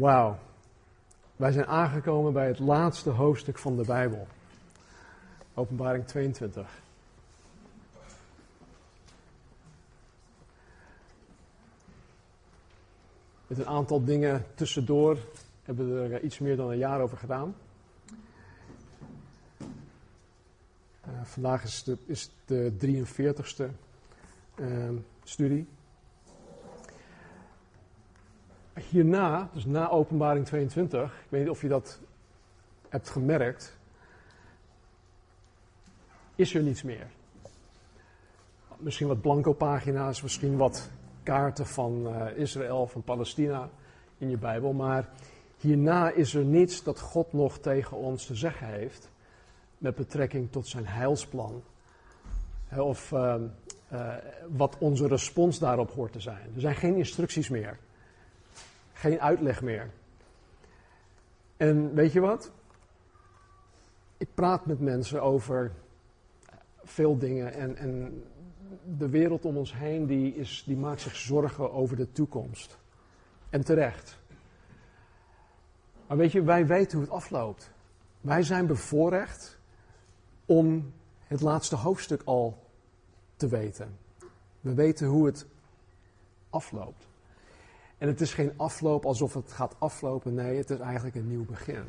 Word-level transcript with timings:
Wauw. 0.00 0.38
Wij 1.36 1.52
zijn 1.52 1.66
aangekomen 1.66 2.32
bij 2.32 2.46
het 2.46 2.58
laatste 2.58 3.10
hoofdstuk 3.10 3.58
van 3.58 3.76
de 3.76 3.84
Bijbel. 3.84 4.26
Openbaring 5.54 6.06
22. 6.06 6.82
Met 13.46 13.58
een 13.58 13.66
aantal 13.66 14.04
dingen 14.04 14.44
tussendoor 14.54 15.18
hebben 15.62 15.94
we 15.94 16.14
er 16.14 16.22
iets 16.22 16.38
meer 16.38 16.56
dan 16.56 16.70
een 16.70 16.78
jaar 16.78 17.00
over 17.00 17.18
gedaan. 17.18 17.54
Uh, 21.08 21.20
vandaag 21.22 21.62
is 21.62 21.82
de, 21.82 21.96
is 22.06 22.30
de 22.44 22.72
43ste 22.80 23.64
uh, 24.60 24.90
studie. 25.24 25.66
Hierna, 28.88 29.48
dus 29.52 29.64
na 29.64 29.90
openbaring 29.90 30.46
22, 30.46 31.04
ik 31.04 31.26
weet 31.28 31.40
niet 31.40 31.50
of 31.50 31.62
je 31.62 31.68
dat 31.68 32.00
hebt 32.88 33.08
gemerkt, 33.08 33.78
is 36.34 36.54
er 36.54 36.62
niets 36.62 36.82
meer. 36.82 37.06
Misschien 38.76 39.06
wat 39.06 39.20
blanco 39.20 39.52
pagina's, 39.52 40.22
misschien 40.22 40.56
wat 40.56 40.90
kaarten 41.22 41.66
van 41.66 42.06
uh, 42.06 42.36
Israël, 42.36 42.86
van 42.86 43.02
Palestina 43.02 43.68
in 44.18 44.30
je 44.30 44.38
Bijbel, 44.38 44.72
maar 44.72 45.08
hierna 45.56 46.10
is 46.10 46.34
er 46.34 46.44
niets 46.44 46.82
dat 46.82 47.00
God 47.00 47.32
nog 47.32 47.58
tegen 47.58 47.96
ons 47.96 48.26
te 48.26 48.34
zeggen 48.34 48.66
heeft 48.66 49.10
met 49.78 49.94
betrekking 49.94 50.50
tot 50.50 50.66
zijn 50.66 50.86
heilsplan. 50.86 51.62
Of 52.76 53.12
uh, 53.12 53.34
uh, 53.92 54.14
wat 54.48 54.76
onze 54.78 55.06
respons 55.06 55.58
daarop 55.58 55.90
hoort 55.90 56.12
te 56.12 56.20
zijn. 56.20 56.50
Er 56.54 56.60
zijn 56.60 56.74
geen 56.74 56.96
instructies 56.96 57.48
meer. 57.48 57.78
Geen 59.00 59.20
uitleg 59.20 59.62
meer. 59.62 59.90
En 61.56 61.94
weet 61.94 62.12
je 62.12 62.20
wat? 62.20 62.50
Ik 64.16 64.28
praat 64.34 64.66
met 64.66 64.80
mensen 64.80 65.22
over 65.22 65.72
veel 66.82 67.18
dingen 67.18 67.52
en, 67.52 67.76
en 67.76 68.22
de 68.98 69.08
wereld 69.08 69.44
om 69.44 69.56
ons 69.56 69.74
heen 69.74 70.06
die, 70.06 70.34
is, 70.34 70.62
die 70.66 70.76
maakt 70.76 71.00
zich 71.00 71.16
zorgen 71.16 71.72
over 71.72 71.96
de 71.96 72.12
toekomst. 72.12 72.78
En 73.50 73.64
terecht. 73.64 74.18
Maar 76.06 76.16
weet 76.16 76.32
je, 76.32 76.42
wij 76.42 76.66
weten 76.66 76.98
hoe 76.98 77.06
het 77.06 77.16
afloopt. 77.16 77.70
Wij 78.20 78.42
zijn 78.42 78.66
bevoorrecht 78.66 79.58
om 80.46 80.92
het 81.26 81.40
laatste 81.40 81.76
hoofdstuk 81.76 82.22
al 82.24 82.66
te 83.36 83.48
weten. 83.48 83.98
We 84.60 84.74
weten 84.74 85.06
hoe 85.06 85.26
het 85.26 85.46
afloopt. 86.50 87.09
En 88.00 88.08
het 88.08 88.20
is 88.20 88.34
geen 88.34 88.52
afloop 88.56 89.04
alsof 89.04 89.34
het 89.34 89.52
gaat 89.52 89.74
aflopen. 89.78 90.34
Nee, 90.34 90.56
het 90.56 90.70
is 90.70 90.78
eigenlijk 90.78 91.16
een 91.16 91.28
nieuw 91.28 91.44
begin. 91.44 91.84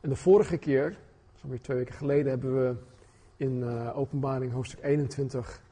En 0.00 0.08
de 0.08 0.16
vorige 0.16 0.56
keer, 0.56 0.98
zo'n 1.34 1.60
twee 1.60 1.76
weken 1.76 1.94
geleden, 1.94 2.30
hebben 2.30 2.54
we 2.54 2.74
in 3.36 3.60
uh, 3.60 3.98
Openbaring 3.98 4.52
hoofdstuk 4.52 4.84
21 4.84 5.62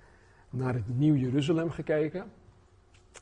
naar 0.50 0.74
het 0.74 0.98
Nieuw 0.98 1.14
Jeruzalem 1.14 1.70
gekeken. 1.70 2.24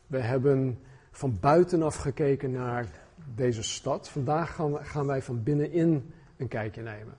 We 0.07 0.19
hebben 0.19 0.79
van 1.11 1.39
buitenaf 1.41 1.97
gekeken 1.97 2.51
naar 2.51 2.87
deze 3.35 3.63
stad. 3.63 4.09
Vandaag 4.09 4.55
gaan, 4.55 4.85
gaan 4.85 5.07
wij 5.07 5.23
van 5.23 5.43
binnenin 5.43 6.13
een 6.37 6.49
kijkje 6.49 6.83
nemen. 6.83 7.17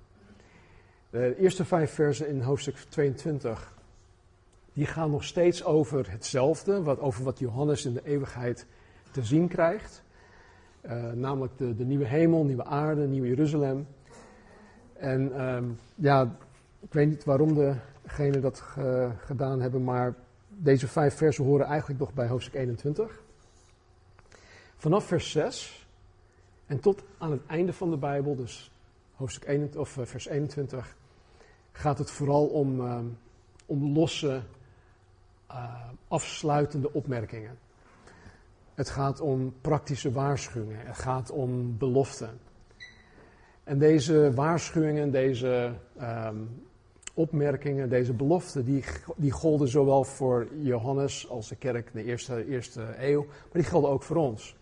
De 1.10 1.36
eerste 1.38 1.66
vijf 1.66 1.92
versen 1.94 2.28
in 2.28 2.42
hoofdstuk 2.42 2.76
22 2.76 3.78
die 4.74 4.86
gaan 4.86 5.12
nog 5.12 5.24
steeds 5.24 5.64
over 5.64 6.12
hetzelfde, 6.12 6.84
wat, 6.84 7.00
over 7.00 7.24
wat 7.24 7.40
Johannes 7.40 7.86
in 7.86 7.94
de 7.94 8.06
eeuwigheid 8.06 8.66
te 9.12 9.24
zien 9.24 9.48
krijgt. 9.48 10.04
Uh, 10.86 11.12
namelijk 11.12 11.58
de, 11.58 11.76
de, 11.76 11.86
nieuwe 11.86 12.06
hemel, 12.06 12.44
nieuwe 12.44 12.66
aarde, 12.66 13.08
nieuw 13.08 13.26
Jeruzalem. 13.26 13.88
En 14.94 15.42
um, 15.42 15.80
ja, 15.96 16.36
ik 16.80 16.94
weet 16.94 17.10
niet 17.10 17.24
waarom 17.24 17.76
degenen 18.02 18.42
dat 18.42 18.60
ge, 18.60 19.10
gedaan 19.18 19.62
hebben, 19.62 19.84
maar 19.84 20.16
deze 20.48 20.88
vijf 20.88 21.16
versen 21.16 21.44
horen 21.44 21.66
eigenlijk 21.66 22.00
nog 22.00 22.14
bij 22.14 22.28
hoofdstuk 22.28 22.54
21. 22.54 23.22
Vanaf 24.76 25.06
vers 25.06 25.32
6 25.32 25.88
en 26.66 26.80
tot 26.80 27.04
aan 27.18 27.32
het 27.32 27.46
einde 27.46 27.74
van 27.74 27.90
de 27.90 27.98
Bijbel, 27.98 28.36
dus 28.36 28.72
hoofdstuk 29.16 29.48
21, 29.48 29.82
of, 29.82 29.98
uh, 29.98 30.06
vers 30.06 30.28
21, 30.28 30.96
gaat 31.72 31.98
het 31.98 32.12
vooral 32.12 32.46
om, 32.46 32.82
uh, 32.82 33.00
om 33.66 33.94
losse 33.94 34.42
uh, 35.52 35.74
afsluitende 36.08 36.94
opmerkingen. 36.94 37.58
Het 38.74 38.90
gaat 38.90 39.22
om 39.22 39.54
praktische 39.62 40.12
waarschuwingen. 40.12 40.86
Het 40.86 40.98
gaat 40.98 41.32
om 41.32 41.78
beloften. 41.78 42.40
En 43.64 43.80
deze 43.80 44.34
waarschuwingen, 44.34 45.12
deze 45.12 45.74
um, 46.02 46.68
opmerkingen, 47.14 47.90
deze 47.90 48.14
beloften, 48.14 48.66
die, 48.66 48.84
die 49.16 49.32
golden 49.32 49.68
zowel 49.68 50.04
voor 50.04 50.48
Johannes 50.62 51.30
als 51.30 51.48
de 51.48 51.56
kerk 51.56 51.94
de 51.94 52.04
eerste, 52.04 52.46
eerste 52.48 52.94
eeuw, 52.98 53.26
maar 53.26 53.62
die 53.62 53.64
gelden 53.64 53.90
ook 53.90 54.04
voor 54.04 54.16
ons. 54.16 54.58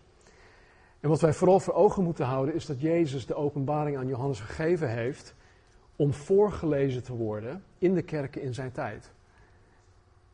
En 1.00 1.08
wat 1.08 1.20
wij 1.20 1.32
vooral 1.32 1.60
voor 1.60 1.74
ogen 1.74 2.02
moeten 2.02 2.24
houden 2.24 2.54
is 2.54 2.66
dat 2.66 2.80
Jezus 2.80 3.26
de 3.26 3.34
openbaring 3.34 3.96
aan 3.96 4.06
Johannes 4.06 4.40
gegeven 4.40 4.90
heeft 4.90 5.34
om 5.96 6.12
voorgelezen 6.12 7.02
te 7.02 7.14
worden 7.14 7.62
in 7.78 7.94
de 7.94 8.02
kerken 8.02 8.42
in 8.42 8.54
zijn 8.54 8.72
tijd. 8.72 9.10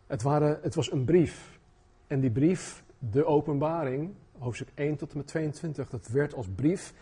Het, 0.07 0.23
waren, 0.23 0.59
het 0.63 0.75
was 0.75 0.93
een 0.93 1.05
brief. 1.05 1.59
En 2.07 2.21
die 2.21 2.31
brief, 2.31 2.85
de 2.99 3.25
openbaring, 3.25 4.15
hoofdstuk 4.39 4.69
1 4.75 4.97
tot 4.97 5.11
en 5.11 5.17
met 5.17 5.27
22, 5.27 5.89
dat 5.89 6.09
werd 6.09 6.35
als 6.35 6.47
brief 6.55 6.95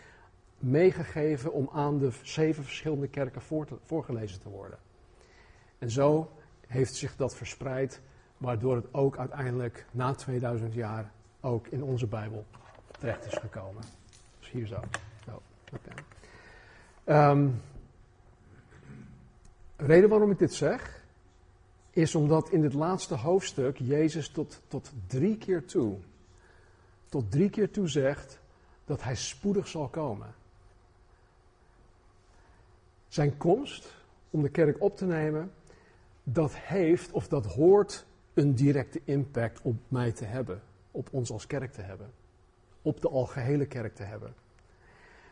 meegegeven 0.59 1.53
om 1.53 1.69
aan 1.73 1.97
de 1.97 2.11
zeven 2.21 2.63
verschillende 2.63 3.07
kerken 3.07 3.41
voorgelezen 3.85 4.41
te 4.41 4.49
worden. 4.49 4.77
En 5.79 5.91
zo 5.91 6.31
heeft 6.67 6.95
zich 6.95 7.15
dat 7.15 7.35
verspreid, 7.35 8.01
waardoor 8.37 8.75
het 8.75 8.93
ook 8.93 9.17
uiteindelijk 9.17 9.85
na 9.91 10.13
2000 10.13 10.73
jaar 10.73 11.11
ook 11.41 11.67
in 11.67 11.83
onze 11.83 12.07
Bijbel 12.07 12.45
terecht 12.99 13.25
is 13.25 13.33
gekomen. 13.33 13.83
Dus 14.39 14.51
hier 14.51 14.67
zo. 14.67 14.79
um, 17.05 17.61
reden 19.75 20.09
waarom 20.09 20.31
ik 20.31 20.39
dit 20.39 20.53
zeg, 20.53 21.02
is 21.93 22.15
omdat 22.15 22.49
in 22.49 22.61
dit 22.61 22.73
laatste 22.73 23.15
hoofdstuk 23.15 23.77
Jezus 23.77 24.29
tot, 24.29 24.61
tot 24.67 24.91
drie 25.07 25.37
keer 25.37 25.65
toe, 25.65 25.97
tot 27.09 27.31
drie 27.31 27.49
keer 27.49 27.71
toe 27.71 27.87
zegt 27.87 28.39
dat 28.85 29.03
hij 29.03 29.15
spoedig 29.15 29.67
zal 29.67 29.87
komen. 29.87 30.35
Zijn 33.07 33.37
komst 33.37 33.93
om 34.29 34.41
de 34.41 34.49
kerk 34.49 34.81
op 34.81 34.97
te 34.97 35.05
nemen, 35.05 35.51
dat 36.23 36.55
heeft 36.55 37.11
of 37.11 37.27
dat 37.27 37.45
hoort 37.45 38.05
een 38.33 38.55
directe 38.55 39.01
impact 39.03 39.61
op 39.61 39.75
mij 39.87 40.11
te 40.11 40.25
hebben, 40.25 40.61
op 40.91 41.07
ons 41.11 41.31
als 41.31 41.47
kerk 41.47 41.73
te 41.73 41.81
hebben, 41.81 42.11
op 42.81 43.01
de 43.01 43.09
algehele 43.09 43.65
kerk 43.65 43.95
te 43.95 44.03
hebben. 44.03 44.33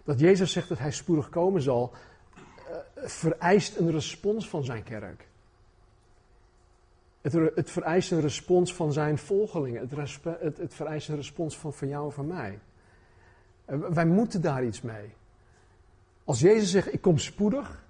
Dat 0.04 0.20
Jezus 0.20 0.52
zegt 0.52 0.70
dat 0.70 0.80
hij 0.80 0.92
spoedig 0.92 1.30
komen 1.30 1.62
zal, 1.62 1.94
uh, 2.70 3.08
vereist 3.08 3.76
een 3.78 3.92
respons 3.92 4.50
van 4.50 4.64
zijn 4.64 4.84
kerk. 4.84 5.30
Het, 7.22 7.34
het, 7.56 7.72
vereist 7.72 8.12
een 8.12 8.22
respons 8.22 8.74
van 8.76 8.94
zijn 8.94 9.18
volgelingen. 9.18 9.82
Het, 9.82 10.22
het, 10.24 10.58
het, 10.58 10.74
vereist 10.74 11.10
een 11.10 11.16
respons 11.16 11.58
van, 11.58 11.74
van 11.74 11.88
jou 11.88 12.06
en 12.06 12.12
van 12.12 12.28
mij. 12.28 12.60
wij 13.66 14.06
moeten 14.06 14.42
daar 14.42 14.64
iets 14.64 14.82
mee. 14.82 15.14
Als 16.24 16.40
Jezus 16.40 16.72
zegt, 16.72 16.94
ik 16.94 17.02
kom 17.02 17.18
spoedig, 17.18 17.84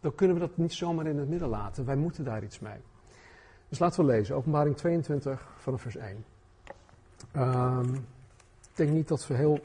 dan 0.00 0.14
kunnen 0.14 0.36
we 0.36 0.46
dat 0.46 0.56
niet 0.56 0.72
zomaar 0.72 1.06
in 1.06 1.18
het 1.18 1.28
midden 1.28 1.48
laten. 1.48 1.84
Wij 1.84 1.96
moeten 1.96 2.24
daar 2.24 2.42
iets 2.42 2.58
mee. 2.58 2.78
Dus 3.68 3.78
laten 3.78 4.06
we 4.06 4.12
lezen, 4.12 4.36
openbaring 4.36 4.76
22 4.76 5.48
vanaf 5.58 5.80
vers 5.80 5.96
1. 5.96 6.24
Um, 7.36 7.94
ik 7.94 8.78
denk 8.78 8.90
niet 8.90 9.08
dat 9.08 9.26
we 9.26 9.34
heel, 9.34 9.60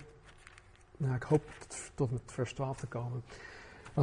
nou 0.97 1.15
ik 1.15 1.23
hoop 1.23 1.43
tot, 1.67 1.91
tot 1.95 2.11
met 2.11 2.21
vers 2.25 2.53
12 2.53 2.77
te 2.77 2.87
komen. 2.87 3.23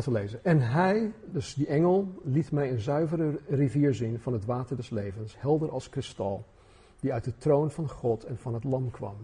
Lezen. 0.02 0.44
En 0.44 0.60
hij, 0.60 1.12
dus 1.24 1.54
die 1.54 1.66
engel, 1.66 2.08
liet 2.22 2.52
mij 2.52 2.70
een 2.70 2.80
zuivere 2.80 3.38
rivier 3.48 3.94
zien 3.94 4.20
van 4.20 4.32
het 4.32 4.44
water 4.44 4.76
des 4.76 4.90
levens, 4.90 5.40
helder 5.40 5.70
als 5.70 5.88
kristal, 5.88 6.44
die 7.00 7.12
uit 7.12 7.24
de 7.24 7.36
troon 7.36 7.70
van 7.70 7.88
God 7.88 8.24
en 8.24 8.38
van 8.38 8.54
het 8.54 8.64
lam 8.64 8.90
kwam. 8.90 9.16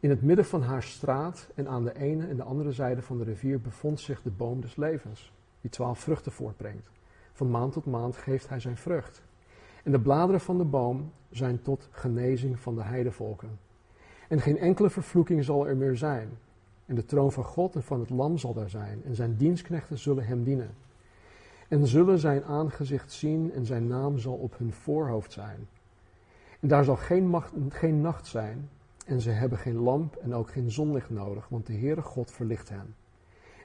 In 0.00 0.10
het 0.10 0.22
midden 0.22 0.44
van 0.44 0.62
haar 0.62 0.82
straat 0.82 1.48
en 1.54 1.68
aan 1.68 1.84
de 1.84 1.98
ene 1.98 2.26
en 2.26 2.36
de 2.36 2.42
andere 2.42 2.72
zijde 2.72 3.02
van 3.02 3.18
de 3.18 3.24
rivier 3.24 3.60
bevond 3.60 4.00
zich 4.00 4.22
de 4.22 4.30
boom 4.30 4.60
des 4.60 4.76
levens, 4.76 5.32
die 5.60 5.70
twaalf 5.70 5.98
vruchten 5.98 6.32
voortbrengt. 6.32 6.90
Van 7.32 7.50
maand 7.50 7.72
tot 7.72 7.86
maand 7.86 8.16
geeft 8.16 8.48
hij 8.48 8.60
zijn 8.60 8.76
vrucht. 8.76 9.22
En 9.84 9.92
de 9.92 10.00
bladeren 10.00 10.40
van 10.40 10.58
de 10.58 10.64
boom 10.64 11.12
zijn 11.30 11.62
tot 11.62 11.88
genezing 11.90 12.60
van 12.60 12.74
de 12.74 12.82
heidevolken. 12.82 13.58
En 14.28 14.40
geen 14.40 14.58
enkele 14.58 14.90
vervloeking 14.90 15.44
zal 15.44 15.66
er 15.66 15.76
meer 15.76 15.96
zijn. 15.96 16.28
En 16.92 16.98
de 16.98 17.04
troon 17.04 17.32
van 17.32 17.44
God 17.44 17.74
en 17.74 17.82
van 17.82 18.00
het 18.00 18.10
Lam 18.10 18.38
zal 18.38 18.54
daar 18.54 18.70
zijn, 18.70 19.02
en 19.04 19.14
zijn 19.14 19.36
dienstknechten 19.36 19.98
zullen 19.98 20.26
hem 20.26 20.44
dienen. 20.44 20.70
En 21.68 21.86
zullen 21.86 22.18
zijn 22.18 22.44
aangezicht 22.44 23.12
zien, 23.12 23.52
en 23.52 23.66
zijn 23.66 23.86
naam 23.86 24.18
zal 24.18 24.34
op 24.34 24.58
hun 24.58 24.72
voorhoofd 24.72 25.32
zijn. 25.32 25.68
En 26.60 26.68
daar 26.68 26.84
zal 26.84 26.96
geen, 26.96 27.26
macht, 27.26 27.52
geen 27.68 28.00
nacht 28.00 28.26
zijn, 28.26 28.68
en 29.06 29.20
ze 29.20 29.30
hebben 29.30 29.58
geen 29.58 29.76
lamp 29.76 30.16
en 30.16 30.34
ook 30.34 30.50
geen 30.50 30.70
zonlicht 30.70 31.10
nodig, 31.10 31.48
want 31.48 31.66
de 31.66 31.72
Heere 31.72 32.02
God 32.02 32.30
verlicht 32.30 32.68
hen. 32.68 32.94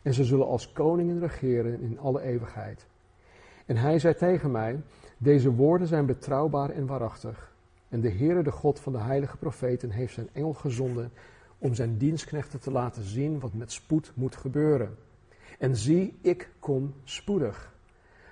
En 0.01 0.13
ze 0.13 0.23
zullen 0.23 0.47
als 0.47 0.71
koningen 0.71 1.19
regeren 1.19 1.81
in 1.81 1.99
alle 1.99 2.21
eeuwigheid. 2.21 2.85
En 3.65 3.77
hij 3.77 3.99
zei 3.99 4.15
tegen 4.15 4.51
mij, 4.51 4.81
deze 5.17 5.51
woorden 5.51 5.87
zijn 5.87 6.05
betrouwbaar 6.05 6.69
en 6.69 6.85
waarachtig. 6.85 7.53
En 7.89 8.01
de 8.01 8.11
Heere, 8.11 8.43
de 8.43 8.51
God 8.51 8.79
van 8.79 8.91
de 8.91 8.99
heilige 8.99 9.37
profeten, 9.37 9.89
heeft 9.89 10.13
zijn 10.13 10.29
engel 10.33 10.53
gezonden 10.53 11.11
om 11.57 11.73
zijn 11.73 11.97
dienstknechten 11.97 12.59
te 12.59 12.71
laten 12.71 13.03
zien 13.03 13.39
wat 13.39 13.53
met 13.53 13.71
spoed 13.71 14.11
moet 14.15 14.35
gebeuren. 14.35 14.95
En 15.59 15.75
zie, 15.75 16.17
ik 16.21 16.49
kom 16.59 16.93
spoedig. 17.03 17.75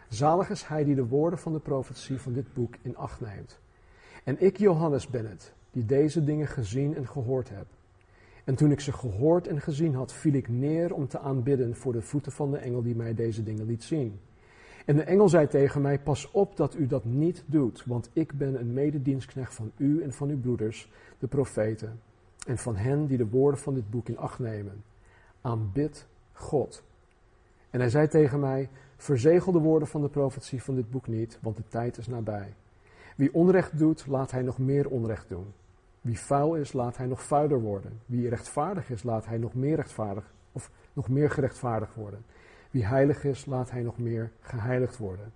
Zalig 0.09 0.49
is 0.49 0.63
hij 0.63 0.83
die 0.83 0.95
de 0.95 1.07
woorden 1.07 1.39
van 1.39 1.53
de 1.53 1.59
profetie 1.59 2.19
van 2.19 2.33
dit 2.33 2.53
boek 2.53 2.75
in 2.81 2.97
acht 2.97 3.21
neemt. 3.21 3.59
En 4.23 4.41
ik, 4.41 4.57
Johannes, 4.57 5.07
ben 5.07 5.29
het, 5.29 5.53
die 5.71 5.85
deze 5.85 6.23
dingen 6.23 6.47
gezien 6.47 6.95
en 6.95 7.07
gehoord 7.07 7.49
heb. 7.49 7.65
En 8.43 8.55
toen 8.55 8.71
ik 8.71 8.79
ze 8.79 8.93
gehoord 8.93 9.47
en 9.47 9.61
gezien 9.61 9.95
had, 9.95 10.13
viel 10.13 10.33
ik 10.33 10.49
neer 10.49 10.93
om 10.93 11.07
te 11.07 11.19
aanbidden 11.19 11.75
voor 11.75 11.93
de 11.93 12.01
voeten 12.01 12.31
van 12.31 12.51
de 12.51 12.57
engel 12.57 12.81
die 12.81 12.95
mij 12.95 13.13
deze 13.13 13.43
dingen 13.43 13.65
liet 13.65 13.83
zien. 13.83 14.19
En 14.85 14.95
de 14.95 15.03
engel 15.03 15.29
zei 15.29 15.47
tegen 15.47 15.81
mij: 15.81 15.99
Pas 15.99 16.31
op 16.31 16.57
dat 16.57 16.75
u 16.75 16.87
dat 16.87 17.05
niet 17.05 17.43
doet, 17.45 17.83
want 17.85 18.09
ik 18.13 18.33
ben 18.33 18.59
een 18.59 18.73
mededienstknecht 18.73 19.53
van 19.53 19.71
u 19.77 20.03
en 20.03 20.13
van 20.13 20.29
uw 20.29 20.39
broeders, 20.39 20.91
de 21.19 21.27
profeten, 21.27 21.99
en 22.45 22.57
van 22.57 22.75
hen 22.75 23.05
die 23.05 23.17
de 23.17 23.27
woorden 23.27 23.59
van 23.59 23.73
dit 23.73 23.89
boek 23.89 24.07
in 24.07 24.17
acht 24.17 24.39
nemen. 24.39 24.83
Aanbid 25.41 26.07
God. 26.33 26.83
En 27.69 27.79
hij 27.79 27.89
zei 27.89 28.07
tegen 28.07 28.39
mij: 28.39 28.69
Verzegel 28.97 29.51
de 29.51 29.59
woorden 29.59 29.87
van 29.87 30.01
de 30.01 30.09
profetie 30.09 30.63
van 30.63 30.75
dit 30.75 30.91
boek 30.91 31.07
niet, 31.07 31.39
want 31.41 31.57
de 31.57 31.67
tijd 31.67 31.97
is 31.97 32.07
nabij. 32.07 32.53
Wie 33.15 33.33
onrecht 33.33 33.77
doet, 33.77 34.07
laat 34.07 34.31
hij 34.31 34.41
nog 34.41 34.57
meer 34.57 34.89
onrecht 34.89 35.29
doen. 35.29 35.53
Wie 36.01 36.19
vuil 36.19 36.55
is, 36.55 36.73
laat 36.73 36.97
hij 36.97 37.07
nog 37.07 37.23
vuiler 37.23 37.61
worden. 37.61 37.99
Wie 38.05 38.29
rechtvaardig 38.29 38.89
is, 38.89 39.03
laat 39.03 39.25
hij 39.25 39.37
nog 39.37 39.53
meer 39.53 39.75
rechtvaardig 39.75 40.33
of 40.51 40.71
nog 40.93 41.09
meer 41.09 41.31
gerechtvaardigd 41.31 41.95
worden. 41.95 42.23
Wie 42.71 42.85
heilig 42.85 43.23
is, 43.23 43.45
laat 43.45 43.71
hij 43.71 43.81
nog 43.81 43.97
meer 43.97 44.31
geheiligd 44.39 44.97
worden. 44.97 45.31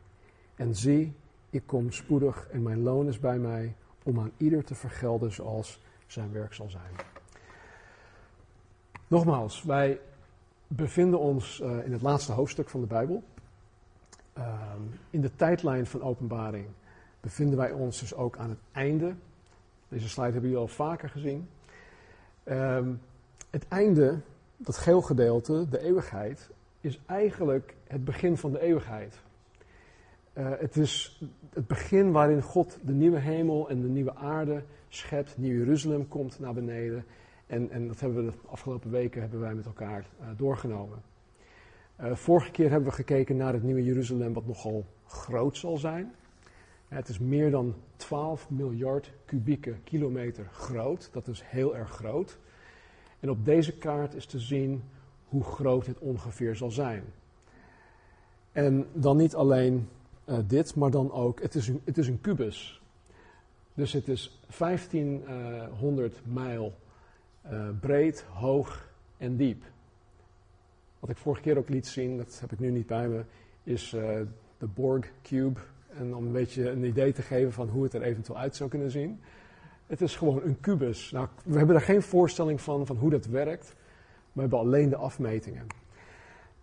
En 0.55 0.75
zie, 0.75 1.13
ik 1.49 1.63
kom 1.65 1.91
spoedig 1.91 2.47
en 2.51 2.63
mijn 2.63 2.81
loon 2.83 3.07
is 3.07 3.19
bij 3.19 3.37
mij 3.37 3.75
om 4.03 4.19
aan 4.19 4.31
ieder 4.37 4.63
te 4.63 4.75
vergelden 4.75 5.31
zoals 5.31 5.81
zijn 6.11 6.31
werk 6.31 6.53
zal 6.53 6.69
zijn. 6.69 6.91
Nogmaals, 9.07 9.63
wij 9.63 9.99
bevinden 10.67 11.19
ons 11.19 11.59
uh, 11.59 11.85
in 11.85 11.91
het 11.91 12.01
laatste 12.01 12.31
hoofdstuk 12.31 12.69
van 12.69 12.81
de 12.81 12.87
Bijbel. 12.87 13.23
Um, 14.37 14.99
in 15.09 15.21
de 15.21 15.35
tijdlijn 15.35 15.85
van 15.85 16.01
openbaring 16.01 16.67
bevinden 17.19 17.57
wij 17.57 17.71
ons 17.71 17.99
dus 17.99 18.13
ook 18.13 18.37
aan 18.37 18.49
het 18.49 18.59
einde. 18.71 19.15
Deze 19.87 20.09
slide 20.09 20.31
hebben 20.31 20.49
jullie 20.49 20.65
al 20.65 20.67
vaker 20.67 21.09
gezien. 21.09 21.49
Um, 22.45 23.01
het 23.49 23.67
einde, 23.67 24.19
dat 24.57 24.77
geel 24.77 25.01
gedeelte, 25.01 25.69
de 25.69 25.79
eeuwigheid, 25.79 26.49
is 26.81 26.99
eigenlijk 27.05 27.75
het 27.87 28.05
begin 28.05 28.37
van 28.37 28.51
de 28.51 28.61
eeuwigheid. 28.61 29.19
Uh, 30.39 30.51
het 30.59 30.77
is 30.77 31.21
het 31.53 31.67
begin 31.67 32.11
waarin 32.11 32.41
God 32.41 32.79
de 32.83 32.93
nieuwe 32.93 33.19
hemel 33.19 33.69
en 33.69 33.81
de 33.81 33.87
nieuwe 33.87 34.15
aarde 34.15 34.63
schept. 34.89 35.37
Nieuw 35.37 35.57
Jeruzalem 35.57 36.07
komt 36.07 36.39
naar 36.39 36.53
beneden. 36.53 37.05
En, 37.47 37.69
en 37.69 37.87
dat 37.87 37.99
hebben 37.99 38.25
we 38.25 38.31
de 38.31 38.37
afgelopen 38.45 38.91
weken 38.91 39.21
hebben 39.21 39.39
wij 39.39 39.53
met 39.53 39.65
elkaar 39.65 40.05
uh, 40.21 40.27
doorgenomen. 40.37 41.01
Uh, 42.01 42.15
vorige 42.15 42.51
keer 42.51 42.69
hebben 42.69 42.89
we 42.89 42.95
gekeken 42.95 43.37
naar 43.37 43.53
het 43.53 43.63
nieuwe 43.63 43.83
Jeruzalem, 43.83 44.33
wat 44.33 44.45
nogal 44.45 44.85
groot 45.05 45.57
zal 45.57 45.77
zijn. 45.77 46.11
Het 46.87 47.07
is 47.07 47.19
meer 47.19 47.51
dan 47.51 47.75
12 47.95 48.49
miljard 48.49 49.11
kubieke 49.25 49.75
kilometer 49.83 50.47
groot. 50.51 51.09
Dat 51.13 51.27
is 51.27 51.41
heel 51.45 51.75
erg 51.75 51.89
groot. 51.89 52.39
En 53.19 53.29
op 53.29 53.45
deze 53.45 53.77
kaart 53.77 54.13
is 54.13 54.25
te 54.25 54.39
zien 54.39 54.83
hoe 55.25 55.43
groot 55.43 55.85
het 55.85 55.99
ongeveer 55.99 56.55
zal 56.55 56.71
zijn. 56.71 57.03
En 58.51 58.87
dan 58.93 59.17
niet 59.17 59.35
alleen 59.35 59.87
uh, 60.29 60.37
dit, 60.47 60.75
maar 60.75 60.91
dan 60.91 61.11
ook, 61.11 61.41
het 61.41 61.55
is, 61.55 61.67
een, 61.67 61.81
het 61.83 61.97
is 61.97 62.07
een 62.07 62.21
kubus. 62.21 62.81
Dus 63.73 63.93
het 63.93 64.07
is 64.07 64.39
1500 64.57 66.21
mijl 66.23 66.73
uh, 67.51 67.69
breed, 67.79 68.25
hoog 68.33 68.87
en 69.17 69.35
diep. 69.35 69.63
Wat 70.99 71.09
ik 71.09 71.17
vorige 71.17 71.41
keer 71.41 71.57
ook 71.57 71.69
liet 71.69 71.87
zien, 71.87 72.17
dat 72.17 72.37
heb 72.39 72.51
ik 72.51 72.59
nu 72.59 72.71
niet 72.71 72.87
bij 72.87 73.07
me, 73.07 73.23
is 73.63 73.93
uh, 73.93 74.01
de 74.57 74.67
Borg 74.67 75.11
Cube. 75.23 75.59
En 75.89 76.15
om 76.15 76.25
een 76.25 76.31
beetje 76.31 76.69
een 76.69 76.83
idee 76.83 77.13
te 77.13 77.21
geven 77.21 77.53
van 77.53 77.69
hoe 77.69 77.83
het 77.83 77.93
er 77.93 78.01
eventueel 78.01 78.39
uit 78.39 78.55
zou 78.55 78.69
kunnen 78.69 78.91
zien. 78.91 79.19
Het 79.87 80.01
is 80.01 80.15
gewoon 80.15 80.41
een 80.43 80.59
kubus. 80.59 81.11
Nou, 81.11 81.27
we 81.43 81.57
hebben 81.57 81.75
daar 81.75 81.85
geen 81.85 82.01
voorstelling 82.01 82.61
van, 82.61 82.85
van 82.85 82.95
hoe 82.95 83.09
dat 83.09 83.25
werkt. 83.25 83.75
We 84.33 84.41
hebben 84.41 84.59
alleen 84.59 84.89
de 84.89 84.95
afmetingen. 84.95 85.67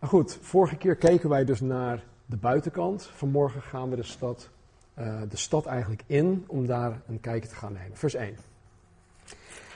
Nou 0.00 0.12
goed, 0.12 0.38
vorige 0.40 0.76
keer 0.76 0.96
keken 0.96 1.28
wij 1.28 1.44
dus 1.44 1.60
naar 1.60 2.04
de 2.26 2.36
buitenkant. 2.36 3.02
Vanmorgen 3.06 3.62
gaan 3.62 3.90
we 3.90 3.96
de 3.96 4.02
stad, 4.02 4.50
uh, 4.98 5.20
de 5.28 5.36
stad 5.36 5.66
eigenlijk 5.66 6.02
in 6.06 6.44
om 6.46 6.66
daar 6.66 7.00
een 7.06 7.20
kijkje 7.20 7.48
te 7.48 7.54
gaan 7.54 7.72
nemen. 7.72 7.96
Vers 7.96 8.14
1. 8.14 8.36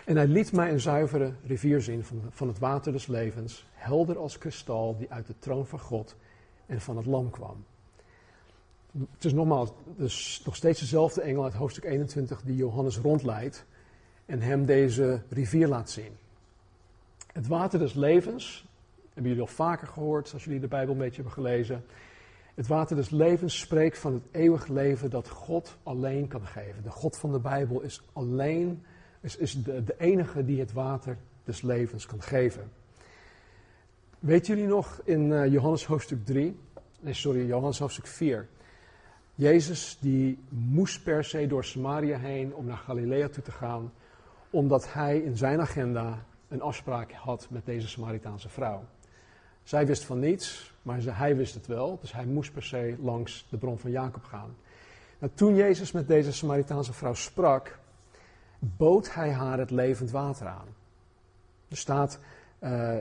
En 0.04 0.16
hij 0.16 0.26
liet 0.26 0.52
mij 0.52 0.72
een 0.72 0.80
zuivere 0.80 1.32
rivier 1.46 1.80
zien 1.80 2.04
van, 2.04 2.22
van 2.30 2.48
het 2.48 2.58
water 2.58 2.92
des 2.92 3.06
levens, 3.06 3.66
helder 3.72 4.18
als 4.18 4.38
kristal, 4.38 4.96
die 4.96 5.10
uit 5.10 5.26
de 5.26 5.34
troon 5.38 5.66
van 5.66 5.78
God 5.78 6.16
en 6.66 6.80
van 6.80 6.96
het 6.96 7.06
lam 7.06 7.30
kwam. 7.30 7.64
Het 9.14 9.24
is 9.24 9.32
nogmaals, 9.32 9.72
dus 9.96 10.42
nog 10.44 10.56
steeds 10.56 10.80
dezelfde 10.80 11.20
engel 11.20 11.44
uit 11.44 11.54
hoofdstuk 11.54 11.84
21 11.84 12.42
die 12.42 12.56
Johannes 12.56 12.98
rondleidt 12.98 13.64
en 14.26 14.40
hem 14.40 14.64
deze 14.64 15.22
rivier 15.28 15.68
laat 15.68 15.90
zien. 15.90 16.16
Het 17.32 17.46
water 17.46 17.78
des 17.78 17.94
levens, 17.94 18.66
hebben 19.04 19.32
jullie 19.32 19.40
al 19.40 19.54
vaker 19.54 19.86
gehoord 19.86 20.32
als 20.32 20.44
jullie 20.44 20.60
de 20.60 20.68
Bijbel 20.68 20.92
een 20.92 21.00
beetje 21.00 21.22
hebben 21.22 21.32
gelezen. 21.32 21.84
Het 22.60 22.68
water 22.68 22.96
des 22.96 23.10
levens 23.10 23.58
spreekt 23.58 23.98
van 23.98 24.12
het 24.12 24.22
eeuwig 24.30 24.66
leven 24.66 25.10
dat 25.10 25.28
God 25.28 25.76
alleen 25.82 26.28
kan 26.28 26.46
geven. 26.46 26.82
De 26.82 26.90
God 26.90 27.16
van 27.16 27.32
de 27.32 27.38
Bijbel 27.38 27.80
is 27.80 28.02
alleen, 28.12 28.82
is, 29.20 29.36
is 29.36 29.62
de, 29.62 29.84
de 29.84 29.94
enige 29.98 30.44
die 30.44 30.60
het 30.60 30.72
water 30.72 31.16
des 31.44 31.62
levens 31.62 32.06
kan 32.06 32.22
geven. 32.22 32.70
Weet 34.18 34.46
jullie 34.46 34.66
nog 34.66 35.00
in 35.04 35.30
uh, 35.30 35.52
Johannes 35.52 35.86
hoofdstuk 35.86 36.24
3, 36.24 36.60
nee 37.00 37.14
sorry, 37.14 37.46
Johannes 37.46 37.78
hoofdstuk 37.78 38.06
4. 38.06 38.48
Jezus 39.34 39.98
die 40.00 40.38
moest 40.48 41.04
per 41.04 41.24
se 41.24 41.46
door 41.46 41.64
Samaria 41.64 42.18
heen 42.18 42.54
om 42.54 42.66
naar 42.66 42.76
Galilea 42.76 43.28
toe 43.28 43.42
te 43.42 43.52
gaan, 43.52 43.92
omdat 44.50 44.92
hij 44.92 45.18
in 45.18 45.36
zijn 45.36 45.60
agenda 45.60 46.24
een 46.48 46.62
afspraak 46.62 47.12
had 47.12 47.46
met 47.50 47.66
deze 47.66 47.88
Samaritaanse 47.88 48.48
vrouw. 48.48 48.84
Zij 49.70 49.86
wist 49.86 50.04
van 50.04 50.18
niets, 50.18 50.74
maar 50.82 50.98
hij 51.02 51.36
wist 51.36 51.54
het 51.54 51.66
wel, 51.66 51.98
dus 52.00 52.12
hij 52.12 52.24
moest 52.24 52.52
per 52.52 52.62
se 52.62 52.96
langs 53.00 53.46
de 53.50 53.56
bron 53.56 53.78
van 53.78 53.90
Jacob 53.90 54.24
gaan. 54.24 54.56
Nou, 55.18 55.32
toen 55.34 55.54
Jezus 55.54 55.92
met 55.92 56.08
deze 56.08 56.32
Samaritaanse 56.32 56.92
vrouw 56.92 57.14
sprak, 57.14 57.78
bood 58.58 59.14
hij 59.14 59.32
haar 59.32 59.58
het 59.58 59.70
levend 59.70 60.10
water 60.10 60.46
aan. 60.46 60.66
Er 61.68 61.76
staat 61.76 62.18
uh, 62.60 62.96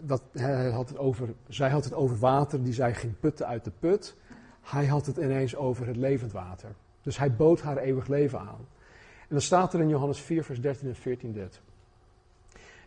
dat 0.00 0.22
hij 0.32 0.70
had 0.70 0.88
het 0.88 0.98
over, 0.98 1.28
zij 1.48 1.70
had 1.70 1.84
het 1.84 1.94
over 1.94 2.18
water 2.18 2.62
die 2.62 2.72
zij 2.72 2.94
ging 2.94 3.18
putten 3.20 3.46
uit 3.46 3.64
de 3.64 3.72
put. 3.78 4.16
Hij 4.60 4.86
had 4.86 5.06
het 5.06 5.16
ineens 5.16 5.56
over 5.56 5.86
het 5.86 5.96
levend 5.96 6.32
water. 6.32 6.70
Dus 7.02 7.18
hij 7.18 7.34
bood 7.34 7.60
haar 7.60 7.76
eeuwig 7.76 8.06
leven 8.06 8.38
aan. 8.38 8.66
En 9.20 9.28
dan 9.28 9.40
staat 9.40 9.74
er 9.74 9.80
in 9.80 9.88
Johannes 9.88 10.20
4, 10.20 10.44
vers 10.44 10.60
13 10.60 10.88
en 10.88 10.96
14 10.96 11.32
dit. 11.32 11.60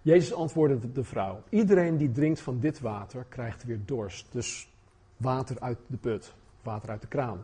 Jezus 0.06 0.34
antwoordde 0.34 0.92
de 0.92 1.04
vrouw: 1.04 1.42
Iedereen 1.50 1.98
die 1.98 2.12
drinkt 2.12 2.40
van 2.40 2.60
dit 2.60 2.80
water 2.80 3.26
krijgt 3.30 3.64
weer 3.64 3.80
dorst. 3.86 4.28
Dus 4.32 4.70
water 5.18 5.60
uit 5.60 5.78
de 5.88 5.98
put, 5.98 6.34
water 6.62 6.90
uit 6.90 7.02
de 7.02 7.08
kraan. 7.08 7.40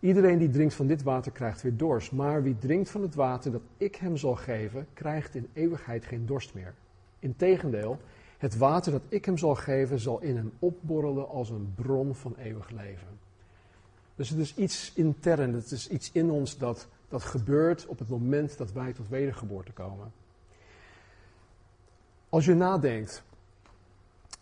Iedereen 0.00 0.38
die 0.38 0.50
drinkt 0.50 0.74
van 0.74 0.86
dit 0.86 1.02
water 1.02 1.32
krijgt 1.32 1.62
weer 1.62 1.76
dorst. 1.76 2.12
Maar 2.12 2.42
wie 2.42 2.58
drinkt 2.58 2.90
van 2.90 3.02
het 3.02 3.14
water 3.14 3.52
dat 3.52 3.60
ik 3.76 3.94
hem 3.94 4.16
zal 4.16 4.34
geven, 4.34 4.86
krijgt 4.92 5.34
in 5.34 5.48
eeuwigheid 5.52 6.04
geen 6.04 6.26
dorst 6.26 6.54
meer. 6.54 6.74
Integendeel, 7.18 7.98
het 8.38 8.56
water 8.56 8.92
dat 8.92 9.02
ik 9.08 9.24
hem 9.24 9.38
zal 9.38 9.54
geven, 9.54 9.98
zal 9.98 10.20
in 10.20 10.36
hem 10.36 10.52
opborrelen 10.58 11.28
als 11.28 11.50
een 11.50 11.72
bron 11.74 12.14
van 12.14 12.34
eeuwig 12.38 12.70
leven. 12.70 13.18
Dus 14.14 14.28
het 14.28 14.38
is 14.38 14.54
iets 14.54 14.92
intern, 14.94 15.54
het 15.54 15.70
is 15.70 15.88
iets 15.88 16.12
in 16.12 16.30
ons 16.30 16.58
dat, 16.58 16.88
dat 17.08 17.22
gebeurt 17.22 17.86
op 17.86 17.98
het 17.98 18.08
moment 18.08 18.58
dat 18.58 18.72
wij 18.72 18.92
tot 18.92 19.08
wedergeboorte 19.08 19.72
komen. 19.72 20.12
Als 22.28 22.44
je 22.44 22.54
nadenkt, 22.54 23.22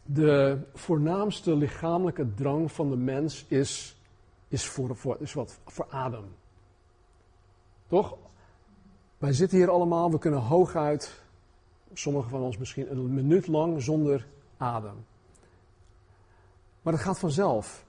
de 0.02 0.58
voornaamste 0.74 1.56
lichamelijke 1.56 2.34
drang 2.34 2.72
van 2.72 2.90
de 2.90 2.96
mens 2.96 3.44
is, 3.48 3.96
is, 4.48 4.66
voor, 4.66 5.16
is 5.20 5.32
wat? 5.32 5.58
Voor 5.66 5.86
adem. 5.90 6.24
Toch? 7.86 8.16
Wij 9.18 9.32
zitten 9.32 9.58
hier 9.58 9.70
allemaal, 9.70 10.10
we 10.10 10.18
kunnen 10.18 10.40
hooguit, 10.40 11.22
sommigen 11.92 12.30
van 12.30 12.40
ons 12.40 12.56
misschien 12.56 12.90
een 12.90 13.14
minuut 13.14 13.46
lang 13.46 13.82
zonder 13.82 14.26
adem. 14.56 15.04
Maar 16.82 16.92
dat 16.92 17.02
gaat 17.02 17.18
vanzelf. 17.18 17.84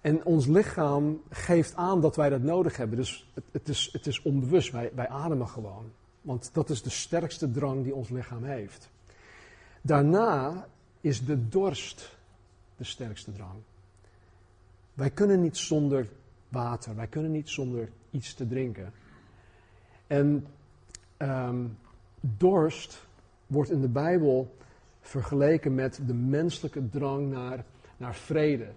En 0.00 0.24
ons 0.24 0.46
lichaam 0.46 1.22
geeft 1.30 1.74
aan 1.74 2.00
dat 2.00 2.16
wij 2.16 2.28
dat 2.28 2.42
nodig 2.42 2.76
hebben. 2.76 2.96
Dus 2.96 3.30
het, 3.34 3.44
het, 3.50 3.68
is, 3.68 3.88
het 3.92 4.06
is 4.06 4.22
onbewust, 4.22 4.72
wij, 4.72 4.90
wij 4.94 5.08
ademen 5.08 5.48
gewoon. 5.48 5.92
Want 6.20 6.50
dat 6.52 6.70
is 6.70 6.82
de 6.82 6.90
sterkste 6.90 7.50
drang 7.50 7.84
die 7.84 7.94
ons 7.94 8.08
lichaam 8.08 8.44
heeft. 8.44 8.90
Daarna 9.88 10.66
is 11.00 11.24
de 11.24 11.48
dorst 11.48 12.16
de 12.76 12.84
sterkste 12.84 13.32
drang. 13.32 13.60
Wij 14.94 15.10
kunnen 15.10 15.40
niet 15.40 15.56
zonder 15.56 16.08
water, 16.48 16.96
wij 16.96 17.06
kunnen 17.06 17.32
niet 17.32 17.48
zonder 17.48 17.88
iets 18.10 18.34
te 18.34 18.46
drinken. 18.46 18.92
En 20.06 20.46
ehm, 21.16 21.64
dorst 22.20 23.06
wordt 23.46 23.70
in 23.70 23.80
de 23.80 23.88
Bijbel 23.88 24.56
vergeleken 25.00 25.74
met 25.74 26.00
de 26.06 26.14
menselijke 26.14 26.88
drang 26.88 27.30
naar, 27.30 27.64
naar 27.96 28.14
vrede, 28.14 28.68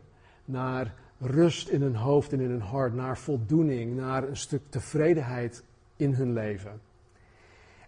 naar 0.45 0.93
rust 1.17 1.67
in 1.67 1.81
hun 1.81 1.95
hoofd 1.95 2.33
en 2.33 2.39
in 2.39 2.49
hun 2.49 2.61
hart, 2.61 2.93
naar 2.93 3.17
voldoening, 3.17 3.95
naar 3.95 4.27
een 4.27 4.37
stuk 4.37 4.61
tevredenheid 4.69 5.63
in 5.95 6.13
hun 6.13 6.33
leven. 6.33 6.81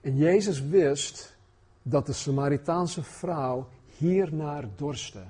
En 0.01 0.17
Jezus 0.17 0.61
wist 0.61 1.33
dat 1.83 2.05
de 2.05 2.13
Samaritaanse 2.13 3.03
vrouw 3.03 3.67
hiernaar 3.97 4.65
dorstte. 4.75 5.23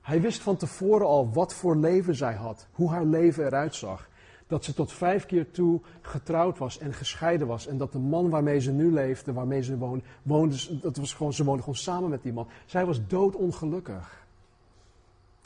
Hij 0.00 0.20
wist 0.20 0.40
van 0.40 0.56
tevoren 0.56 1.06
al 1.06 1.32
wat 1.32 1.54
voor 1.54 1.76
leven 1.76 2.14
zij 2.14 2.34
had, 2.34 2.66
hoe 2.72 2.90
haar 2.90 3.04
leven 3.04 3.46
eruit 3.46 3.74
zag. 3.74 4.08
Dat 4.46 4.64
ze 4.64 4.74
tot 4.74 4.92
vijf 4.92 5.26
keer 5.26 5.50
toe 5.50 5.80
getrouwd 6.00 6.58
was 6.58 6.78
en 6.78 6.92
gescheiden 6.92 7.46
was. 7.46 7.66
En 7.66 7.78
dat 7.78 7.92
de 7.92 7.98
man 7.98 8.30
waarmee 8.30 8.60
ze 8.60 8.72
nu 8.72 8.92
leefde, 8.92 9.32
waarmee 9.32 9.62
ze 9.62 9.78
woonde, 9.78 10.04
woonde 10.22 10.80
dat 10.80 10.96
was 10.96 11.14
gewoon, 11.14 11.32
ze 11.32 11.44
woonde 11.44 11.62
gewoon 11.62 11.78
samen 11.78 12.10
met 12.10 12.22
die 12.22 12.32
man. 12.32 12.48
Zij 12.66 12.86
was 12.86 13.06
doodongelukkig. 13.06 14.26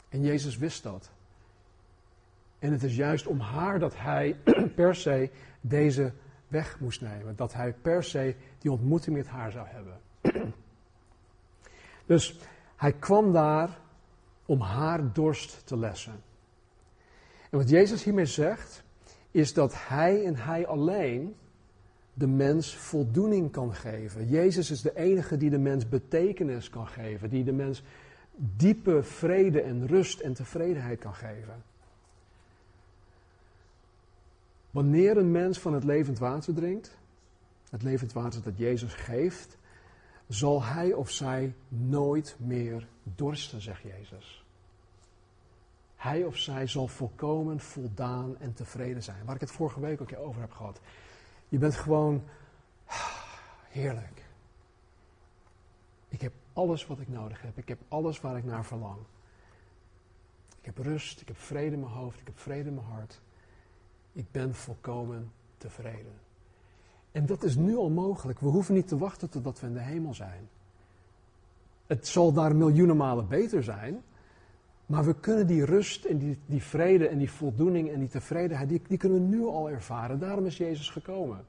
En 0.09 0.21
Jezus 0.21 0.57
wist 0.57 0.83
dat. 0.83 1.09
En 2.59 2.71
het 2.71 2.83
is 2.83 2.95
juist 2.95 3.27
om 3.27 3.39
haar 3.39 3.79
dat 3.79 3.93
hij 3.97 4.35
per 4.75 4.95
se 4.95 5.29
deze 5.61 6.13
weg 6.51 6.79
moest 6.79 7.01
nemen. 7.01 7.35
Dat 7.35 7.53
hij 7.53 7.73
per 7.73 8.03
se 8.03 8.35
die 8.59 8.71
ontmoeting 8.71 9.15
met 9.15 9.27
haar 9.27 9.51
zou 9.51 9.67
hebben. 9.67 9.99
Dus 12.05 12.39
hij 12.75 12.93
kwam 12.93 13.31
daar 13.31 13.79
om 14.45 14.61
haar 14.61 15.13
dorst 15.13 15.67
te 15.67 15.77
lessen. 15.77 16.23
En 17.49 17.57
wat 17.57 17.69
Jezus 17.69 18.03
hiermee 18.03 18.25
zegt, 18.25 18.83
is 19.31 19.53
dat 19.53 19.73
hij 19.87 20.25
en 20.25 20.35
hij 20.35 20.67
alleen 20.67 21.35
de 22.13 22.27
mens 22.27 22.75
voldoening 22.75 23.51
kan 23.51 23.73
geven. 23.73 24.27
Jezus 24.27 24.71
is 24.71 24.81
de 24.81 24.95
enige 24.95 25.37
die 25.37 25.49
de 25.49 25.59
mens 25.59 25.89
betekenis 25.89 26.69
kan 26.69 26.87
geven, 26.87 27.29
die 27.29 27.43
de 27.43 27.51
mens 27.51 27.83
diepe 28.35 29.03
vrede 29.03 29.61
en 29.61 29.87
rust 29.87 30.19
en 30.19 30.33
tevredenheid 30.33 30.99
kan 30.99 31.13
geven. 31.13 31.63
Wanneer 34.71 35.17
een 35.17 35.31
mens 35.31 35.59
van 35.59 35.73
het 35.73 35.83
levend 35.83 36.19
water 36.19 36.53
drinkt, 36.53 36.97
het 37.69 37.83
levend 37.83 38.13
water 38.13 38.43
dat 38.43 38.57
Jezus 38.57 38.93
geeft, 38.93 39.57
zal 40.27 40.63
hij 40.63 40.93
of 40.93 41.09
zij 41.09 41.55
nooit 41.67 42.35
meer 42.39 42.87
dorsten, 43.03 43.61
zegt 43.61 43.81
Jezus. 43.81 44.45
Hij 45.95 46.23
of 46.23 46.37
zij 46.37 46.67
zal 46.67 46.87
volkomen 46.87 47.59
voldaan 47.59 48.39
en 48.39 48.53
tevreden 48.53 49.03
zijn. 49.03 49.25
Waar 49.25 49.35
ik 49.35 49.41
het 49.41 49.51
vorige 49.51 49.79
week 49.79 50.01
ook 50.01 50.17
over 50.17 50.41
heb 50.41 50.51
gehad. 50.51 50.79
Je 51.49 51.57
bent 51.57 51.75
gewoon 51.75 52.23
heerlijk. 53.69 54.25
Ik 56.07 56.21
heb 56.21 56.33
alles 56.53 56.87
wat 56.87 56.99
ik 56.99 57.07
nodig 57.07 57.41
heb. 57.41 57.57
Ik 57.57 57.67
heb 57.67 57.79
alles 57.87 58.21
waar 58.21 58.37
ik 58.37 58.43
naar 58.43 58.65
verlang. 58.65 58.99
Ik 60.59 60.65
heb 60.65 60.77
rust, 60.77 61.21
ik 61.21 61.27
heb 61.27 61.37
vrede 61.37 61.73
in 61.73 61.79
mijn 61.79 61.91
hoofd, 61.91 62.19
ik 62.19 62.25
heb 62.25 62.39
vrede 62.39 62.67
in 62.69 62.75
mijn 62.75 62.87
hart. 62.87 63.21
Ik 64.13 64.25
ben 64.31 64.55
volkomen 64.55 65.31
tevreden. 65.57 66.13
En 67.11 67.25
dat 67.25 67.43
is 67.43 67.55
nu 67.55 67.75
al 67.75 67.89
mogelijk. 67.89 68.39
We 68.39 68.47
hoeven 68.47 68.73
niet 68.73 68.87
te 68.87 68.97
wachten 68.97 69.29
totdat 69.29 69.59
we 69.59 69.67
in 69.67 69.73
de 69.73 69.79
hemel 69.79 70.13
zijn. 70.13 70.49
Het 71.87 72.07
zal 72.07 72.33
daar 72.33 72.55
miljoenen 72.55 72.97
malen 72.97 73.27
beter 73.27 73.63
zijn. 73.63 74.01
Maar 74.85 75.05
we 75.05 75.15
kunnen 75.15 75.47
die 75.47 75.65
rust 75.65 76.05
en 76.05 76.17
die, 76.17 76.37
die 76.45 76.63
vrede 76.63 77.07
en 77.07 77.17
die 77.17 77.31
voldoening 77.31 77.89
en 77.89 77.99
die 77.99 78.07
tevredenheid, 78.07 78.69
die, 78.69 78.81
die 78.87 78.97
kunnen 78.97 79.21
we 79.21 79.35
nu 79.35 79.45
al 79.45 79.69
ervaren. 79.69 80.19
Daarom 80.19 80.45
is 80.45 80.57
Jezus 80.57 80.89
gekomen. 80.89 81.45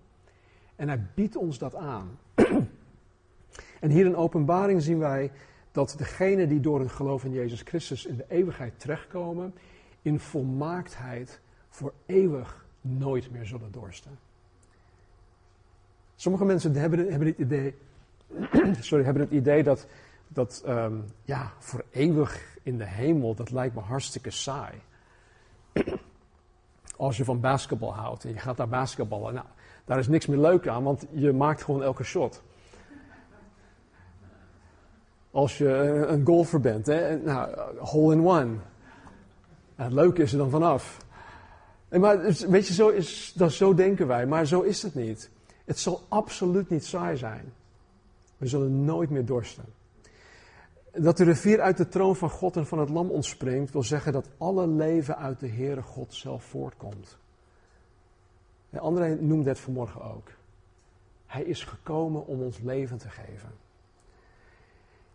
En 0.77 0.89
hij 0.89 1.07
biedt 1.15 1.37
ons 1.37 1.59
dat 1.59 1.75
aan. 1.75 2.19
en 3.81 3.91
hier 3.91 4.07
in 4.07 4.17
openbaring 4.17 4.83
zien 4.83 4.99
wij 4.99 5.31
dat 5.73 5.95
degenen 5.99 6.49
die 6.49 6.61
door 6.61 6.79
hun 6.79 6.91
geloof 6.91 7.25
in 7.25 7.33
Jezus 7.33 7.63
Christus 7.63 8.07
in 8.07 8.17
de 8.17 8.25
eeuwigheid 8.29 8.81
terechtkomen, 8.81 9.55
in 10.03 10.21
volmaaktheid 10.21 11.41
voor 11.73 11.93
eeuwig 12.07 12.65
nooit 12.81 13.31
meer 13.31 13.47
zullen 13.47 13.73
dorsten. 13.73 14.19
Sommige 16.17 16.45
mensen 16.45 16.75
hebben, 16.75 17.11
hebben 17.11 17.29
het 17.29 17.39
idee, 17.39 17.75
sorry, 18.81 19.05
hebben 19.05 19.23
het 19.23 19.33
idee 19.33 19.63
dat, 19.63 19.87
dat 20.29 20.63
um, 20.67 21.05
ja, 21.25 21.53
voor 21.59 21.85
eeuwig 21.91 22.59
in 22.63 22.79
de 22.79 22.87
hemel, 22.87 23.35
dat 23.35 23.51
lijkt 23.51 23.75
me 23.75 23.81
hartstikke 23.81 24.31
saai. 24.31 24.81
Als 26.97 27.17
je 27.17 27.25
van 27.25 27.41
basketbal 27.41 27.95
houdt 27.95 28.25
en 28.25 28.33
je 28.33 28.39
gaat 28.39 28.57
naar 28.57 28.69
basketballen, 28.69 29.35
nou, 29.35 29.47
daar 29.85 29.99
is 29.99 30.09
niks 30.09 30.27
meer 30.27 30.39
leuk 30.39 30.69
aan, 30.69 30.83
want 30.83 31.07
je 31.11 31.33
maakt 31.33 31.63
gewoon 31.63 31.83
elke 31.83 32.05
shot. 32.05 32.43
Als 35.31 35.59
je 35.59 35.69
een 36.09 36.27
golfer 36.27 36.61
bent, 36.61 36.87
hè, 36.87 37.17
nou, 37.17 37.61
hole 37.79 38.15
in 38.15 38.27
one. 38.27 38.57
het 39.75 39.93
leuke 39.93 40.23
is 40.23 40.33
er 40.33 40.39
dan 40.39 40.51
vanaf. 40.51 41.11
Maar 42.01 42.21
weet 42.49 42.67
je, 42.67 42.75
zo, 42.75 42.89
is, 42.89 43.33
dat, 43.37 43.53
zo 43.53 43.75
denken 43.75 44.07
wij, 44.07 44.27
maar 44.27 44.47
zo 44.47 44.61
is 44.61 44.83
het 44.83 44.95
niet. 44.95 45.31
Het 45.65 45.79
zal 45.79 46.03
absoluut 46.09 46.71
niet 46.71 46.85
saai 46.85 47.17
zijn. 47.17 47.53
We 48.37 48.47
zullen 48.47 48.85
nooit 48.85 49.11
meer 49.11 49.25
dorsten. 49.25 49.65
Dat 50.93 51.17
de 51.17 51.25
rivier 51.25 51.61
uit 51.61 51.77
de 51.77 51.89
troon 51.89 52.17
van 52.17 52.31
God 52.31 52.57
en 52.57 52.67
van 52.67 52.79
het 52.79 52.89
lam 52.89 53.11
ontspringt, 53.11 53.73
wil 53.73 53.83
zeggen 53.83 54.13
dat 54.13 54.29
alle 54.39 54.67
leven 54.67 55.19
uit 55.19 55.41
de 55.41 55.49
Heere 55.49 55.83
God 55.83 56.15
zelf 56.15 56.45
voortkomt. 56.45 57.17
En 58.71 58.79
André 58.79 59.15
noemde 59.21 59.49
het 59.49 59.61
vanmorgen 59.61 60.03
ook. 60.03 60.29
Hij 61.27 61.43
is 61.43 61.65
gekomen 61.65 62.27
om 62.27 62.41
ons 62.41 62.59
leven 62.59 62.99
te 62.99 63.09
geven. 63.09 63.51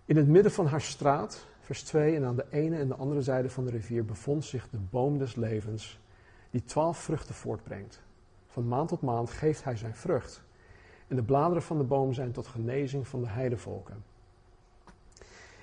In 0.05 0.17
het 0.17 0.27
midden 0.27 0.51
van 0.51 0.65
haar 0.65 0.81
straat, 0.81 1.46
vers 1.60 1.84
2, 1.84 2.15
en 2.15 2.25
aan 2.25 2.36
de 2.36 2.46
ene 2.50 2.77
en 2.77 2.88
de 2.88 2.96
andere 2.96 3.22
zijde 3.22 3.50
van 3.50 3.65
de 3.65 3.72
rivier 3.72 4.05
bevond 4.05 4.46
zich 4.46 4.67
de 4.69 4.79
boom 4.89 5.17
des 5.17 5.36
levens, 5.36 6.00
die 6.49 6.63
twaalf 6.63 6.97
vruchten 6.97 7.35
voortbrengt. 7.35 8.01
Van 8.47 8.67
maand 8.67 8.89
tot 8.89 9.01
maand 9.01 9.29
geeft 9.29 9.63
hij 9.63 9.75
zijn 9.75 9.95
vrucht. 9.95 10.43
En 11.07 11.15
de 11.15 11.23
bladeren 11.23 11.63
van 11.63 11.77
de 11.77 11.83
boom 11.83 12.13
zijn 12.13 12.31
tot 12.31 12.47
genezing 12.47 13.07
van 13.07 13.21
de 13.21 13.27
heidevolken. 13.27 14.03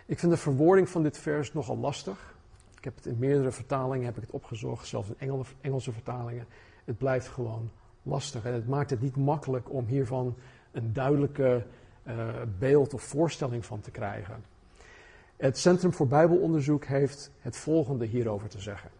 Ik 0.06 0.18
vind 0.18 0.32
de 0.32 0.38
verwoording 0.38 0.88
van 0.88 1.02
dit 1.02 1.18
vers 1.18 1.52
nogal 1.52 1.78
lastig. 1.78 2.34
Ik 2.76 2.84
heb 2.84 2.96
het 2.96 3.06
in 3.06 3.18
meerdere 3.18 3.52
vertalingen 3.52 4.04
heb 4.04 4.16
ik 4.16 4.22
het 4.22 4.30
opgezocht, 4.30 4.86
zelfs 4.86 5.08
in 5.16 5.44
Engelse 5.60 5.92
vertalingen. 5.92 6.46
Het 6.84 6.98
blijft 6.98 7.28
gewoon 7.28 7.70
lastig 8.02 8.44
en 8.44 8.52
het 8.52 8.68
maakt 8.68 8.90
het 8.90 9.00
niet 9.00 9.16
makkelijk 9.16 9.72
om 9.72 9.86
hiervan 9.86 10.34
een 10.72 10.92
duidelijke 10.92 11.66
uh, 12.06 12.28
beeld 12.58 12.94
of 12.94 13.02
voorstelling 13.02 13.64
van 13.64 13.80
te 13.80 13.90
krijgen. 13.90 14.44
Het 15.36 15.58
Centrum 15.58 15.92
voor 15.92 16.06
Bijbelonderzoek 16.06 16.84
heeft 16.84 17.30
het 17.40 17.56
volgende 17.56 18.06
hierover 18.06 18.48
te 18.48 18.60
zeggen. 18.60 18.90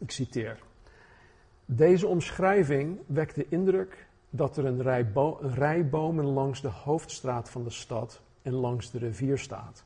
Ik 0.00 0.10
citeer. 0.10 0.58
Deze 1.64 2.06
omschrijving 2.06 2.98
wekt 3.06 3.34
de 3.34 3.48
indruk 3.48 4.06
dat 4.30 4.56
er 4.56 4.64
een 4.64 4.82
rij, 4.82 5.10
een 5.14 5.54
rij 5.54 5.88
bomen 5.88 6.24
langs 6.24 6.60
de 6.60 6.68
hoofdstraat 6.68 7.50
van 7.50 7.64
de 7.64 7.70
stad 7.70 8.20
en 8.42 8.52
langs 8.52 8.90
de 8.90 8.98
rivier 8.98 9.38
staat. 9.38 9.84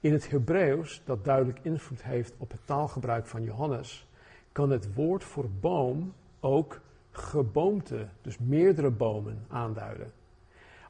In 0.00 0.12
het 0.12 0.30
Hebreeuws, 0.30 1.02
dat 1.04 1.24
duidelijk 1.24 1.58
invloed 1.62 2.02
heeft 2.02 2.34
op 2.38 2.50
het 2.50 2.60
taalgebruik 2.66 3.26
van 3.26 3.42
Johannes, 3.42 4.06
kan 4.52 4.70
het 4.70 4.94
woord 4.94 5.24
voor 5.24 5.50
boom 5.60 6.12
ook 6.40 6.80
geboomte, 7.10 8.06
dus 8.22 8.38
meerdere 8.38 8.90
bomen, 8.90 9.44
aanduiden. 9.48 10.12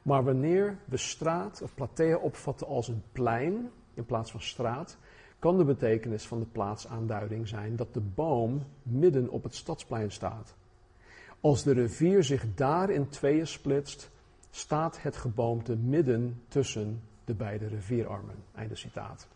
Maar 0.01 0.23
wanneer 0.23 0.77
we 0.85 0.97
straat 0.97 1.61
of 1.61 1.73
platea 1.73 2.17
opvatten 2.17 2.67
als 2.67 2.87
een 2.87 3.03
plein 3.11 3.71
in 3.93 4.05
plaats 4.05 4.31
van 4.31 4.41
straat, 4.41 4.97
kan 5.41 5.57
de 5.57 5.63
betekenis 5.63 6.27
van 6.27 6.39
de 6.39 6.45
plaatsaanduiding 6.45 7.47
zijn 7.47 7.75
dat 7.75 7.93
de 7.93 7.99
boom 7.99 8.63
midden 8.83 9.29
op 9.29 9.43
het 9.43 9.55
stadsplein 9.55 10.11
staat. 10.11 10.55
Als 11.39 11.63
de 11.63 11.73
rivier 11.73 12.23
zich 12.23 12.45
daar 12.55 12.89
in 12.89 13.09
tweeën 13.09 13.47
splitst, 13.47 14.09
staat 14.51 15.01
het 15.01 15.17
geboomte 15.17 15.75
midden 15.75 16.41
tussen 16.47 17.01
de 17.25 17.33
beide 17.33 17.67
rivierarmen. 17.67 18.35
Einde 18.55 18.75
citaat. 18.75 19.27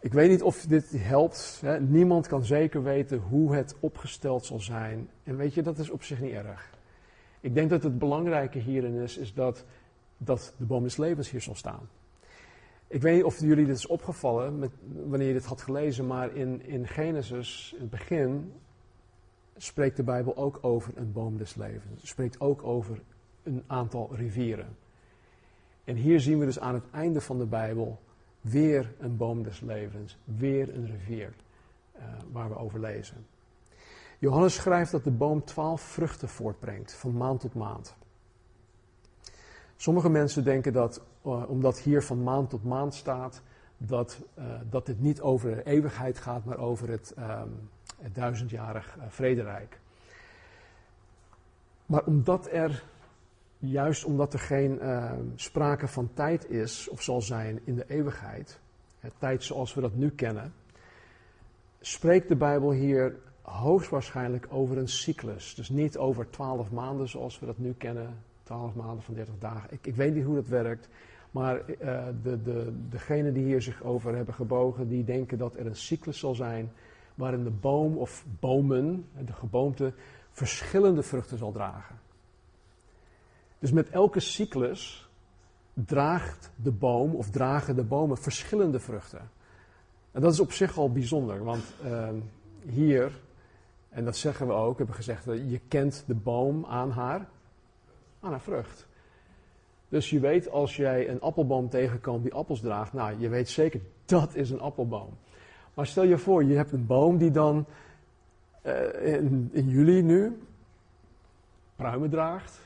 Ik 0.00 0.12
weet 0.12 0.30
niet 0.30 0.42
of 0.42 0.60
dit 0.60 0.90
helpt. 0.96 1.58
Hè. 1.60 1.80
Niemand 1.80 2.26
kan 2.26 2.44
zeker 2.44 2.82
weten 2.82 3.18
hoe 3.18 3.54
het 3.54 3.76
opgesteld 3.80 4.44
zal 4.44 4.60
zijn. 4.60 5.08
En 5.22 5.36
weet 5.36 5.54
je, 5.54 5.62
dat 5.62 5.78
is 5.78 5.90
op 5.90 6.02
zich 6.02 6.20
niet 6.20 6.32
erg. 6.32 6.70
Ik 7.40 7.54
denk 7.54 7.70
dat 7.70 7.82
het 7.82 7.98
belangrijke 7.98 8.58
hierin 8.58 8.94
is, 8.94 9.16
is 9.16 9.34
dat, 9.34 9.64
dat 10.16 10.54
de 10.56 10.64
boom 10.64 10.82
des 10.82 10.96
levens 10.96 11.30
hier 11.30 11.40
zal 11.40 11.54
staan. 11.54 11.88
Ik 12.94 13.02
weet 13.02 13.14
niet 13.14 13.24
of 13.24 13.40
jullie 13.40 13.66
dit 13.66 13.76
is 13.76 13.86
opgevallen 13.86 14.58
met, 14.58 14.70
wanneer 15.06 15.26
je 15.26 15.32
dit 15.32 15.44
had 15.44 15.62
gelezen, 15.62 16.06
maar 16.06 16.34
in, 16.34 16.62
in 16.62 16.86
Genesis, 16.86 17.72
in 17.74 17.80
het 17.80 17.90
begin, 17.90 18.52
spreekt 19.56 19.96
de 19.96 20.02
Bijbel 20.02 20.36
ook 20.36 20.58
over 20.60 20.92
een 20.96 21.12
boom 21.12 21.36
des 21.36 21.54
levens. 21.54 22.00
Het 22.00 22.08
spreekt 22.08 22.40
ook 22.40 22.62
over 22.62 23.00
een 23.42 23.64
aantal 23.66 24.10
rivieren. 24.12 24.76
En 25.84 25.96
hier 25.96 26.20
zien 26.20 26.38
we 26.38 26.44
dus 26.44 26.58
aan 26.58 26.74
het 26.74 26.90
einde 26.90 27.20
van 27.20 27.38
de 27.38 27.46
Bijbel 27.46 28.00
weer 28.40 28.94
een 28.98 29.16
boom 29.16 29.42
des 29.42 29.60
levens, 29.60 30.18
weer 30.24 30.74
een 30.74 30.86
rivier 30.86 31.34
uh, 31.96 32.02
waar 32.32 32.48
we 32.48 32.56
over 32.56 32.80
lezen. 32.80 33.26
Johannes 34.18 34.54
schrijft 34.54 34.90
dat 34.90 35.04
de 35.04 35.10
boom 35.10 35.44
twaalf 35.44 35.80
vruchten 35.80 36.28
voortbrengt, 36.28 36.92
van 36.92 37.16
maand 37.16 37.40
tot 37.40 37.54
maand. 37.54 37.94
Sommige 39.76 40.08
mensen 40.08 40.44
denken 40.44 40.72
dat, 40.72 41.02
omdat 41.24 41.78
hier 41.78 42.02
van 42.02 42.22
maand 42.22 42.50
tot 42.50 42.64
maand 42.64 42.94
staat, 42.94 43.42
dat, 43.76 44.20
uh, 44.38 44.44
dat 44.70 44.86
dit 44.86 45.00
niet 45.00 45.20
over 45.20 45.54
de 45.54 45.62
eeuwigheid 45.62 46.18
gaat, 46.18 46.44
maar 46.44 46.58
over 46.58 46.88
het, 46.88 47.14
het 48.00 48.14
duizendjarig 48.14 48.96
vrederijk. 49.08 49.80
Maar 51.86 52.04
omdat 52.04 52.48
er 52.50 52.84
juist 53.58 54.04
omdat 54.04 54.32
er 54.32 54.38
geen 54.38 54.78
uh, 54.82 55.12
sprake 55.34 55.88
van 55.88 56.10
tijd 56.14 56.50
is 56.50 56.88
of 56.88 57.02
zal 57.02 57.22
zijn 57.22 57.60
in 57.64 57.74
de 57.74 57.84
eeuwigheid, 57.88 58.58
het 59.00 59.12
tijd 59.18 59.42
zoals 59.42 59.74
we 59.74 59.80
dat 59.80 59.94
nu 59.94 60.10
kennen, 60.10 60.52
spreekt 61.80 62.28
de 62.28 62.36
Bijbel 62.36 62.70
hier 62.70 63.16
hoogstwaarschijnlijk 63.42 64.46
over 64.50 64.78
een 64.78 64.88
cyclus. 64.88 65.54
Dus 65.54 65.68
niet 65.68 65.98
over 65.98 66.30
twaalf 66.30 66.70
maanden 66.70 67.08
zoals 67.08 67.38
we 67.38 67.46
dat 67.46 67.58
nu 67.58 67.72
kennen, 67.72 68.22
twaalf 68.42 68.74
maanden 68.74 69.02
van 69.02 69.14
30 69.14 69.34
dagen. 69.38 69.68
Ik, 69.72 69.86
ik, 69.86 69.94
weet 69.94 70.14
niet 70.14 70.24
hoe 70.24 70.34
dat 70.34 70.48
werkt, 70.48 70.88
maar 71.34 71.56
uh, 71.56 72.04
de, 72.22 72.42
de, 72.42 72.72
degenen 72.88 73.34
die 73.34 73.44
hier 73.44 73.62
zich 73.62 73.82
over 73.82 74.16
hebben 74.16 74.34
gebogen, 74.34 74.88
die 74.88 75.04
denken 75.04 75.38
dat 75.38 75.56
er 75.56 75.66
een 75.66 75.76
cyclus 75.76 76.18
zal 76.18 76.34
zijn 76.34 76.72
waarin 77.14 77.44
de 77.44 77.50
boom 77.50 77.96
of 77.96 78.24
bomen, 78.40 79.06
de 79.24 79.32
geboomte, 79.32 79.92
verschillende 80.30 81.02
vruchten 81.02 81.38
zal 81.38 81.52
dragen. 81.52 81.98
Dus 83.58 83.72
met 83.72 83.90
elke 83.90 84.20
cyclus 84.20 85.08
draagt 85.72 86.50
de 86.56 86.72
boom 86.72 87.14
of 87.14 87.30
dragen 87.30 87.76
de 87.76 87.84
bomen 87.84 88.18
verschillende 88.18 88.80
vruchten. 88.80 89.30
En 90.12 90.20
dat 90.20 90.32
is 90.32 90.40
op 90.40 90.52
zich 90.52 90.78
al 90.78 90.92
bijzonder, 90.92 91.44
want 91.44 91.74
uh, 91.84 92.08
hier, 92.68 93.20
en 93.88 94.04
dat 94.04 94.16
zeggen 94.16 94.46
we 94.46 94.52
ook, 94.52 94.78
hebben 94.78 94.96
gezegd, 94.96 95.24
je 95.24 95.60
kent 95.68 96.04
de 96.06 96.14
boom 96.14 96.66
aan 96.66 96.90
haar, 96.90 97.28
aan 98.20 98.30
haar 98.30 98.40
vrucht. 98.40 98.86
Dus 99.94 100.10
je 100.10 100.20
weet 100.20 100.50
als 100.50 100.76
jij 100.76 101.08
een 101.08 101.20
appelboom 101.20 101.68
tegenkomt 101.68 102.22
die 102.22 102.34
appels 102.34 102.60
draagt, 102.60 102.92
nou, 102.92 103.18
je 103.18 103.28
weet 103.28 103.48
zeker 103.48 103.80
dat 104.04 104.34
is 104.34 104.50
een 104.50 104.60
appelboom. 104.60 105.08
Maar 105.74 105.86
stel 105.86 106.04
je 106.04 106.18
voor, 106.18 106.44
je 106.44 106.56
hebt 106.56 106.72
een 106.72 106.86
boom 106.86 107.18
die 107.18 107.30
dan 107.30 107.66
uh, 108.62 109.12
in, 109.12 109.50
juli 109.52 110.02
nu 110.02 110.38
pruimen 111.76 112.10
draagt. 112.10 112.60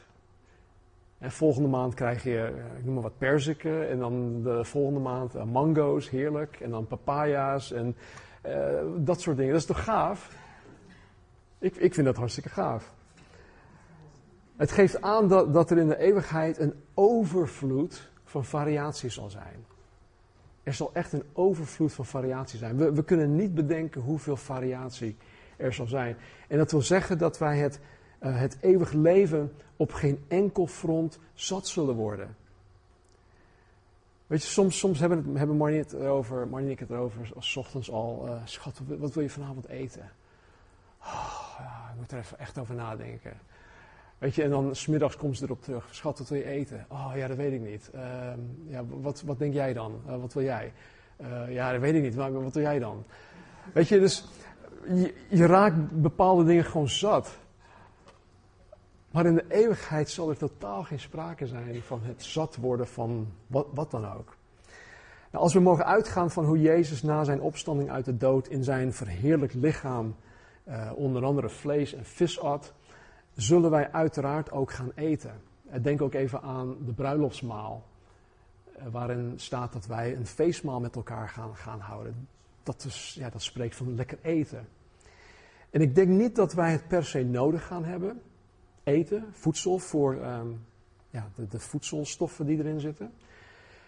En 1.18 1.30
volgende 1.30 1.68
maand 1.68 1.94
krijg 1.94 2.22
je, 2.22 2.38
eh, 2.38 2.78
ik 2.78 2.84
noem 2.84 2.94
maar 2.94 3.02
wat, 3.02 3.18
perziken. 3.18 3.88
En 3.88 3.98
dan 3.98 4.42
de 4.42 4.64
volgende 4.64 5.00
maand 5.00 5.36
uh, 5.36 5.44
mango's, 5.44 6.10
heerlijk. 6.10 6.60
En 6.60 6.70
dan 6.70 6.86
papaya's 6.86 7.72
en 7.72 7.96
dat 8.96 9.20
soort 9.20 9.36
dingen. 9.36 9.52
Dat 9.52 9.60
is 9.60 9.66
toch 9.66 9.84
gaaf? 9.84 10.36
Ik, 11.58 11.76
ik 11.76 11.94
vind 11.94 12.06
dat 12.06 12.16
hartstikke 12.16 12.48
gaaf. 12.48 12.96
Het 14.58 14.70
geeft 14.70 15.02
aan 15.02 15.28
dat, 15.28 15.70
er 15.70 15.78
in 15.78 15.88
de 15.88 15.98
eeuwigheid 15.98 16.58
een 16.58 16.74
overvloed 16.94 18.10
van 18.24 18.44
variatie 18.44 19.10
zal 19.10 19.30
zijn. 19.30 19.64
Er 20.62 20.74
zal 20.74 20.90
echt 20.92 21.12
een 21.12 21.24
overvloed 21.32 21.92
van 21.92 22.06
variatie 22.06 22.58
zijn. 22.58 22.76
We, 22.76 22.92
we 22.92 23.04
kunnen 23.04 23.36
niet 23.36 23.54
bedenken 23.54 24.00
hoeveel 24.00 24.36
variatie 24.36 25.16
er 25.56 25.72
zal 25.72 25.86
zijn. 25.86 26.16
En 26.48 26.58
dat 26.58 26.70
wil 26.70 26.82
zeggen 26.82 27.18
dat 27.18 27.38
wij 27.38 27.58
het 27.58 27.80
uh, 28.22 28.40
het 28.40 28.56
eeuwig 28.60 28.92
leven 28.92 29.52
op 29.76 29.92
geen 29.92 30.24
enkel 30.28 30.66
front 30.66 31.18
zat 31.34 31.66
zullen 31.66 31.94
worden. 31.94 32.36
Weet 34.26 34.42
je, 34.42 34.48
soms, 34.48 34.78
soms 34.78 34.98
hebben, 34.98 35.36
hebben 35.36 35.56
Marnie, 35.56 35.78
het 35.78 35.92
erover, 35.92 36.48
Marnie 36.48 36.66
en 36.66 36.72
ik 36.72 36.78
het 36.78 36.90
erover, 36.90 37.30
als 37.34 37.56
ochtends 37.56 37.90
al, 37.90 38.24
uh, 38.26 38.32
schat, 38.44 38.80
wat 38.86 39.14
wil 39.14 39.22
je 39.22 39.30
vanavond 39.30 39.66
eten? 39.66 40.10
Oh, 41.00 41.54
ja, 41.58 41.90
ik 41.92 41.98
moet 41.98 42.12
er 42.12 42.18
even 42.18 42.38
echt 42.38 42.58
over 42.58 42.74
nadenken. 42.74 43.32
Weet 44.18 44.34
je, 44.34 44.42
en 44.42 44.50
dan 44.50 44.76
smiddags 44.76 45.16
komt 45.16 45.36
ze 45.36 45.44
erop 45.44 45.62
terug. 45.62 45.88
Schat, 45.90 46.18
wat 46.18 46.28
wil 46.28 46.38
je 46.38 46.44
eten? 46.44 46.86
Oh 46.88 47.12
ja, 47.14 47.26
dat 47.26 47.36
weet 47.36 47.52
ik 47.52 47.60
niet. 47.60 47.90
Uh, 47.94 48.02
ja, 48.66 48.84
wat, 48.86 49.22
wat 49.22 49.38
denk 49.38 49.52
jij 49.54 49.72
dan? 49.72 50.00
Uh, 50.06 50.20
wat 50.20 50.32
wil 50.32 50.42
jij? 50.42 50.72
Uh, 51.20 51.52
ja, 51.52 51.72
dat 51.72 51.80
weet 51.80 51.94
ik 51.94 52.02
niet, 52.02 52.16
maar 52.16 52.32
wat 52.32 52.54
wil 52.54 52.62
jij 52.62 52.78
dan? 52.78 53.04
Weet 53.72 53.88
je, 53.88 53.98
dus 53.98 54.24
je, 55.28 55.46
raakt 55.46 56.00
bepaalde 56.00 56.44
dingen 56.44 56.64
gewoon 56.64 56.88
zat. 56.88 57.38
Maar 59.10 59.26
in 59.26 59.34
de 59.34 59.44
eeuwigheid 59.48 60.10
zal 60.10 60.28
er 60.28 60.36
totaal 60.36 60.82
geen 60.82 61.00
sprake 61.00 61.46
zijn 61.46 61.82
van 61.82 62.00
het 62.02 62.22
zat 62.22 62.56
worden 62.56 62.86
van 62.86 63.32
wat, 63.46 63.66
wat 63.74 63.90
dan 63.90 64.04
ook. 64.04 64.36
Nou, 65.30 65.44
als 65.44 65.54
we 65.54 65.60
mogen 65.60 65.86
uitgaan 65.86 66.30
van 66.30 66.44
hoe 66.44 66.60
Jezus 66.60 67.02
na 67.02 67.24
zijn 67.24 67.40
opstanding 67.40 67.90
uit 67.90 68.04
de 68.04 68.16
dood 68.16 68.48
in 68.48 68.64
zijn 68.64 68.92
verheerlijk 68.92 69.52
lichaam 69.52 70.16
uh, 70.68 70.90
onder 70.94 71.24
andere 71.24 71.48
vlees 71.48 71.94
en 71.94 72.04
vis 72.04 72.40
at, 72.40 72.72
zullen 73.40 73.70
wij 73.70 73.92
uiteraard 73.92 74.50
ook 74.50 74.70
gaan 74.70 74.92
eten. 74.94 75.40
Denk 75.82 76.02
ook 76.02 76.14
even 76.14 76.42
aan 76.42 76.76
de 76.84 76.92
bruiloftsmaal, 76.92 77.84
uh, 78.76 78.82
waarin 78.90 79.32
staat 79.36 79.72
dat 79.72 79.86
wij 79.86 80.16
een 80.16 80.26
feestmaal 80.26 80.80
met 80.80 80.96
elkaar 80.96 81.28
gaan, 81.28 81.56
gaan 81.56 81.80
houden. 81.80 82.28
Dat, 82.62 82.84
is, 82.84 83.16
ja, 83.18 83.30
dat 83.30 83.42
spreekt 83.42 83.76
van 83.76 83.94
lekker 83.94 84.18
eten. 84.22 84.68
En 85.70 85.80
ik 85.80 85.94
denk 85.94 86.08
niet 86.08 86.36
dat 86.36 86.52
wij 86.52 86.72
het 86.72 86.88
per 86.88 87.04
se 87.04 87.22
nodig 87.24 87.66
gaan 87.66 87.84
hebben 87.84 88.20
eten, 88.82 89.24
voedsel 89.32 89.78
voor 89.78 90.14
um, 90.14 90.60
ja, 91.10 91.28
de, 91.34 91.46
de, 91.46 91.58
voedselstoffen 91.58 92.46
die 92.46 92.58
erin 92.58 92.80
zitten. 92.80 93.12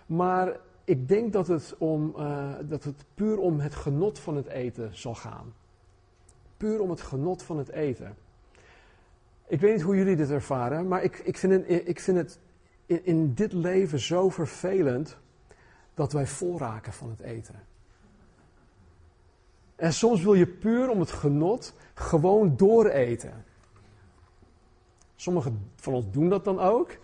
Maar 0.06 0.56
ik 0.84 1.08
denk 1.08 1.32
dat 1.32 1.46
het, 1.46 1.74
om, 1.78 2.14
uh, 2.16 2.54
dat 2.62 2.84
het 2.84 3.04
puur 3.14 3.38
om 3.38 3.60
het 3.60 3.74
genot 3.74 4.18
van 4.18 4.36
het 4.36 4.46
eten 4.46 4.96
zal 4.96 5.14
gaan. 5.14 5.52
Puur 6.56 6.80
om 6.80 6.90
het 6.90 7.00
genot 7.00 7.42
van 7.42 7.58
het 7.58 7.68
eten. 7.68 8.16
Ik 9.50 9.60
weet 9.60 9.74
niet 9.74 9.82
hoe 9.82 9.96
jullie 9.96 10.16
dit 10.16 10.30
ervaren, 10.30 10.88
maar 10.88 11.02
ik, 11.02 11.18
ik 11.18 11.36
vind 11.36 11.52
het, 11.52 11.88
ik 11.88 12.00
vind 12.00 12.16
het 12.16 12.38
in, 12.86 13.04
in 13.04 13.34
dit 13.34 13.52
leven 13.52 13.98
zo 13.98 14.28
vervelend 14.28 15.16
dat 15.94 16.12
wij 16.12 16.26
vol 16.26 16.58
raken 16.58 16.92
van 16.92 17.10
het 17.10 17.20
eten. 17.20 17.54
En 19.76 19.92
soms 19.92 20.22
wil 20.22 20.34
je 20.34 20.46
puur 20.46 20.90
om 20.90 21.00
het 21.00 21.10
genot 21.10 21.74
gewoon 21.94 22.56
dooreten. 22.56 23.44
Sommigen 25.16 25.70
van 25.76 25.94
ons 25.94 26.10
doen 26.10 26.28
dat 26.28 26.44
dan 26.44 26.60
ook. 26.60 26.96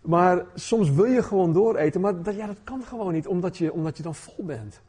Maar 0.00 0.46
soms 0.54 0.90
wil 0.90 1.04
je 1.04 1.22
gewoon 1.22 1.52
dooreten, 1.52 2.00
maar 2.00 2.22
dat, 2.22 2.34
ja, 2.34 2.46
dat 2.46 2.60
kan 2.64 2.82
gewoon 2.82 3.12
niet, 3.12 3.26
omdat 3.26 3.56
je, 3.56 3.72
omdat 3.72 3.96
je 3.96 4.02
dan 4.02 4.14
vol 4.14 4.44
bent. 4.44 4.80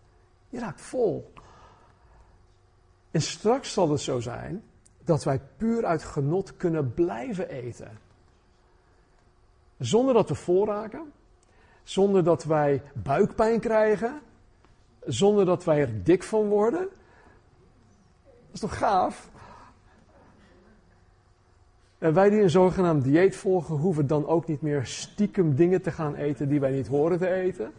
Je 0.50 0.60
raakt 0.60 0.82
vol. 0.82 1.34
En 3.12 3.22
straks 3.22 3.74
zal 3.74 3.90
het 3.90 4.02
zo 4.02 4.20
zijn 4.20 4.64
dat 5.04 5.24
wij 5.24 5.42
puur 5.58 5.86
uit 5.86 6.04
genot 6.04 6.58
kunnen 6.58 6.94
blijven 6.94 7.50
eten. 7.50 8.00
Zonder 9.78 10.14
dat 10.14 10.30
we 10.30 10.36
vol 10.36 10.66
raken, 10.66 11.12
zonder 11.84 12.24
dat 12.24 12.44
wij 12.44 12.82
buikpijn 12.94 13.60
krijgen, 13.60 14.22
zonder 15.06 15.46
dat 15.46 15.64
wij 15.64 15.82
er 15.82 16.04
dik 16.04 16.24
van 16.24 16.48
worden. 16.48 16.88
Dat 18.22 18.52
is 18.52 18.60
toch 18.60 18.78
gaaf? 18.78 19.32
En 21.98 22.14
wij 22.14 22.30
die 22.30 22.42
een 22.42 22.50
zogenaamd 22.50 23.04
dieet 23.04 23.36
volgen, 23.36 23.76
hoeven 23.76 24.08
dan 24.08 24.28
ook 24.28 24.48
niet 24.48 24.62
meer 24.62 24.86
stiekem 24.86 25.56
dingen 25.56 25.82
te 25.82 25.92
gaan 25.92 26.16
eten 26.16 26.50
die 26.50 26.60
wij 26.60 26.72
niet 26.72 26.88
horen 26.88 27.18
te 27.18 27.30
eten. 27.30 27.74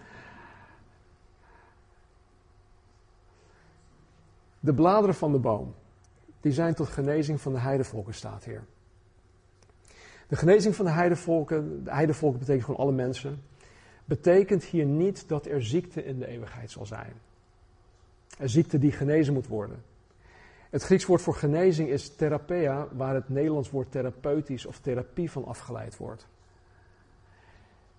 De 4.61 4.75
bladeren 4.75 5.15
van 5.15 5.33
de 5.33 5.39
boom, 5.39 5.75
die 6.45 6.53
zijn 6.53 6.75
tot 6.75 6.89
genezing 6.89 7.41
van 7.41 7.53
de 7.53 7.59
heidevolken, 7.59 8.15
staat 8.15 8.45
hier. 8.45 8.65
De 10.29 10.37
genezing 10.37 10.75
van 10.75 10.85
de 10.85 10.91
heidevolken, 10.91 11.85
de 11.85 11.91
heidevolken 11.91 12.39
betekent 12.39 12.65
gewoon 12.65 12.81
alle 12.81 12.93
mensen, 12.93 13.43
betekent 14.05 14.65
hier 14.65 14.85
niet 14.85 15.29
dat 15.29 15.47
er 15.47 15.65
ziekte 15.65 16.05
in 16.05 16.19
de 16.19 16.27
eeuwigheid 16.27 16.71
zal 16.71 16.87
zijn. 16.87 17.13
Een 18.39 18.49
ziekte 18.49 18.79
die 18.79 18.93
genezen 18.93 19.35
moet 19.35 19.47
worden. 19.47 19.83
Het 20.71 20.83
Grieks 20.83 21.07
woord 21.07 21.23
voor 21.23 21.35
genezing 21.35 21.89
is 21.89 22.09
therapea, 22.09 22.89
waar 22.93 23.15
het 23.15 23.29
Nederlands 23.29 23.71
woord 23.71 23.91
therapeutisch 23.91 24.67
of 24.67 24.79
therapie 24.79 25.31
van 25.31 25.45
afgeleid 25.45 25.97
wordt. 25.97 26.27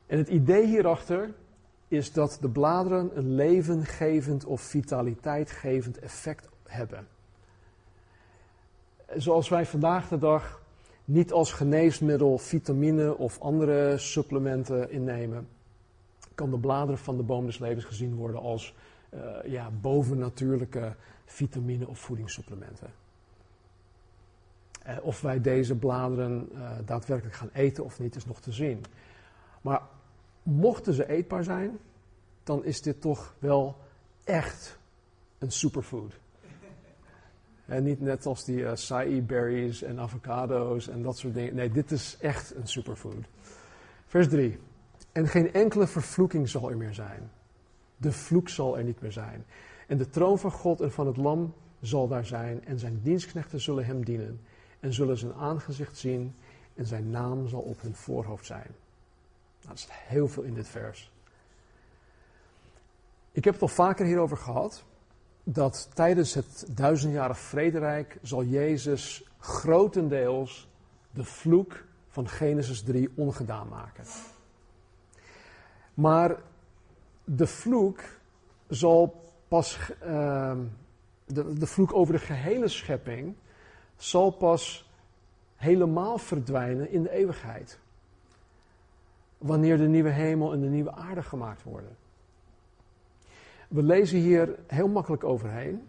En 0.05 0.17
het 0.17 0.27
idee 0.27 0.65
hierachter 0.65 1.33
is 1.87 2.11
dat 2.11 2.37
de 2.41 2.49
bladeren 2.49 3.17
een 3.17 3.35
levengevend 3.35 4.45
of 4.45 4.61
vitaliteitgevend 4.61 5.99
effect 5.99 6.49
hebben. 6.63 7.07
Zoals 9.13 9.49
wij 9.49 9.65
vandaag 9.65 10.07
de 10.07 10.17
dag 10.17 10.61
niet 11.05 11.31
als 11.31 11.51
geneesmiddel 11.51 12.37
vitamine 12.37 13.17
of 13.17 13.39
andere 13.39 13.97
supplementen 13.97 14.91
innemen, 14.91 15.47
kan 16.35 16.49
de 16.49 16.57
bladeren 16.57 16.97
van 16.97 17.17
de 17.17 17.23
boom 17.23 17.45
des 17.45 17.59
levens 17.59 17.85
gezien 17.85 18.15
worden 18.15 18.41
als 18.41 18.75
uh, 19.13 19.21
ja, 19.45 19.71
bovennatuurlijke 19.81 20.95
vitamine 21.25 21.87
of 21.87 21.99
voedingssupplementen. 21.99 22.93
Eh, 24.83 24.97
of 25.01 25.21
wij 25.21 25.41
deze 25.41 25.75
bladeren 25.75 26.49
eh, 26.53 26.71
daadwerkelijk 26.85 27.35
gaan 27.35 27.49
eten 27.53 27.83
of 27.83 27.99
niet, 27.99 28.15
is 28.15 28.25
nog 28.25 28.39
te 28.39 28.51
zien. 28.51 28.83
Maar 29.61 29.81
mochten 30.43 30.93
ze 30.93 31.09
eetbaar 31.09 31.43
zijn, 31.43 31.77
dan 32.43 32.63
is 32.65 32.81
dit 32.81 33.01
toch 33.01 33.35
wel 33.39 33.77
echt 34.23 34.79
een 35.37 35.51
superfood. 35.51 36.13
En 37.65 37.83
niet 37.83 38.01
net 38.01 38.25
als 38.25 38.45
die 38.45 38.57
uh, 38.57 38.71
acai 38.71 39.21
berries 39.21 39.81
en 39.81 39.99
avocado's 39.99 40.87
en 40.87 41.01
dat 41.01 41.17
soort 41.17 41.33
dingen. 41.33 41.55
Nee, 41.55 41.71
dit 41.71 41.91
is 41.91 42.17
echt 42.19 42.55
een 42.55 42.67
superfood. 42.67 43.25
Vers 44.05 44.27
3. 44.27 44.59
En 45.11 45.27
geen 45.27 45.53
enkele 45.53 45.87
vervloeking 45.87 46.49
zal 46.49 46.69
er 46.69 46.77
meer 46.77 46.93
zijn. 46.93 47.31
De 47.97 48.11
vloek 48.11 48.49
zal 48.49 48.77
er 48.77 48.83
niet 48.83 49.01
meer 49.01 49.11
zijn. 49.11 49.45
En 49.87 49.97
de 49.97 50.09
troon 50.09 50.39
van 50.39 50.51
God 50.51 50.81
en 50.81 50.91
van 50.91 51.07
het 51.07 51.17
Lam 51.17 51.53
zal 51.81 52.07
daar 52.07 52.25
zijn. 52.25 52.65
En 52.65 52.79
zijn 52.79 52.99
dienstknechten 53.03 53.61
zullen 53.61 53.85
hem 53.85 54.05
dienen. 54.05 54.39
En 54.79 54.93
zullen 54.93 55.17
zijn 55.17 55.33
aangezicht 55.33 55.97
zien. 55.97 56.35
En 56.73 56.85
zijn 56.85 57.09
naam 57.09 57.47
zal 57.47 57.61
op 57.61 57.81
hun 57.81 57.95
voorhoofd 57.95 58.45
zijn. 58.45 58.67
Nou, 59.61 59.67
dat 59.67 59.77
is 59.77 59.87
heel 59.89 60.27
veel 60.27 60.43
in 60.43 60.53
dit 60.53 60.67
vers. 60.67 61.11
Ik 63.31 63.43
heb 63.43 63.53
het 63.53 63.61
al 63.61 63.67
vaker 63.67 64.05
hierover 64.05 64.37
gehad. 64.37 64.83
Dat 65.47 65.89
tijdens 65.93 66.33
het 66.33 66.65
duizendjarig 66.69 67.39
vrederijk 67.39 68.17
zal 68.21 68.43
Jezus 68.43 69.23
grotendeels 69.39 70.67
de 71.11 71.23
vloek 71.23 71.83
van 72.09 72.27
Genesis 72.27 72.81
3 72.81 73.09
ongedaan 73.15 73.67
maken. 73.67 74.03
Maar 75.93 76.35
de 77.23 77.47
vloek 77.47 77.99
zal 78.67 79.21
pas, 79.47 79.79
de, 79.99 81.53
de 81.53 81.67
vloek 81.67 81.93
over 81.93 82.13
de 82.13 82.19
gehele 82.19 82.67
schepping, 82.67 83.35
zal 83.95 84.31
pas 84.31 84.89
helemaal 85.55 86.17
verdwijnen 86.17 86.91
in 86.91 87.03
de 87.03 87.11
eeuwigheid. 87.11 87.79
Wanneer 89.37 89.77
de 89.77 89.87
nieuwe 89.87 90.09
hemel 90.09 90.53
en 90.53 90.61
de 90.61 90.67
nieuwe 90.67 90.91
aarde 90.91 91.23
gemaakt 91.23 91.63
worden. 91.63 91.97
We 93.67 93.83
lezen 93.83 94.19
hier 94.19 94.59
heel 94.67 94.87
makkelijk 94.87 95.23
overheen. 95.23 95.87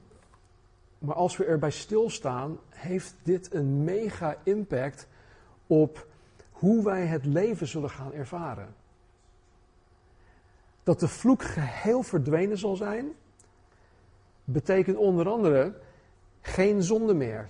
Maar 0.98 1.14
als 1.14 1.36
we 1.36 1.44
erbij 1.44 1.70
stilstaan, 1.70 2.58
heeft 2.68 3.14
dit 3.22 3.54
een 3.54 3.84
mega 3.84 4.36
impact 4.42 5.06
op 5.66 6.06
hoe 6.50 6.84
wij 6.84 7.06
het 7.06 7.24
leven 7.24 7.66
zullen 7.66 7.90
gaan 7.90 8.12
ervaren. 8.12 8.74
Dat 10.82 11.00
de 11.00 11.08
vloek 11.08 11.42
geheel 11.42 12.02
verdwenen 12.02 12.58
zal 12.58 12.76
zijn, 12.76 13.12
betekent 14.44 14.96
onder 14.96 15.28
andere 15.28 15.74
geen 16.40 16.82
zonde 16.82 17.14
meer. 17.14 17.48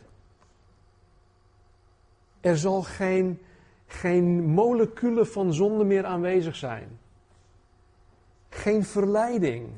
Er 2.41 2.59
zal 2.59 2.83
geen, 2.83 3.41
geen 3.87 4.45
moleculen 4.45 5.27
van 5.27 5.55
zonde 5.55 5.85
meer 5.85 6.05
aanwezig 6.05 6.57
zijn. 6.57 6.99
Geen 8.49 8.85
verleiding. 8.85 9.69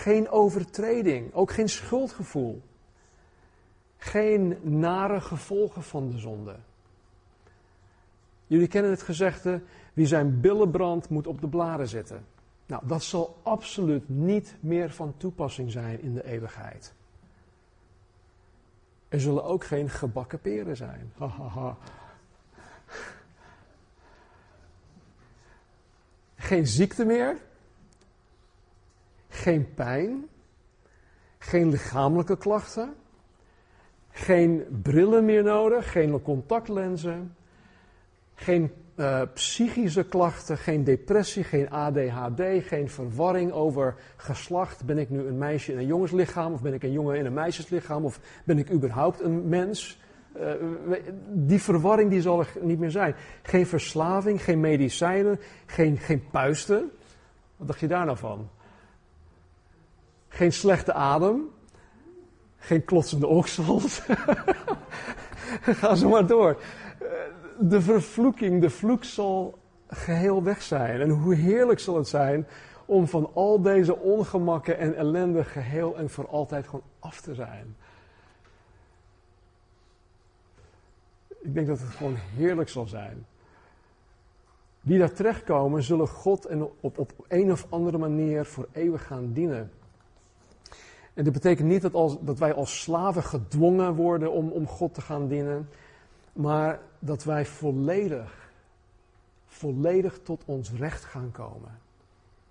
Geen 0.00 0.30
overtreding. 0.30 1.34
Ook 1.34 1.50
geen 1.52 1.68
schuldgevoel. 1.68 2.62
Geen 3.96 4.58
nare 4.62 5.20
gevolgen 5.20 5.82
van 5.82 6.10
de 6.10 6.18
zonde. 6.18 6.56
Jullie 8.46 8.68
kennen 8.68 8.90
het 8.90 9.02
gezegde: 9.02 9.62
wie 9.92 10.06
zijn 10.06 10.40
billen 10.40 10.70
brandt, 10.70 11.08
moet 11.08 11.26
op 11.26 11.40
de 11.40 11.48
blaren 11.48 11.88
zitten. 11.88 12.26
Nou, 12.66 12.86
dat 12.86 13.02
zal 13.02 13.38
absoluut 13.42 14.08
niet 14.08 14.56
meer 14.60 14.90
van 14.90 15.14
toepassing 15.16 15.70
zijn 15.70 16.00
in 16.02 16.14
de 16.14 16.24
eeuwigheid. 16.24 16.94
Er 19.08 19.20
zullen 19.20 19.44
ook 19.44 19.64
geen 19.64 19.88
gebakken 19.90 20.40
peren 20.40 20.76
zijn. 20.76 21.12
Geen 26.36 26.66
ziekte 26.66 27.04
meer. 27.04 27.48
Geen 29.30 29.74
pijn. 29.74 30.28
Geen 31.38 31.70
lichamelijke 31.70 32.36
klachten. 32.36 32.94
Geen 34.10 34.80
brillen 34.82 35.24
meer 35.24 35.42
nodig. 35.42 35.92
Geen 35.92 36.22
contactlenzen. 36.22 37.34
Geen 38.34 38.70
uh, 39.00 39.22
psychische 39.34 40.04
klachten, 40.04 40.58
geen 40.58 40.84
depressie, 40.84 41.44
geen 41.44 41.70
ADHD, 41.70 42.42
geen 42.66 42.90
verwarring 42.90 43.52
over 43.52 43.94
geslacht. 44.16 44.84
Ben 44.84 44.98
ik 44.98 45.10
nu 45.10 45.26
een 45.26 45.38
meisje 45.38 45.72
in 45.72 45.78
een 45.78 45.86
jongenslichaam 45.86 46.52
of 46.52 46.62
ben 46.62 46.74
ik 46.74 46.82
een 46.82 46.92
jongen 46.92 47.16
in 47.16 47.26
een 47.26 47.32
meisjeslichaam 47.32 48.04
of 48.04 48.20
ben 48.44 48.58
ik 48.58 48.72
überhaupt 48.72 49.20
een 49.20 49.48
mens? 49.48 50.00
Uh, 50.40 50.52
die 51.32 51.62
verwarring 51.62 52.10
die 52.10 52.20
zal 52.20 52.40
er 52.40 52.48
niet 52.60 52.78
meer 52.78 52.90
zijn. 52.90 53.14
Geen 53.42 53.66
verslaving, 53.66 54.44
geen 54.44 54.60
medicijnen, 54.60 55.40
geen, 55.66 55.98
geen 55.98 56.22
puisten. 56.30 56.90
Wat 57.56 57.66
dacht 57.66 57.80
je 57.80 57.88
daar 57.88 58.04
nou 58.04 58.18
van? 58.18 58.48
Geen 60.32 60.52
slechte 60.52 60.92
adem, 60.92 61.48
geen 62.56 62.84
klotsende 62.84 63.26
oksels. 63.26 64.02
Ga 65.80 65.94
zo 65.94 66.08
maar 66.08 66.26
door 66.26 66.62
de 67.60 67.80
vervloeking, 67.80 68.60
de 68.60 68.70
vloek 68.70 69.04
zal 69.04 69.58
geheel 69.88 70.42
weg 70.42 70.62
zijn. 70.62 71.00
En 71.00 71.10
hoe 71.10 71.34
heerlijk 71.34 71.78
zal 71.78 71.96
het 71.96 72.08
zijn 72.08 72.46
om 72.86 73.08
van 73.08 73.30
al 73.34 73.62
deze 73.62 73.96
ongemakken 73.96 74.78
en 74.78 74.96
ellende 74.96 75.44
geheel 75.44 75.96
en 75.96 76.10
voor 76.10 76.28
altijd 76.28 76.64
gewoon 76.64 76.84
af 76.98 77.20
te 77.20 77.34
zijn. 77.34 77.76
Ik 81.28 81.54
denk 81.54 81.66
dat 81.66 81.78
het 81.78 81.88
gewoon 81.88 82.16
heerlijk 82.36 82.68
zal 82.68 82.86
zijn. 82.86 83.26
Die 84.80 84.98
daar 84.98 85.12
terechtkomen, 85.12 85.82
zullen 85.82 86.08
God 86.08 86.44
en 86.44 86.68
op, 86.80 86.98
op 86.98 87.12
een 87.28 87.52
of 87.52 87.66
andere 87.68 87.98
manier 87.98 88.44
voor 88.44 88.68
eeuwig 88.72 89.06
gaan 89.06 89.32
dienen. 89.32 89.70
En 91.20 91.26
dit 91.26 91.34
betekent 91.34 91.68
niet 91.68 91.82
dat, 91.82 91.94
als, 91.94 92.16
dat 92.20 92.38
wij 92.38 92.54
als 92.54 92.80
slaven 92.80 93.22
gedwongen 93.22 93.94
worden 93.94 94.32
om, 94.32 94.50
om 94.50 94.66
God 94.66 94.94
te 94.94 95.00
gaan 95.00 95.28
dienen 95.28 95.68
maar 96.32 96.80
dat 96.98 97.24
wij 97.24 97.46
volledig, 97.46 98.52
volledig 99.46 100.20
tot 100.22 100.42
ons 100.44 100.72
recht 100.72 101.04
gaan 101.04 101.30
komen. 101.30 101.78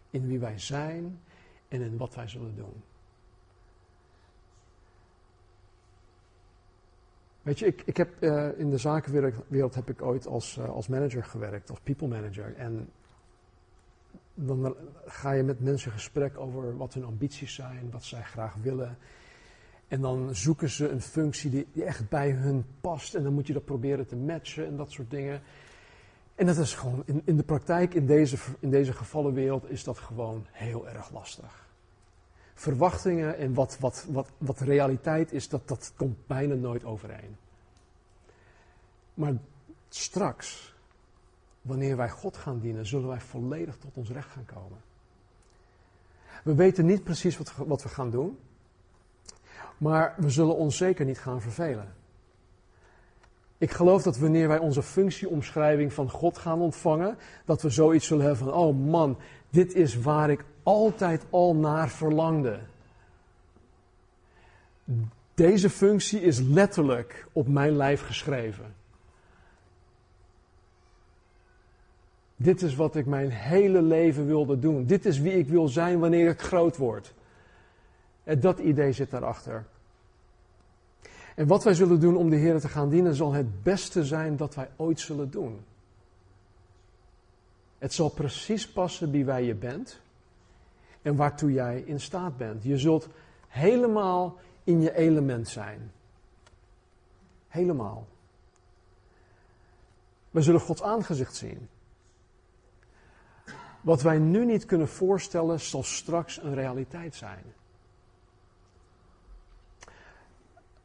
In 0.10 0.28
wie 0.28 0.40
wij 0.40 0.60
zijn 0.60 1.20
en 1.68 1.82
in 1.82 1.98
wat 1.98 2.16
wij 2.16 2.28
zullen 2.28 2.56
doen. 2.56 2.84
Weet 7.42 7.60
je, 7.60 7.66
ik, 7.66 7.82
ik 7.86 7.98
heb 7.98 8.10
uh, 8.20 8.60
in 8.60 8.70
de 8.70 8.78
zakenwereld 8.78 9.76
heb 9.76 9.90
ik 9.90 10.02
ooit 10.02 10.28
als, 10.28 10.58
uh, 10.58 10.70
als 10.70 10.88
manager 10.88 11.24
gewerkt, 11.24 11.70
als 11.70 11.80
people 11.80 12.08
manager. 12.08 12.56
En 12.56 12.90
dan 14.46 14.76
ga 15.06 15.32
je 15.32 15.44
met 15.44 15.60
mensen 15.60 15.92
gesprek 15.92 16.38
over 16.38 16.78
wat 16.78 16.94
hun 16.94 17.06
ambities 17.06 17.54
zijn, 17.54 17.90
wat 17.92 18.04
zij 18.04 18.24
graag 18.24 18.56
willen. 18.62 18.98
En 19.88 20.02
dan 20.02 20.36
zoeken 20.36 20.70
ze 20.70 20.90
een 20.90 21.02
functie 21.02 21.50
die, 21.50 21.68
die 21.74 21.84
echt 21.84 22.10
bij 22.10 22.32
hun 22.32 22.66
past. 22.82 23.16
En 23.16 23.24
dan 23.24 23.34
moet 23.34 23.48
je 23.48 23.54
dat 23.54 23.66
proberen 23.66 24.08
te 24.08 24.16
matchen 24.16 24.66
en 24.66 24.76
dat 24.76 24.92
soort 24.92 25.10
dingen. 25.10 25.42
En 26.36 26.46
dat 26.46 26.58
is 26.58 26.76
gewoon, 26.76 27.04
in, 27.06 27.22
in 27.26 27.38
de 27.38 27.44
praktijk, 27.44 27.94
in 27.94 28.06
deze, 28.06 28.38
in 28.60 28.70
deze 28.70 28.94
gevallenwereld, 28.94 29.70
is 29.70 29.84
dat 29.84 29.98
gewoon 29.98 30.46
heel 30.52 30.88
erg 30.88 31.12
lastig. 31.12 31.68
Verwachtingen 32.54 33.38
en 33.38 33.54
wat, 33.54 33.78
wat, 33.80 34.06
wat, 34.10 34.30
wat 34.38 34.60
realiteit 34.60 35.32
is, 35.32 35.50
dat, 35.50 35.68
dat 35.68 35.94
komt 35.96 36.28
bijna 36.28 36.54
nooit 36.54 36.84
overeen. 36.84 37.36
Maar 39.14 39.34
straks, 39.90 40.76
wanneer 41.62 41.98
wij 41.98 42.10
God 42.10 42.38
gaan 42.38 42.60
dienen, 42.60 42.86
zullen 42.86 43.08
wij 43.08 43.22
volledig 43.22 43.78
tot 43.78 43.92
ons 43.94 44.10
recht 44.10 44.30
gaan 44.30 44.46
komen. 44.46 44.78
We 46.44 46.56
weten 46.56 46.86
niet 46.86 47.04
precies 47.04 47.38
wat, 47.38 47.54
wat 47.56 47.84
we 47.84 47.90
gaan 47.90 48.10
doen. 48.10 48.38
Maar 49.78 50.14
we 50.18 50.30
zullen 50.30 50.56
ons 50.56 50.78
zeker 50.78 51.06
niet 51.06 51.20
gaan 51.20 51.42
vervelen. 51.42 51.94
Ik 53.58 53.72
geloof 53.72 54.04
dat 54.04 54.18
wanneer 54.18 54.48
wij 54.48 54.58
onze 54.58 54.84
functieomschrijving 54.84 55.94
van 55.94 56.10
God 56.10 56.38
gaan 56.38 56.60
ontvangen, 56.60 57.18
dat 57.46 57.62
we 57.62 57.70
zoiets 57.70 58.08
zullen 58.08 58.26
hebben 58.26 58.46
van, 58.46 58.54
oh 58.54 58.78
man, 58.78 59.18
dit 59.50 59.74
is 59.74 60.02
waar 60.02 60.30
ik 60.30 60.44
altijd 60.64 61.26
al 61.30 61.56
naar 61.56 61.90
verlangde. 61.90 62.60
Deze 65.34 65.70
functie 65.70 66.22
is 66.22 66.40
letterlijk 66.40 67.28
op 67.32 67.48
mijn 67.48 67.76
lijf 67.76 68.06
geschreven. 68.06 68.76
Dit 72.42 72.62
is 72.62 72.76
wat 72.76 72.96
ik 72.96 73.06
mijn 73.06 73.30
hele 73.30 73.82
leven 73.82 74.26
wilde 74.26 74.60
doen. 74.60 74.86
Dit 74.86 75.06
is 75.06 75.20
wie 75.20 75.34
ik 75.34 75.48
wil 75.48 75.68
zijn 75.68 76.00
wanneer 76.00 76.30
ik 76.30 76.42
groot 76.42 76.78
word. 76.78 77.14
En 78.24 78.40
dat 78.40 78.60
idee 78.60 78.92
zit 78.92 79.10
daarachter. 79.10 79.66
En 81.36 81.48
wat 81.48 81.64
wij 81.64 81.74
zullen 81.74 82.00
doen 82.00 82.16
om 82.16 82.30
de 82.30 82.36
Heer 82.36 82.60
te 82.60 82.68
gaan 82.68 82.90
dienen, 82.90 83.16
zal 83.16 83.34
het 83.34 83.64
beste 83.64 84.06
zijn 84.06 84.38
dat 84.38 84.56
wij 84.56 84.70
ooit 84.76 85.00
zullen 85.00 85.32
doen. 85.32 85.60
Het 87.78 87.94
zal 87.94 88.10
precies 88.10 88.72
passen 88.72 89.12
wie 89.12 89.26
wij 89.26 89.44
je 89.44 89.56
bent 89.56 90.00
en 91.02 91.16
waartoe 91.16 91.52
jij 91.52 91.80
in 91.86 92.00
staat 92.00 92.38
bent. 92.38 92.64
Je 92.64 92.78
zult 92.78 93.08
helemaal 93.48 94.38
in 94.64 94.82
je 94.82 94.96
element 94.96 95.48
zijn. 95.48 95.92
Helemaal. 97.48 98.08
We 100.32 100.42
zullen 100.42 100.62
Gods 100.62 100.82
aangezicht 100.82 101.36
zien. 101.36 101.68
Wat 103.90 104.02
wij 104.02 104.20
nu 104.20 104.46
niet 104.46 104.66
kunnen 104.66 104.88
voorstellen, 104.88 105.60
zal 105.60 105.84
straks 105.84 106.44
een 106.44 106.54
realiteit 106.54 107.16
zijn. 107.16 107.44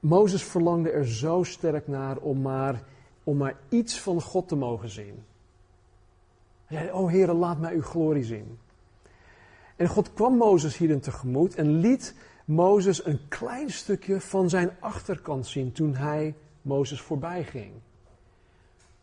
Mozes 0.01 0.45
verlangde 0.45 0.91
er 0.91 1.09
zo 1.09 1.43
sterk 1.43 1.89
naar 1.89 2.17
om 2.17 2.43
maar, 2.43 2.83
om 3.25 3.37
maar 3.37 3.57
iets 3.69 4.01
van 4.01 4.23
God 4.23 4.49
te 4.49 4.57
mogen 4.57 4.89
zien. 4.89 5.25
Hij 6.65 6.79
zei, 6.79 6.93
oh 6.93 7.11
Heere, 7.11 7.33
laat 7.33 7.59
mij 7.61 7.75
uw 7.75 7.83
glorie 7.83 8.25
zien. 8.25 8.59
En 9.77 9.89
God 9.89 10.13
kwam 10.13 10.37
Mozes 10.37 10.77
hierin 10.77 11.01
tegemoet 11.01 11.55
en 11.55 11.79
liet 11.79 12.15
Mozes 12.45 13.05
een 13.05 13.21
klein 13.29 13.71
stukje 13.71 14.21
van 14.21 14.49
zijn 14.49 14.71
achterkant 14.81 15.47
zien 15.47 15.73
toen 15.73 15.95
hij 15.95 16.35
Mozes 16.63 17.01
voorbij 17.01 17.45
ging. 17.45 17.73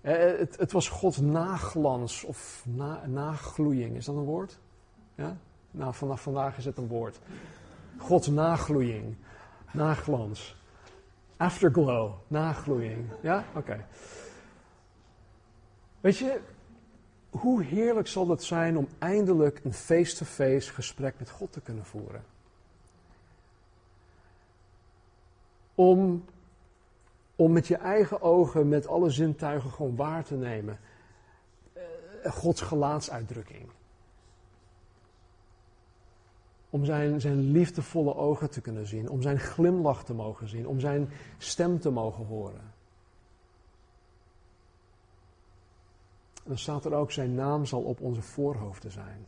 Eh, 0.01 0.37
het, 0.39 0.57
het, 0.57 0.71
was 0.71 0.89
Gods 0.89 1.17
naglans 1.17 2.23
of 2.23 2.63
na, 2.67 3.05
nagloeiing, 3.07 3.95
is 3.95 4.05
dat 4.05 4.15
een 4.15 4.23
woord? 4.23 4.59
Ja? 5.15 5.37
Nou, 5.71 5.93
vanaf 5.93 6.21
vandaag 6.21 6.57
is 6.57 6.65
het 6.65 6.77
een 6.77 6.87
woord. 6.87 7.19
Gods 7.97 8.27
nagloeiing, 8.27 9.15
naglans. 9.71 10.55
Afterglow, 11.37 12.13
nagloeiing. 12.27 13.09
Ja? 13.21 13.45
Oké. 13.55 13.85
Weet 15.99 16.17
je, 16.17 16.39
hoe 17.29 17.63
heerlijk 17.63 18.07
zal 18.07 18.29
het 18.29 18.43
zijn 18.43 18.77
om 18.77 18.87
eindelijk 18.99 19.61
een 19.63 19.73
face-to-face 19.73 20.73
gesprek 20.73 21.15
met 21.17 21.29
God 21.29 21.51
te 21.51 21.61
kunnen 21.61 21.85
voeren? 21.85 22.23
Om, 25.75 26.25
om 27.41 27.51
met 27.51 27.67
je 27.67 27.75
eigen 27.75 28.21
ogen, 28.21 28.69
met 28.69 28.87
alle 28.87 29.09
zintuigen 29.09 29.71
gewoon 29.71 29.95
waar 29.95 30.23
te 30.23 30.35
nemen. 30.35 30.79
Uh, 31.77 32.31
Gods 32.31 32.61
gelaatsuitdrukking. 32.61 33.69
Om 36.69 36.85
zijn, 36.85 37.21
zijn 37.21 37.51
liefdevolle 37.51 38.15
ogen 38.15 38.49
te 38.49 38.61
kunnen 38.61 38.87
zien, 38.87 39.09
om 39.09 39.21
zijn 39.21 39.39
glimlach 39.39 40.03
te 40.03 40.13
mogen 40.13 40.47
zien, 40.47 40.67
om 40.67 40.79
zijn 40.79 41.09
stem 41.37 41.79
te 41.79 41.89
mogen 41.89 42.25
horen. 42.25 42.73
dan 46.43 46.57
staat 46.57 46.85
er 46.85 46.93
ook, 46.93 47.11
zijn 47.11 47.33
naam 47.33 47.65
zal 47.65 47.81
op 47.81 48.01
onze 48.01 48.21
voorhoofden 48.21 48.91
zijn. 48.91 49.25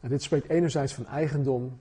Nou, 0.00 0.12
dit 0.12 0.22
spreekt 0.22 0.48
enerzijds 0.48 0.94
van 0.94 1.06
eigendom, 1.06 1.78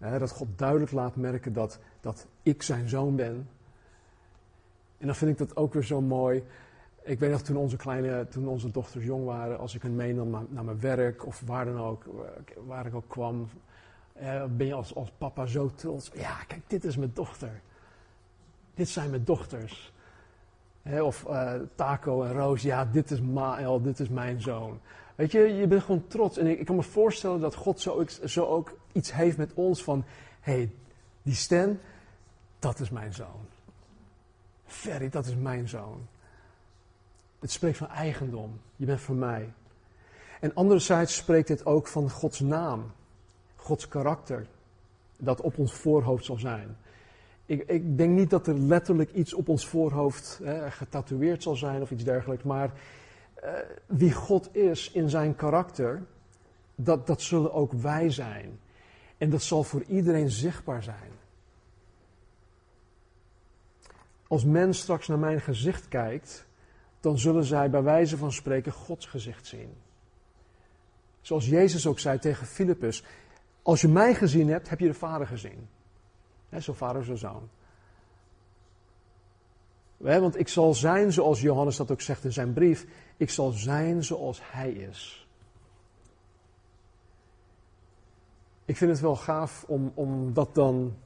dat 0.00 0.30
God 0.30 0.48
duidelijk 0.56 0.92
laat 0.92 1.16
merken 1.16 1.52
dat, 1.52 1.78
dat 2.00 2.26
ik 2.42 2.62
zijn 2.62 2.88
zoon 2.88 3.16
ben. 3.16 3.48
En 4.98 5.06
dan 5.06 5.14
vind 5.14 5.30
ik 5.30 5.38
dat 5.38 5.56
ook 5.56 5.72
weer 5.72 5.84
zo 5.84 6.00
mooi. 6.00 6.44
Ik 7.02 7.18
weet 7.18 7.30
nog 7.30 7.42
toen 7.42 7.56
onze 7.56 7.76
kleine, 7.76 8.28
toen 8.28 8.48
onze 8.48 8.70
dochters 8.70 9.04
jong 9.04 9.24
waren, 9.24 9.58
als 9.58 9.74
ik 9.74 9.82
hen 9.82 9.96
meenam 9.96 10.46
naar, 10.48 10.64
mijn 10.64 10.80
werk 10.80 11.26
of 11.26 11.42
waar 11.46 11.64
dan 11.64 11.78
ook, 11.78 12.04
waar 12.66 12.86
ik 12.86 12.94
ook 12.94 13.08
kwam, 13.08 13.48
ben 14.56 14.66
je 14.66 14.74
als, 14.74 14.94
als 14.94 15.12
papa 15.18 15.46
zo 15.46 15.70
trots. 15.74 16.10
Ja, 16.14 16.36
kijk, 16.46 16.62
dit 16.66 16.84
is 16.84 16.96
mijn 16.96 17.10
dochter. 17.14 17.60
Dit 18.74 18.88
zijn 18.88 19.10
mijn 19.10 19.24
dochters 19.24 19.92
of 20.84 21.26
uh, 21.28 21.52
Taco 21.74 22.22
en 22.22 22.32
Roos, 22.32 22.62
ja, 22.62 22.84
dit 22.84 23.10
is 23.10 23.20
Mael, 23.20 23.82
dit 23.82 24.00
is 24.00 24.08
mijn 24.08 24.40
zoon. 24.40 24.80
Weet 25.20 25.32
je, 25.32 25.38
je 25.38 25.66
bent 25.66 25.82
gewoon 25.82 26.06
trots. 26.06 26.38
En 26.38 26.46
ik, 26.46 26.64
kan 26.66 26.76
me 26.76 26.82
voorstellen 26.82 27.40
dat 27.40 27.54
God 27.54 27.80
zo, 27.80 28.04
zo, 28.24 28.44
ook 28.44 28.78
iets 28.92 29.12
heeft 29.12 29.36
met 29.36 29.54
ons 29.54 29.82
van, 29.82 30.04
hé, 30.40 30.52
hey, 30.52 30.70
die 31.22 31.34
Stan, 31.34 31.78
dat 32.58 32.80
is 32.80 32.90
mijn 32.90 33.14
zoon. 33.14 33.46
Ferry, 34.66 35.08
dat 35.08 35.26
is 35.26 35.34
mijn 35.34 35.68
zoon. 35.68 36.06
Het 37.38 37.50
spreekt 37.50 37.76
van 37.76 37.88
eigendom. 37.88 38.60
Je 38.76 38.86
bent 38.86 39.00
van 39.00 39.18
mij. 39.18 39.52
En 40.40 40.54
anderzijds 40.54 41.16
spreekt 41.16 41.48
dit 41.48 41.66
ook 41.66 41.86
van 41.86 42.10
Gods 42.10 42.40
naam. 42.40 42.92
Gods 43.56 43.88
karakter. 43.88 44.46
Dat 45.16 45.40
op 45.40 45.58
ons 45.58 45.74
voorhoofd 45.74 46.24
zal 46.24 46.38
zijn 46.38 46.76
ik, 47.50 47.62
ik, 47.66 47.98
denk 47.98 48.16
niet 48.16 48.30
dat 48.30 48.46
er 48.46 48.58
letterlijk 48.58 49.12
iets 49.12 49.34
op 49.34 49.48
ons 49.48 49.66
voorhoofd 49.66 50.40
hè, 50.42 50.70
getatoeëerd 50.70 51.42
zal 51.42 51.56
zijn 51.56 51.82
of 51.82 51.90
iets 51.90 52.04
dergelijks, 52.04 52.44
maar 52.44 52.70
uh, 53.44 53.50
wie 53.86 54.12
God 54.12 54.56
is 54.56 54.90
in 54.90 55.08
zijn 55.08 55.36
karakter, 55.36 56.02
dat, 56.74 57.06
dat 57.06 57.22
zullen 57.22 57.52
ook 57.52 57.72
wij 57.72 58.10
zijn. 58.10 58.58
En 59.18 59.30
dat 59.30 59.42
zal 59.42 59.62
voor 59.62 59.82
iedereen 59.82 60.30
zichtbaar 60.30 60.82
zijn. 60.82 61.10
Als 64.26 64.44
men 64.44 64.74
straks 64.74 65.08
naar 65.08 65.18
mijn 65.18 65.40
gezicht 65.40 65.88
kijkt, 65.88 66.46
dan 67.00 67.18
zullen 67.18 67.44
zij 67.44 67.70
bij 67.70 67.82
wijze 67.82 68.16
van 68.16 68.32
spreken 68.32 68.72
Gods 68.72 69.06
gezicht 69.06 69.46
zien. 69.46 69.72
Zoals 71.20 71.46
Jezus 71.46 71.86
ook 71.86 71.98
zei 71.98 72.18
tegen 72.18 72.46
Filippus: 72.46 73.04
Als 73.62 73.80
je 73.80 73.88
mij 73.88 74.14
gezien 74.14 74.48
hebt, 74.48 74.68
heb 74.68 74.80
je 74.80 74.86
de 74.86 74.94
Vader 74.94 75.26
gezien. 75.26 75.68
He, 76.48 76.60
zo 76.60 76.72
vader, 76.72 77.04
zo 77.04 77.14
zoon. 77.14 77.48
want 79.96 80.38
ik 80.38 80.48
zal 80.48 80.74
zijn 80.74 81.12
zoals 81.12 81.40
Johannes 81.40 81.76
dat 81.76 81.90
ook 81.90 82.00
zegt 82.00 82.24
in 82.24 82.32
zijn 82.32 82.52
brief. 82.52 82.86
Ik 83.20 83.30
zal 83.30 83.50
zijn 83.50 84.04
zoals 84.04 84.40
hij 84.42 84.70
is. 84.72 85.28
Ik 88.64 88.76
vind 88.76 88.90
het 88.90 89.00
wel 89.00 89.16
gaaf 89.16 89.64
om, 89.66 89.92
om 89.94 90.32
dat 90.32 90.54
dan 90.54 90.96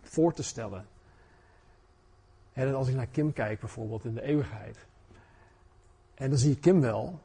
voor 0.00 0.32
te 0.32 0.42
stellen. 0.42 0.86
En 2.52 2.74
als 2.74 2.88
ik 2.88 2.94
naar 2.94 3.06
Kim 3.06 3.32
kijk 3.32 3.60
bijvoorbeeld 3.60 4.04
in 4.04 4.14
de 4.14 4.22
eeuwigheid. 4.22 4.86
En 6.14 6.28
dan 6.28 6.38
zie 6.38 6.50
je 6.50 6.58
Kim 6.58 6.80
wel. 6.80 7.20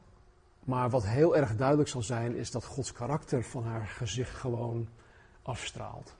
Maar 0.60 0.90
wat 0.90 1.06
heel 1.06 1.36
erg 1.36 1.56
duidelijk 1.56 1.90
zal 1.90 2.02
zijn, 2.02 2.36
is 2.36 2.52
dat 2.52 2.66
Gods 2.66 2.92
karakter 2.92 3.44
van 3.44 3.64
haar 3.64 3.88
gezicht 3.88 4.36
gewoon 4.36 4.88
afstraalt. 5.42 6.16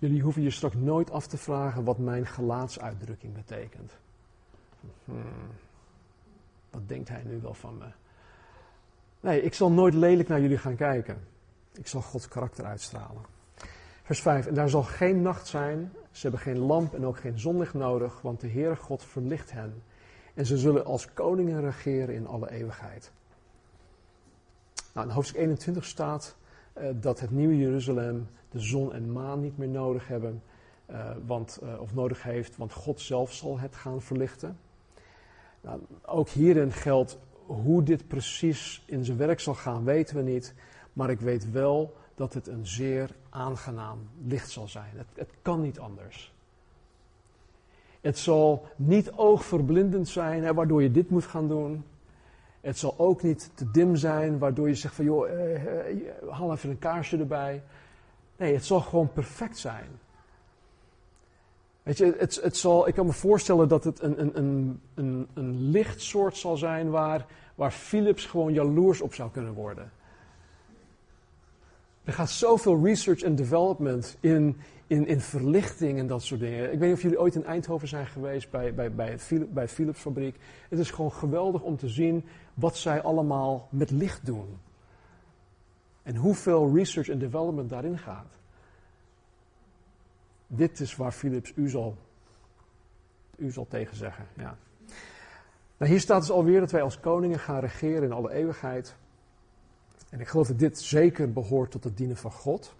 Jullie 0.00 0.22
hoeven 0.22 0.42
je 0.42 0.50
straks 0.50 0.74
nooit 0.74 1.10
af 1.10 1.26
te 1.26 1.36
vragen 1.36 1.84
wat 1.84 1.98
mijn 1.98 2.26
gelaatsuitdrukking 2.26 3.34
betekent. 3.34 3.92
Hmm, 5.04 5.22
wat 6.70 6.88
denkt 6.88 7.08
hij 7.08 7.22
nu 7.24 7.40
wel 7.40 7.54
van 7.54 7.78
me? 7.78 7.86
Nee, 9.20 9.42
ik 9.42 9.54
zal 9.54 9.70
nooit 9.70 9.94
lelijk 9.94 10.28
naar 10.28 10.40
jullie 10.40 10.58
gaan 10.58 10.76
kijken. 10.76 11.18
Ik 11.72 11.86
zal 11.86 12.00
Gods 12.00 12.28
karakter 12.28 12.64
uitstralen. 12.64 13.22
Vers 14.02 14.22
5. 14.22 14.46
En 14.46 14.54
daar 14.54 14.68
zal 14.68 14.82
geen 14.82 15.22
nacht 15.22 15.46
zijn. 15.46 15.92
Ze 16.10 16.22
hebben 16.22 16.40
geen 16.40 16.58
lamp 16.58 16.94
en 16.94 17.06
ook 17.06 17.18
geen 17.18 17.38
zonlicht 17.38 17.74
nodig, 17.74 18.20
want 18.20 18.40
de 18.40 18.48
Heere 18.48 18.76
God 18.76 19.04
verlicht 19.04 19.52
hen. 19.52 19.82
En 20.34 20.46
ze 20.46 20.58
zullen 20.58 20.84
als 20.84 21.12
koningen 21.12 21.60
regeren 21.60 22.14
in 22.14 22.26
alle 22.26 22.50
eeuwigheid. 22.50 23.12
Nou, 24.94 25.06
in 25.06 25.12
hoofdstuk 25.12 25.40
21 25.40 25.84
staat 25.84 26.36
dat 27.00 27.20
het 27.20 27.30
nieuwe 27.30 27.56
Jeruzalem 27.56 28.28
de 28.50 28.60
zon 28.60 28.92
en 28.92 29.12
maan 29.12 29.40
niet 29.40 29.58
meer 29.58 29.68
nodig 29.68 30.08
hebben, 30.08 30.42
uh, 30.90 31.10
want, 31.26 31.60
uh, 31.62 31.80
of 31.80 31.94
nodig 31.94 32.22
heeft, 32.22 32.56
want 32.56 32.72
God 32.72 33.00
zelf 33.00 33.32
zal 33.32 33.58
het 33.58 33.76
gaan 33.76 34.02
verlichten. 34.02 34.58
Nou, 35.60 35.80
ook 36.02 36.28
hierin 36.28 36.72
geldt 36.72 37.18
hoe 37.46 37.82
dit 37.82 38.08
precies 38.08 38.82
in 38.86 39.04
zijn 39.04 39.16
werk 39.16 39.40
zal 39.40 39.54
gaan, 39.54 39.84
weten 39.84 40.16
we 40.16 40.22
niet. 40.22 40.54
Maar 40.92 41.10
ik 41.10 41.20
weet 41.20 41.50
wel 41.50 41.96
dat 42.14 42.34
het 42.34 42.46
een 42.46 42.66
zeer 42.66 43.10
aangenaam 43.30 43.98
licht 44.26 44.50
zal 44.50 44.68
zijn. 44.68 44.92
Het, 44.96 45.06
het 45.14 45.30
kan 45.42 45.60
niet 45.60 45.78
anders. 45.78 46.32
Het 48.00 48.18
zal 48.18 48.66
niet 48.76 49.12
oogverblindend 49.12 50.08
zijn, 50.08 50.54
waardoor 50.54 50.82
je 50.82 50.90
dit 50.90 51.10
moet 51.10 51.24
gaan 51.24 51.48
doen. 51.48 51.84
Het 52.60 52.78
zal 52.78 52.94
ook 52.96 53.22
niet 53.22 53.50
te 53.54 53.70
dim 53.70 53.96
zijn, 53.96 54.38
waardoor 54.38 54.68
je 54.68 54.74
zegt 54.74 54.94
van 54.94 55.04
joh, 55.04 55.28
eh, 55.28 55.90
eh, 55.90 55.96
haal 56.30 56.52
even 56.52 56.70
een 56.70 56.78
kaarsje 56.78 57.18
erbij. 57.18 57.62
Nee, 58.36 58.54
het 58.54 58.64
zal 58.64 58.80
gewoon 58.80 59.12
perfect 59.12 59.58
zijn. 59.58 59.88
Weet 61.82 61.98
je, 61.98 62.14
het, 62.18 62.40
het 62.42 62.56
zal, 62.56 62.88
ik 62.88 62.94
kan 62.94 63.06
me 63.06 63.12
voorstellen 63.12 63.68
dat 63.68 63.84
het 63.84 64.02
een, 64.02 64.20
een, 64.20 64.38
een, 64.38 64.80
een, 64.94 65.28
een 65.34 65.70
lichtsoort 65.70 66.36
zal 66.36 66.56
zijn 66.56 66.90
waar, 66.90 67.26
waar 67.54 67.70
Philips 67.70 68.26
gewoon 68.26 68.52
jaloers 68.52 69.00
op 69.00 69.14
zou 69.14 69.30
kunnen 69.30 69.52
worden. 69.52 69.92
Er 72.10 72.16
gaat 72.16 72.30
zoveel 72.30 72.84
research 72.84 73.22
en 73.22 73.34
development 73.34 74.16
in, 74.20 74.60
in, 74.86 75.06
in 75.06 75.20
verlichting 75.20 75.98
en 75.98 76.06
dat 76.06 76.22
soort 76.22 76.40
dingen. 76.40 76.72
Ik 76.72 76.78
weet 76.78 76.88
niet 76.88 76.96
of 76.96 77.02
jullie 77.02 77.20
ooit 77.20 77.34
in 77.34 77.44
Eindhoven 77.44 77.88
zijn 77.88 78.06
geweest 78.06 78.50
bij, 78.50 78.74
bij, 78.74 78.92
bij, 78.94 79.10
het, 79.10 79.52
bij 79.54 79.68
Philips 79.68 80.00
fabriek. 80.00 80.36
Het 80.68 80.78
is 80.78 80.90
gewoon 80.90 81.12
geweldig 81.12 81.62
om 81.62 81.76
te 81.76 81.88
zien 81.88 82.24
wat 82.54 82.76
zij 82.76 83.02
allemaal 83.02 83.68
met 83.70 83.90
licht 83.90 84.26
doen. 84.26 84.58
En 86.02 86.16
hoeveel 86.16 86.74
research 86.74 87.08
en 87.08 87.18
development 87.18 87.70
daarin 87.70 87.98
gaat. 87.98 88.38
Dit 90.46 90.80
is 90.80 90.96
waar 90.96 91.12
Philips 91.12 91.52
u 91.54 91.68
zal, 91.68 91.96
u 93.36 93.50
zal 93.50 93.66
tegen 93.68 93.96
zeggen. 93.96 94.26
Ja. 94.36 94.56
Nou, 95.76 95.90
hier 95.90 96.00
staat 96.00 96.20
dus 96.20 96.30
alweer 96.30 96.60
dat 96.60 96.70
wij 96.70 96.82
als 96.82 97.00
koningen 97.00 97.38
gaan 97.38 97.60
regeren 97.60 98.02
in 98.02 98.12
alle 98.12 98.32
eeuwigheid. 98.32 98.96
En 100.10 100.20
ik 100.20 100.28
geloof 100.28 100.46
dat 100.46 100.58
dit 100.58 100.80
zeker 100.80 101.32
behoort 101.32 101.70
tot 101.70 101.84
het 101.84 101.96
dienen 101.96 102.16
van 102.16 102.32
God. 102.32 102.74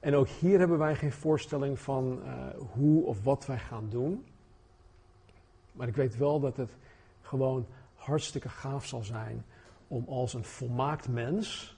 En 0.00 0.14
ook 0.14 0.28
hier 0.28 0.58
hebben 0.58 0.78
wij 0.78 0.96
geen 0.96 1.12
voorstelling 1.12 1.78
van 1.78 2.20
uh, 2.24 2.32
hoe 2.72 3.04
of 3.04 3.22
wat 3.22 3.46
wij 3.46 3.58
gaan 3.58 3.88
doen. 3.88 4.26
Maar 5.72 5.88
ik 5.88 5.96
weet 5.96 6.16
wel 6.16 6.40
dat 6.40 6.56
het 6.56 6.70
gewoon 7.20 7.66
hartstikke 7.94 8.48
gaaf 8.48 8.86
zal 8.86 9.04
zijn 9.04 9.44
om 9.88 10.04
als 10.08 10.34
een 10.34 10.44
volmaakt 10.44 11.08
mens, 11.08 11.76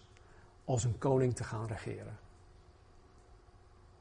als 0.65 0.85
een 0.85 0.99
koning 0.99 1.35
te 1.35 1.45
gaan 1.45 1.67
regeren. 1.67 2.19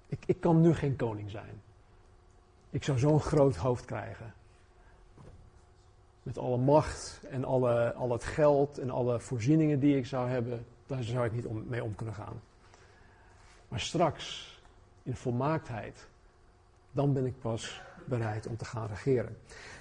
Ik, 0.08 0.23
ik 0.25 0.39
kan 0.39 0.62
nu 0.62 0.73
geen 0.73 0.95
koning 0.95 1.29
zijn. 1.29 1.62
Ik 2.69 2.84
zou 2.84 2.99
zo'n 2.99 3.19
groot 3.19 3.55
hoofd 3.55 3.86
krijgen. 3.86 4.34
Met 6.29 6.37
alle 6.37 6.57
macht 6.57 7.21
en 7.29 7.45
alle, 7.45 7.93
al 7.93 8.11
het 8.11 8.23
geld 8.23 8.77
en 8.77 8.89
alle 8.89 9.19
voorzieningen 9.19 9.79
die 9.79 9.97
ik 9.97 10.05
zou 10.05 10.29
hebben, 10.29 10.65
daar 10.85 11.03
zou 11.03 11.25
ik 11.25 11.31
niet 11.31 11.69
mee 11.69 11.83
om 11.83 11.95
kunnen 11.95 12.15
gaan. 12.15 12.41
Maar 13.67 13.79
straks, 13.79 14.57
in 15.03 15.15
volmaaktheid, 15.15 16.07
dan 16.91 17.13
ben 17.13 17.25
ik 17.25 17.39
pas 17.39 17.81
bereid 18.05 18.47
om 18.47 18.57
te 18.57 18.65
gaan 18.65 18.87
regeren. 18.87 19.37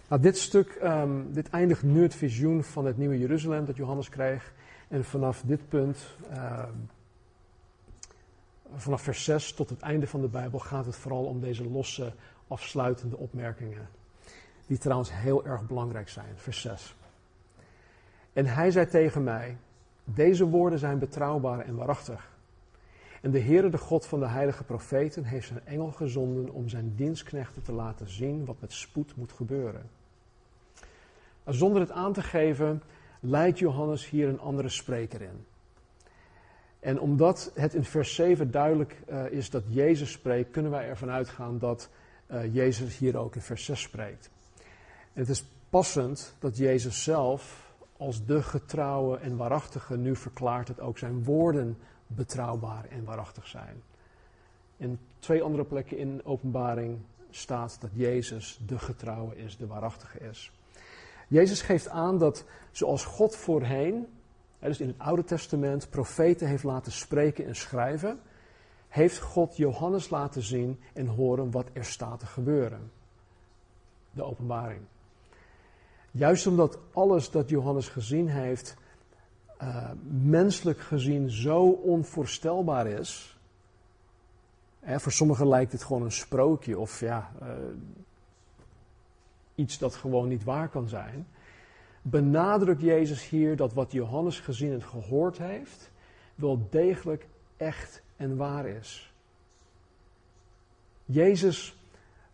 Nou, 0.08 0.22
dit 0.22 0.38
stuk, 0.38 0.78
um, 0.82 1.32
dit 1.32 1.50
eindigt 1.50 1.82
nu 1.82 2.02
het 2.02 2.14
visioen 2.14 2.64
van 2.64 2.84
het 2.84 2.96
nieuwe 2.96 3.18
Jeruzalem 3.18 3.64
dat 3.64 3.76
Johannes 3.76 4.08
kreeg. 4.08 4.52
En 4.88 5.04
vanaf 5.04 5.42
dit 5.46 5.68
punt, 5.68 6.16
uh, 6.30 6.62
vanaf 8.74 9.02
vers 9.02 9.24
6 9.24 9.52
tot 9.52 9.70
het 9.70 9.80
einde 9.80 10.06
van 10.06 10.20
de 10.20 10.28
Bijbel, 10.28 10.58
gaat 10.58 10.86
het 10.86 10.96
vooral 10.96 11.24
om 11.24 11.40
deze 11.40 11.68
losse, 11.68 12.12
afsluitende 12.46 13.16
opmerkingen. 13.16 13.88
Die 14.68 14.78
trouwens 14.78 15.12
heel 15.12 15.46
erg 15.46 15.66
belangrijk 15.66 16.08
zijn. 16.08 16.32
Vers 16.34 16.60
6. 16.60 16.94
En 18.32 18.46
hij 18.46 18.70
zei 18.70 18.86
tegen 18.86 19.24
mij: 19.24 19.56
Deze 20.04 20.44
woorden 20.44 20.78
zijn 20.78 20.98
betrouwbaar 20.98 21.60
en 21.60 21.76
waarachtig. 21.76 22.36
En 23.20 23.30
de 23.30 23.40
Heere, 23.40 23.68
de 23.68 23.78
God 23.78 24.06
van 24.06 24.20
de 24.20 24.26
heilige 24.26 24.64
profeten, 24.64 25.24
heeft 25.24 25.46
zijn 25.46 25.66
engel 25.66 25.90
gezonden 25.90 26.52
om 26.52 26.68
zijn 26.68 26.92
dienstknechten 26.96 27.62
te 27.62 27.72
laten 27.72 28.08
zien 28.08 28.44
wat 28.44 28.60
met 28.60 28.72
spoed 28.72 29.16
moet 29.16 29.32
gebeuren. 29.32 29.90
Zonder 31.46 31.80
het 31.80 31.90
aan 31.90 32.12
te 32.12 32.22
geven, 32.22 32.82
leidt 33.20 33.58
Johannes 33.58 34.08
hier 34.08 34.28
een 34.28 34.40
andere 34.40 34.68
spreker 34.68 35.22
in. 35.22 35.44
En 36.80 37.00
omdat 37.00 37.50
het 37.54 37.74
in 37.74 37.84
vers 37.84 38.14
7 38.14 38.50
duidelijk 38.50 38.96
uh, 39.10 39.30
is 39.30 39.50
dat 39.50 39.62
Jezus 39.68 40.10
spreekt, 40.10 40.50
kunnen 40.50 40.70
wij 40.70 40.88
ervan 40.88 41.10
uitgaan 41.10 41.58
dat 41.58 41.88
uh, 42.30 42.54
Jezus 42.54 42.98
hier 42.98 43.16
ook 43.16 43.34
in 43.34 43.40
vers 43.40 43.64
6 43.64 43.80
spreekt. 43.80 44.30
En 45.12 45.20
het 45.20 45.28
is 45.28 45.44
passend 45.70 46.34
dat 46.38 46.56
Jezus 46.56 47.02
zelf 47.02 47.72
als 47.96 48.24
de 48.24 48.42
getrouwe 48.42 49.16
en 49.16 49.36
waarachtige 49.36 49.96
nu 49.96 50.16
verklaart 50.16 50.66
dat 50.66 50.80
ook 50.80 50.98
zijn 50.98 51.24
woorden 51.24 51.78
betrouwbaar 52.06 52.84
en 52.84 53.04
waarachtig 53.04 53.46
zijn. 53.46 53.82
In 54.76 54.98
twee 55.18 55.42
andere 55.42 55.64
plekken 55.64 55.98
in 55.98 56.20
openbaring 56.24 56.98
staat 57.30 57.80
dat 57.80 57.90
Jezus 57.92 58.60
de 58.66 58.78
getrouwe 58.78 59.36
is, 59.36 59.56
de 59.56 59.66
waarachtige 59.66 60.18
is. 60.18 60.52
Jezus 61.28 61.62
geeft 61.62 61.88
aan 61.88 62.18
dat 62.18 62.44
zoals 62.70 63.04
God 63.04 63.36
voorheen, 63.36 64.06
dus 64.58 64.80
in 64.80 64.88
het 64.88 64.98
Oude 64.98 65.24
Testament, 65.24 65.90
profeten 65.90 66.48
heeft 66.48 66.64
laten 66.64 66.92
spreken 66.92 67.46
en 67.46 67.56
schrijven, 67.56 68.20
heeft 68.88 69.20
God 69.20 69.56
Johannes 69.56 70.10
laten 70.10 70.42
zien 70.42 70.80
en 70.92 71.06
horen 71.06 71.50
wat 71.50 71.66
er 71.72 71.84
staat 71.84 72.18
te 72.18 72.26
gebeuren. 72.26 72.90
De 74.10 74.22
openbaring. 74.22 74.80
Juist 76.18 76.46
omdat 76.46 76.78
alles 76.92 77.30
dat 77.30 77.48
Johannes 77.48 77.88
gezien 77.88 78.28
heeft, 78.28 78.76
uh, 79.62 79.90
menselijk 80.10 80.78
gezien 80.78 81.30
zo 81.30 81.68
onvoorstelbaar 81.68 82.86
is. 82.86 83.38
Hè, 84.80 85.00
voor 85.00 85.12
sommigen 85.12 85.48
lijkt 85.48 85.72
het 85.72 85.82
gewoon 85.82 86.02
een 86.02 86.12
sprookje 86.12 86.78
of 86.78 87.00
ja, 87.00 87.32
uh, 87.42 87.48
iets 89.54 89.78
dat 89.78 89.94
gewoon 89.94 90.28
niet 90.28 90.44
waar 90.44 90.68
kan 90.68 90.88
zijn. 90.88 91.26
Benadrukt 92.02 92.80
Jezus 92.80 93.28
hier 93.28 93.56
dat 93.56 93.72
wat 93.72 93.92
Johannes 93.92 94.40
gezien 94.40 94.72
en 94.72 94.82
gehoord 94.82 95.38
heeft, 95.38 95.90
wel 96.34 96.66
degelijk 96.70 97.26
echt 97.56 98.02
en 98.16 98.36
waar 98.36 98.66
is. 98.66 99.12
Jezus 101.04 101.76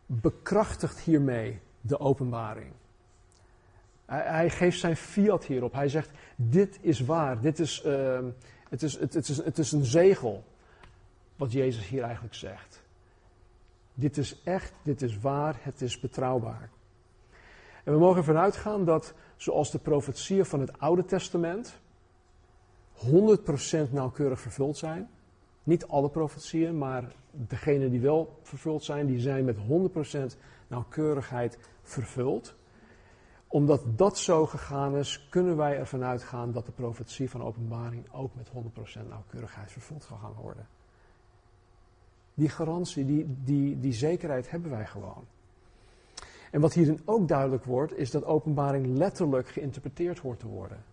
bekrachtigt 0.06 1.00
hiermee 1.00 1.60
de 1.80 1.98
openbaring. 1.98 2.72
Hij, 4.06 4.50
geeft 4.50 4.78
zijn 4.78 4.96
fiat 4.96 5.44
hierop. 5.44 5.72
Hij 5.72 5.88
zegt: 5.88 6.10
Dit 6.36 6.78
is 6.80 7.00
waar. 7.00 7.40
Dit 7.40 7.58
is, 7.58 7.84
uh, 7.86 8.18
het, 8.68 8.82
is, 8.82 8.98
het, 8.98 9.14
het, 9.14 9.28
is, 9.28 9.36
het 9.36 9.58
is 9.58 9.72
een 9.72 9.84
zegel. 9.84 10.44
Wat 11.36 11.52
Jezus 11.52 11.88
hier 11.88 12.02
eigenlijk 12.02 12.34
zegt. 12.34 12.82
Dit 13.94 14.16
is 14.16 14.42
echt, 14.42 14.72
dit 14.82 15.02
is 15.02 15.18
waar, 15.18 15.56
het 15.60 15.80
is 15.80 16.00
betrouwbaar. 16.00 16.70
En 17.84 17.92
we 17.92 17.98
mogen 17.98 18.16
ervan 18.16 18.36
uitgaan 18.36 18.84
dat, 18.84 19.14
zoals 19.36 19.70
de 19.70 19.78
profetieën 19.78 20.44
van 20.44 20.60
het 20.60 20.78
Oude 20.78 21.04
Testament 21.04 21.78
100% 23.06 23.90
nauwkeurig 23.90 24.40
vervuld 24.40 24.76
zijn. 24.76 25.08
Niet 25.62 25.86
alle 25.86 26.08
profetieën, 26.08 26.78
maar 26.78 27.04
degenen 27.30 27.90
die 27.90 28.00
wel 28.00 28.38
vervuld 28.42 28.84
zijn, 28.84 29.06
die 29.06 29.20
zijn 29.20 29.44
met 29.44 29.56
100% 30.34 30.38
nauwkeurigheid 30.66 31.58
vervuld 31.82 32.54
omdat 33.54 33.82
dat 33.96 34.18
zo 34.18 34.46
gegaan 34.46 34.96
is, 34.96 35.26
kunnen 35.30 35.56
wij 35.56 35.78
ervan 35.78 36.04
uitgaan 36.04 36.52
dat 36.52 36.66
de 36.66 36.72
profetie 36.72 37.30
van 37.30 37.42
openbaring 37.42 38.12
ook 38.12 38.30
met 38.34 38.48
100% 38.48 39.08
nauwkeurigheid 39.08 39.72
vervuld 39.72 40.04
zal 40.04 40.16
gaan 40.16 40.32
worden. 40.42 40.66
Die 42.34 42.48
garantie, 42.48 43.06
die, 43.06 43.36
die, 43.44 43.80
die 43.80 43.92
zekerheid 43.92 44.50
hebben 44.50 44.70
wij 44.70 44.86
gewoon. 44.86 45.24
En 46.50 46.60
wat 46.60 46.72
hierin 46.72 47.00
ook 47.04 47.28
duidelijk 47.28 47.64
wordt, 47.64 47.96
is 47.96 48.10
dat 48.10 48.24
openbaring 48.24 48.86
letterlijk 48.86 49.48
geïnterpreteerd 49.48 50.18
hoort 50.18 50.38
te 50.38 50.48
worden. 50.48 50.84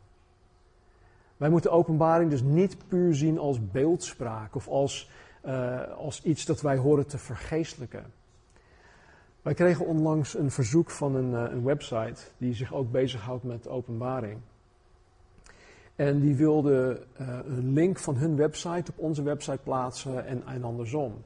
Wij 1.37 1.49
moeten 1.49 1.71
openbaring 1.71 2.29
dus 2.29 2.41
niet 2.41 2.87
puur 2.87 3.15
zien 3.15 3.39
als 3.39 3.71
beeldspraak 3.71 4.55
of 4.55 4.67
als, 4.67 5.09
uh, 5.45 5.91
als 5.91 6.23
iets 6.23 6.45
dat 6.45 6.61
wij 6.61 6.77
horen 6.77 7.07
te 7.07 7.17
vergeestelijken. 7.17 8.05
Wij 9.41 9.53
kregen 9.53 9.85
onlangs 9.85 10.37
een 10.37 10.51
verzoek 10.51 10.89
van 10.89 11.15
een, 11.15 11.35
eh, 11.35 11.53
een 11.53 11.63
website 11.63 12.21
die 12.37 12.53
zich 12.53 12.73
ook 12.73 12.91
bezighoudt 12.91 13.43
met 13.43 13.67
openbaring. 13.67 14.39
En 15.95 16.19
die 16.19 16.35
wilde 16.35 17.01
uh, 17.21 17.39
een 17.45 17.73
link 17.73 17.99
van 17.99 18.15
hun 18.15 18.35
website 18.35 18.91
op 18.91 18.99
onze 18.99 19.23
website 19.23 19.59
plaatsen 19.63 20.25
en, 20.45 20.63
andersom. 20.63 21.23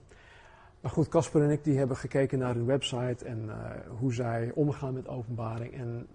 Maar 0.82 0.92
goed, 0.92 1.08
Casper 1.08 1.44
en 1.44 1.50
ik 1.50 1.64
die 1.64 1.78
hebben 1.78 1.98
gekeken 1.98 2.40
naar 2.40 2.54
hun 2.54 2.66
website 2.66 3.26
en 3.26 3.44
uh, 3.46 3.56
hoe 4.00 4.14
zij 4.14 4.52
omgaan 4.54 4.94
met 4.94 5.08
openbaring. 5.08 5.74
En 5.74 6.08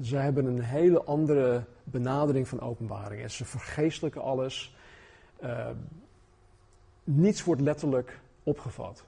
zij 0.00 0.22
hebben 0.22 0.46
een 0.46 0.62
hele 0.62 1.02
andere 1.02 1.64
benadering 1.84 2.48
van 2.48 2.60
openbaring. 2.60 3.22
En 3.22 3.30
ze 3.30 3.44
vergeestelijken 3.44 4.22
alles. 4.22 4.76
Niets 7.04 7.44
wordt 7.44 7.60
letterlijk 7.60 8.20
opgevat 8.42 9.04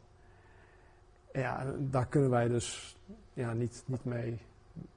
ja, 1.40 1.74
daar 1.78 2.06
kunnen 2.06 2.30
wij 2.30 2.48
dus 2.48 2.96
ja, 3.32 3.52
niet, 3.52 3.82
niet 3.86 4.04
mee, 4.04 4.38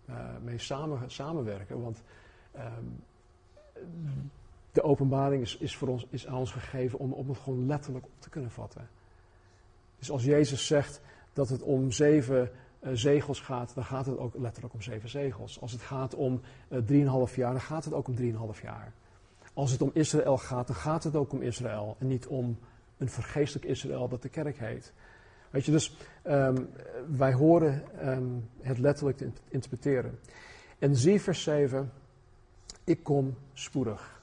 uh, 0.10 0.15
mee 0.43 0.58
samen, 0.58 1.12
samenwerken. 1.12 1.82
Want 1.82 2.04
um, 2.58 3.02
de 4.71 4.82
openbaring 4.82 5.41
is, 5.41 5.58
is, 5.58 5.75
voor 5.75 5.88
ons, 5.88 6.06
is 6.10 6.28
aan 6.28 6.38
ons 6.38 6.52
gegeven 6.52 6.99
om, 6.99 7.13
om 7.13 7.30
het 7.30 7.38
gewoon 7.38 7.65
letterlijk 7.65 8.06
op 8.06 8.12
te 8.19 8.30
kunnen 8.30 8.52
vatten. 8.52 8.89
Dus 9.97 10.12
als 10.12 10.23
Jezus 10.23 10.67
zegt 10.67 11.02
dat 11.34 11.49
het 11.49 11.62
om 11.62 11.91
zeven 11.91 12.52
uh, 12.80 12.89
zegels 12.93 13.39
gaat, 13.41 13.76
dan 13.76 13.84
gaat 13.84 14.05
het 14.05 14.18
ook 14.18 14.38
letterlijk 14.38 14.74
om 14.74 14.82
zeven 14.82 15.09
zegels. 15.09 15.61
Als 15.61 15.72
het 15.72 15.82
gaat 15.82 16.16
om 16.16 16.41
uh, 16.70 16.80
drieënhalf 16.80 17.36
jaar, 17.36 17.51
dan 17.51 17.61
gaat 17.61 17.86
het 17.86 17.93
ook 17.93 18.07
om 18.07 18.16
drieënhalf 18.16 18.61
jaar. 18.61 18.93
Als 19.53 19.72
het 19.72 19.82
om 19.82 19.91
Israël 19.93 20.38
gaat, 20.38 20.68
dan 20.68 20.76
gaat 20.76 21.03
het 21.03 21.16
ook 21.16 21.32
om 21.32 21.41
Israël. 21.41 21.95
En 21.99 22.07
niet 22.07 22.28
om 22.28 22.57
een 22.97 23.09
vergeestelijk 23.09 23.66
Israël 23.66 24.07
dat 24.07 24.22
de 24.22 24.30
kerk 24.30 24.59
heet. 24.59 24.93
Weet 25.50 25.66
je, 25.66 25.72
dus 25.72 25.97
um, 26.28 26.70
wij 27.18 27.34
horen 27.34 27.84
um, 28.10 28.50
het 28.62 28.78
letterlijk 28.78 29.18
te 29.18 29.30
interpreteren. 29.47 30.20
En 30.80 30.95
zie 30.95 31.22
vers 31.22 31.43
7, 31.43 31.91
ik 32.84 33.04
kom 33.04 33.38
spoedig. 33.54 34.22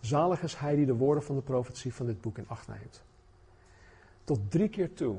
Zalig 0.00 0.42
is 0.42 0.54
hij 0.54 0.76
die 0.76 0.86
de 0.86 0.94
woorden 0.94 1.22
van 1.22 1.36
de 1.36 1.42
profetie 1.42 1.94
van 1.94 2.06
dit 2.06 2.20
boek 2.20 2.38
in 2.38 2.48
acht 2.48 2.68
neemt. 2.68 3.02
Tot 4.24 4.50
drie 4.50 4.68
keer 4.68 4.92
toe, 4.92 5.16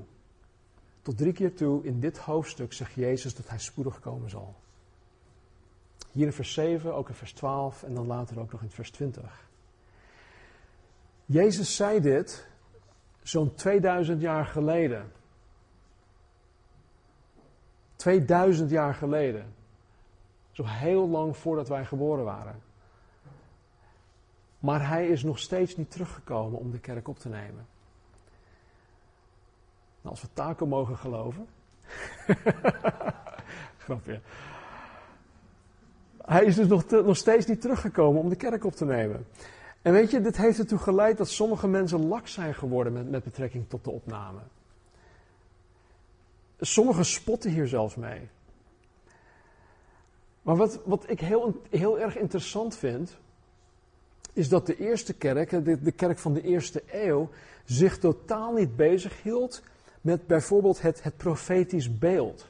tot 1.02 1.18
drie 1.18 1.34
keer 1.34 1.56
toe 1.56 1.84
in 1.84 2.00
dit 2.00 2.18
hoofdstuk 2.18 2.74
zegt 2.74 2.94
Jezus 2.94 3.36
dat 3.36 3.50
hij 3.50 3.60
spoedig 3.60 4.00
komen 4.00 4.30
zal. 4.30 4.56
Hier 6.12 6.26
in 6.26 6.34
vers 6.34 6.54
7, 6.54 6.96
ook 6.96 7.10
in 7.10 7.16
vers 7.16 7.34
12 7.34 7.84
en 7.84 7.94
dan 7.94 8.08
later 8.08 8.40
ook 8.40 8.52
nog 8.52 8.62
in 8.62 8.70
vers 8.70 8.92
20. 8.92 9.50
Jezus 11.26 11.76
zei 11.76 12.00
dit 12.00 12.48
zo'n 13.24 13.54
2000 13.54 14.22
jaar 14.22 14.46
geleden. 14.46 15.12
2000 17.96 18.70
jaar 18.70 18.94
geleden. 18.94 19.54
Zo 20.52 20.64
heel 20.66 21.08
lang 21.08 21.38
voordat 21.38 21.68
wij 21.68 21.86
geboren 21.86 22.24
waren. 22.24 22.62
Maar 24.60 24.88
hij 24.88 25.08
is 25.08 25.24
nog 25.24 25.40
steeds 25.40 25.78
niet 25.78 25.92
teruggekomen 25.92 26.60
om 26.60 26.72
de 26.72 26.80
kerk 26.80 27.08
op 27.08 27.20
te 27.20 27.30
nemen. 27.30 27.68
Nou, 30.02 30.16
als 30.16 30.22
we 30.22 30.28
Taco 30.34 30.66
mogen 30.66 30.98
geloven. 30.98 31.48
Grapje. 33.84 34.22
Hij 36.22 36.46
is 36.46 36.56
dus 36.56 36.68
nog, 36.68 36.90
nog 36.90 37.18
steeds 37.18 37.46
niet 37.46 37.62
teruggekomen 37.62 38.22
om 38.22 38.30
de 38.30 38.36
kerk 38.36 38.66
op 38.66 38.74
te 38.74 38.86
nemen. 38.86 39.28
En 39.82 39.92
weet 39.92 40.12
je, 40.12 40.22
dit 40.22 40.38
heeft 40.38 40.60
ertoe 40.60 40.78
geleid 40.78 41.18
dat 41.18 41.30
sommige 41.30 41.68
mensen 41.68 42.08
lak 42.08 42.28
zijn 42.28 42.56
geworden 42.56 42.94
met, 42.94 43.10
met 43.10 43.24
betrekking 43.24 43.70
tot 43.70 43.84
de 43.84 43.92
opname. 43.92 44.40
Sommigen 46.60 47.06
spotten 47.06 47.52
hier 47.52 47.68
zelfs 47.68 47.96
mee. 47.96 48.30
Maar 50.42 50.56
wat, 50.56 50.80
wat 50.86 51.10
ik 51.10 51.20
heel, 51.20 51.62
heel 51.70 52.00
erg 52.00 52.18
interessant 52.18 52.76
vind, 52.76 53.18
is 54.34 54.50
dat 54.50 54.66
de 54.66 54.78
eerste 54.78 55.14
kerk, 55.14 55.50
de, 55.50 55.82
de 55.82 55.92
kerk 55.92 56.18
van 56.18 56.34
de 56.34 56.42
eerste 56.42 56.84
eeuw, 56.92 57.30
zich 57.66 57.98
totaal 57.98 58.54
niet 58.54 58.76
bezig 58.76 59.22
hield 59.22 59.64
met 60.02 60.28
bijvoorbeeld 60.28 60.82
het, 60.82 61.04
het 61.04 61.18
profetisch 61.18 61.98
beeld. 61.98 62.48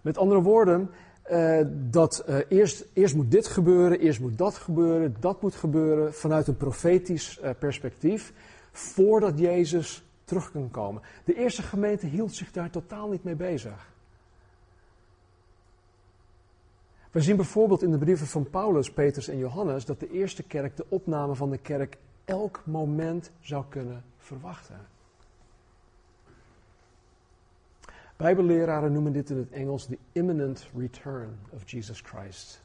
Met 0.00 0.18
andere 0.18 0.42
woorden, 0.42 0.90
uh, 1.30 1.60
dat 1.90 2.24
uh, 2.28 2.38
eerst, 2.48 2.84
eerst 2.92 3.14
moet 3.14 3.30
dit 3.30 3.46
gebeuren, 3.46 4.00
eerst 4.00 4.20
moet 4.20 4.38
dat 4.38 4.54
gebeuren, 4.54 5.16
dat 5.20 5.42
moet 5.42 5.54
gebeuren 5.54 6.14
vanuit 6.14 6.46
een 6.46 6.56
profetisch 6.56 7.40
uh, 7.42 7.50
perspectief, 7.58 8.32
voordat 8.72 9.38
Jezus 9.38 10.04
terug 10.24 10.52
kan 10.52 10.70
komen. 10.70 11.02
De 11.24 11.34
eerste 11.34 11.62
gemeente 11.62 12.06
hield 12.06 12.34
zich 12.34 12.52
daar 12.52 12.70
totaal 12.70 13.08
niet 13.08 13.24
mee 13.24 13.34
bezig. 13.34 13.88
We 17.10 17.20
zien 17.20 17.36
bijvoorbeeld 17.36 17.82
in 17.82 17.90
de 17.90 17.98
brieven 17.98 18.26
van 18.26 18.50
Paulus, 18.50 18.90
Petrus 18.90 19.28
en 19.28 19.38
Johannes 19.38 19.84
dat 19.84 20.00
de 20.00 20.10
eerste 20.10 20.42
kerk 20.42 20.76
de 20.76 20.84
opname 20.88 21.34
van 21.34 21.50
de 21.50 21.58
kerk 21.58 21.96
elk 22.24 22.62
moment 22.64 23.30
zou 23.40 23.64
kunnen 23.68 24.04
verwachten. 24.18 24.76
Bijbelleraren 28.20 28.92
noemen 28.92 29.12
dit 29.12 29.30
in 29.30 29.36
het 29.36 29.50
Engels 29.50 29.86
de 29.86 29.98
imminent 30.12 30.68
return 30.76 31.38
of 31.50 31.70
Jesus 31.70 32.00
Christ. 32.00 32.62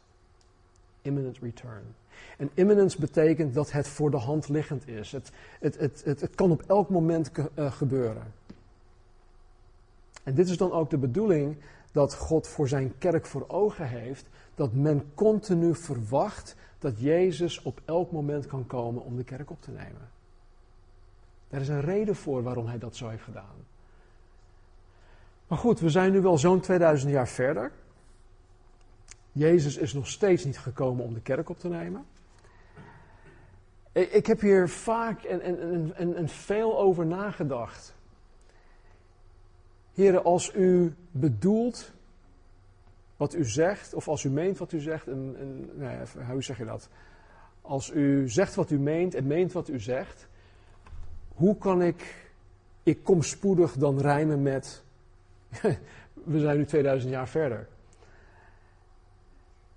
Imminent 1.01 1.37
return. 1.37 1.83
En 2.37 2.49
imminence 2.53 2.99
betekent 2.99 3.53
dat 3.53 3.71
het 3.71 3.87
voor 3.87 4.11
de 4.11 4.17
hand 4.17 4.49
liggend 4.49 4.87
is. 4.87 5.11
Het, 5.11 5.31
het, 5.59 5.77
het, 5.79 6.01
het, 6.05 6.21
het 6.21 6.35
kan 6.35 6.51
op 6.51 6.61
elk 6.67 6.89
moment 6.89 7.31
uh, 7.55 7.71
gebeuren. 7.71 8.33
En 10.23 10.33
dit 10.35 10.49
is 10.49 10.57
dan 10.57 10.71
ook 10.71 10.89
de 10.89 10.97
bedoeling 10.97 11.57
dat 11.91 12.15
God 12.15 12.47
voor 12.47 12.67
zijn 12.67 12.97
kerk 12.97 13.25
voor 13.25 13.45
ogen 13.47 13.87
heeft, 13.87 14.25
dat 14.55 14.73
men 14.73 15.03
continu 15.13 15.75
verwacht 15.75 16.55
dat 16.79 16.99
Jezus 16.99 17.61
op 17.61 17.81
elk 17.85 18.11
moment 18.11 18.47
kan 18.47 18.67
komen 18.67 19.03
om 19.03 19.15
de 19.15 19.23
kerk 19.23 19.49
op 19.49 19.61
te 19.61 19.71
nemen. 19.71 20.09
Er 21.49 21.61
is 21.61 21.67
een 21.67 21.81
reden 21.81 22.15
voor 22.15 22.43
waarom 22.43 22.67
hij 22.67 22.77
dat 22.77 22.95
zo 22.95 23.09
heeft 23.09 23.23
gedaan. 23.23 23.64
Maar 25.47 25.57
goed, 25.57 25.79
we 25.79 25.89
zijn 25.89 26.11
nu 26.11 26.21
wel 26.21 26.37
zo'n 26.37 26.59
2000 26.59 27.11
jaar 27.11 27.27
verder. 27.27 27.71
Jezus 29.31 29.77
is 29.77 29.93
nog 29.93 30.07
steeds 30.07 30.43
niet 30.43 30.59
gekomen 30.59 31.05
om 31.05 31.13
de 31.13 31.21
kerk 31.21 31.49
op 31.49 31.59
te 31.59 31.67
nemen. 31.67 32.05
Ik 33.91 34.25
heb 34.25 34.41
hier 34.41 34.69
vaak 34.69 35.23
en, 35.23 35.41
en, 35.41 35.91
en, 35.95 36.15
en 36.15 36.29
veel 36.29 36.79
over 36.79 37.05
nagedacht. 37.05 37.95
Heren, 39.93 40.23
als 40.23 40.55
u 40.55 40.93
bedoelt 41.11 41.91
wat 43.17 43.33
u 43.33 43.45
zegt, 43.45 43.93
of 43.93 44.07
als 44.07 44.23
u 44.23 44.29
meent 44.29 44.57
wat 44.57 44.71
u 44.71 44.79
zegt, 44.79 45.05
nee, 45.05 45.97
hoe 46.31 46.43
zeg 46.43 46.57
je 46.57 46.65
dat? 46.65 46.89
Als 47.61 47.91
u 47.91 48.29
zegt 48.29 48.55
wat 48.55 48.71
u 48.71 48.79
meent 48.79 49.15
en 49.15 49.27
meent 49.27 49.51
wat 49.51 49.67
u 49.67 49.79
zegt, 49.79 50.27
hoe 51.33 51.57
kan 51.57 51.81
ik, 51.81 52.29
ik 52.83 53.03
kom 53.03 53.21
spoedig 53.21 53.77
dan 53.77 53.99
rijmen 53.99 54.41
met, 54.41 54.83
we 56.13 56.39
zijn 56.39 56.57
nu 56.57 56.65
2000 56.65 57.11
jaar 57.11 57.27
verder. 57.27 57.67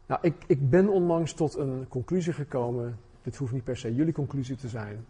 Nou, 0.06 0.20
ik, 0.22 0.34
ik 0.46 0.70
ben 0.70 0.88
onlangs 0.88 1.32
tot 1.32 1.54
een 1.54 1.86
conclusie 1.88 2.32
gekomen, 2.32 2.98
dit 3.22 3.36
hoeft 3.36 3.52
niet 3.52 3.64
per 3.64 3.76
se 3.76 3.94
jullie 3.94 4.12
conclusie 4.12 4.56
te 4.56 4.68
zijn, 4.68 5.06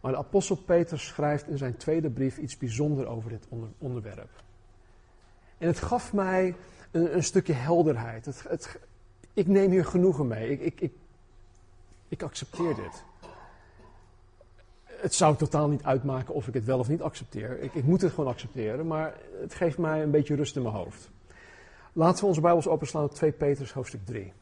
maar 0.00 0.12
de 0.12 0.18
apostel 0.18 0.56
Peter 0.56 1.00
schrijft 1.00 1.48
in 1.48 1.58
zijn 1.58 1.76
tweede 1.76 2.10
brief 2.10 2.38
iets 2.38 2.56
bijzonders 2.56 3.08
over 3.08 3.30
dit 3.30 3.46
onder, 3.48 3.68
onderwerp. 3.78 4.42
En 5.58 5.66
het 5.66 5.78
gaf 5.78 6.12
mij 6.12 6.56
een, 6.90 7.14
een 7.14 7.24
stukje 7.24 7.52
helderheid. 7.52 8.24
Het, 8.24 8.78
ik 9.32 9.46
neem 9.46 9.70
hier 9.70 9.84
genoegen 9.84 10.26
mee. 10.26 10.50
Ik, 10.50 10.60
ik, 10.60 10.80
ik, 10.80 10.92
ik 12.08 12.22
accepteer 12.22 12.74
dit. 12.74 13.04
Het 15.00 15.14
zou 15.14 15.36
totaal 15.36 15.68
niet 15.68 15.82
uitmaken 15.82 16.34
of 16.34 16.48
ik 16.48 16.54
het 16.54 16.64
wel 16.64 16.78
of 16.78 16.88
niet 16.88 17.02
accepteer. 17.02 17.60
Ik, 17.60 17.74
ik 17.74 17.84
moet 17.84 18.00
het 18.00 18.12
gewoon 18.12 18.30
accepteren, 18.30 18.86
maar 18.86 19.14
het 19.40 19.54
geeft 19.54 19.78
mij 19.78 20.02
een 20.02 20.10
beetje 20.10 20.34
rust 20.34 20.56
in 20.56 20.62
mijn 20.62 20.74
hoofd. 20.74 21.10
Laten 21.92 22.20
we 22.20 22.26
onze 22.26 22.40
Bijbels 22.40 22.68
openslaan 22.68 23.04
op 23.04 23.14
2 23.14 23.32
Petrus 23.32 23.72
hoofdstuk 23.72 24.06
3. 24.06 24.32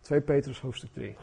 2 0.00 0.20
Petrus 0.20 0.60
hoofdstuk 0.60 0.92
3. 0.92 1.16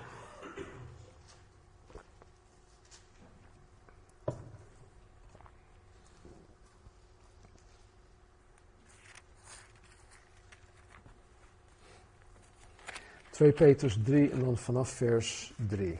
2 13.35 13.51
Petrus 13.51 13.97
3 14.03 14.31
en 14.31 14.39
dan 14.39 14.57
vanaf 14.57 14.89
vers 14.89 15.53
3. 15.55 15.99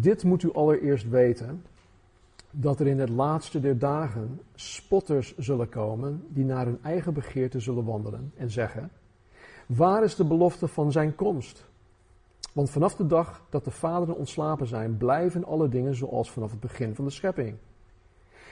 Dit 0.00 0.24
moet 0.24 0.42
u 0.42 0.52
allereerst 0.52 1.08
weten, 1.08 1.64
dat 2.50 2.80
er 2.80 2.86
in 2.86 2.98
het 2.98 3.08
laatste 3.08 3.60
der 3.60 3.78
dagen 3.78 4.40
spotters 4.54 5.36
zullen 5.36 5.68
komen 5.68 6.24
die 6.28 6.44
naar 6.44 6.64
hun 6.64 6.78
eigen 6.82 7.14
begeerte 7.14 7.60
zullen 7.60 7.84
wandelen 7.84 8.32
en 8.36 8.50
zeggen, 8.50 8.90
waar 9.66 10.04
is 10.04 10.14
de 10.14 10.24
belofte 10.24 10.68
van 10.68 10.92
zijn 10.92 11.14
komst? 11.14 11.68
Want 12.52 12.70
vanaf 12.70 12.96
de 12.96 13.06
dag 13.06 13.42
dat 13.50 13.64
de 13.64 13.70
vaderen 13.70 14.16
ontslapen 14.16 14.66
zijn, 14.66 14.96
blijven 14.96 15.44
alle 15.44 15.68
dingen 15.68 15.94
zoals 15.94 16.30
vanaf 16.30 16.50
het 16.50 16.60
begin 16.60 16.94
van 16.94 17.04
de 17.04 17.10
schepping. 17.10 17.56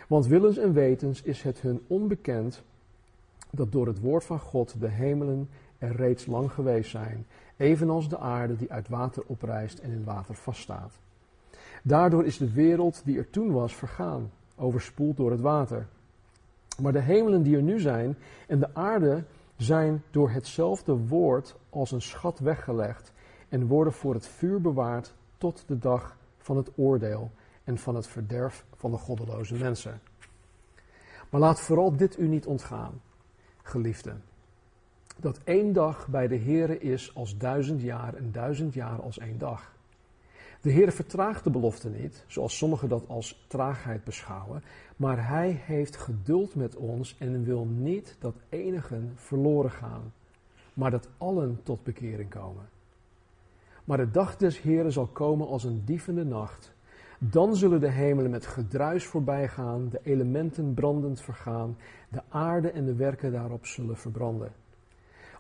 Want 0.08 0.26
willens 0.26 0.56
en 0.56 0.72
wetens 0.72 1.22
is 1.22 1.42
het 1.42 1.60
hun 1.60 1.80
onbekend 1.86 2.62
dat 3.50 3.72
door 3.72 3.86
het 3.86 4.00
woord 4.00 4.24
van 4.24 4.40
God 4.40 4.80
de 4.80 4.88
hemelen 4.88 5.48
er 5.78 5.96
reeds 5.96 6.26
lang 6.26 6.52
geweest 6.52 6.90
zijn, 6.90 7.26
evenals 7.56 8.08
de 8.08 8.18
aarde 8.18 8.56
die 8.56 8.72
uit 8.72 8.88
water 8.88 9.22
oprijst 9.26 9.78
en 9.78 9.90
in 9.90 10.04
water 10.04 10.34
vaststaat. 10.34 10.98
Daardoor 11.82 12.24
is 12.24 12.38
de 12.38 12.52
wereld 12.52 13.02
die 13.04 13.18
er 13.18 13.30
toen 13.30 13.52
was 13.52 13.74
vergaan, 13.74 14.30
overspoeld 14.56 15.16
door 15.16 15.30
het 15.30 15.40
water. 15.40 15.86
Maar 16.80 16.92
de 16.92 17.00
hemelen 17.00 17.42
die 17.42 17.56
er 17.56 17.62
nu 17.62 17.80
zijn 17.80 18.16
en 18.46 18.58
de 18.58 18.74
aarde 18.74 19.24
zijn 19.56 20.02
door 20.10 20.30
hetzelfde 20.30 20.96
woord 20.96 21.56
als 21.70 21.90
een 21.90 22.02
schat 22.02 22.38
weggelegd 22.38 23.12
en 23.48 23.66
worden 23.66 23.92
voor 23.92 24.14
het 24.14 24.26
vuur 24.26 24.60
bewaard 24.60 25.14
tot 25.38 25.64
de 25.66 25.78
dag 25.78 26.16
van 26.38 26.56
het 26.56 26.70
oordeel 26.76 27.30
en 27.64 27.78
van 27.78 27.94
het 27.94 28.06
verderf 28.06 28.64
van 28.74 28.90
de 28.90 28.96
goddeloze 28.96 29.54
mensen. 29.54 30.00
Maar 31.30 31.40
laat 31.40 31.60
vooral 31.60 31.96
dit 31.96 32.18
u 32.18 32.28
niet 32.28 32.46
ontgaan 32.46 33.00
geliefden. 33.62 34.22
Dat 35.16 35.40
één 35.44 35.72
dag 35.72 36.08
bij 36.08 36.28
de 36.28 36.38
Heere 36.38 36.78
is 36.78 37.14
als 37.14 37.36
duizend 37.36 37.82
jaar 37.82 38.14
en 38.14 38.32
duizend 38.32 38.74
jaar 38.74 39.02
als 39.02 39.18
één 39.18 39.38
dag. 39.38 39.76
De 40.60 40.72
Heere 40.72 40.92
vertraagt 40.92 41.44
de 41.44 41.50
belofte 41.50 41.88
niet, 41.88 42.24
zoals 42.26 42.56
sommigen 42.56 42.88
dat 42.88 43.08
als 43.08 43.44
traagheid 43.46 44.04
beschouwen, 44.04 44.62
maar 44.96 45.28
Hij 45.28 45.50
heeft 45.64 45.96
geduld 45.96 46.54
met 46.54 46.76
ons 46.76 47.16
en 47.18 47.44
wil 47.44 47.64
niet 47.64 48.16
dat 48.18 48.34
enigen 48.48 49.12
verloren 49.14 49.70
gaan, 49.70 50.12
maar 50.74 50.90
dat 50.90 51.08
allen 51.18 51.60
tot 51.62 51.82
bekering 51.82 52.30
komen. 52.30 52.68
Maar 53.84 53.98
de 53.98 54.10
dag 54.10 54.36
des 54.36 54.60
Heeren 54.60 54.92
zal 54.92 55.06
komen 55.06 55.46
als 55.46 55.64
een 55.64 55.82
dievende 55.84 56.24
nacht. 56.24 56.72
Dan 57.18 57.56
zullen 57.56 57.80
de 57.80 57.90
hemelen 57.90 58.30
met 58.30 58.46
gedruis 58.46 59.06
voorbij 59.06 59.48
gaan, 59.48 59.88
de 59.88 60.00
elementen 60.02 60.74
brandend 60.74 61.20
vergaan, 61.20 61.76
de 62.08 62.22
aarde 62.28 62.70
en 62.70 62.84
de 62.84 62.94
werken 62.94 63.32
daarop 63.32 63.66
zullen 63.66 63.96
verbranden. 63.96 64.52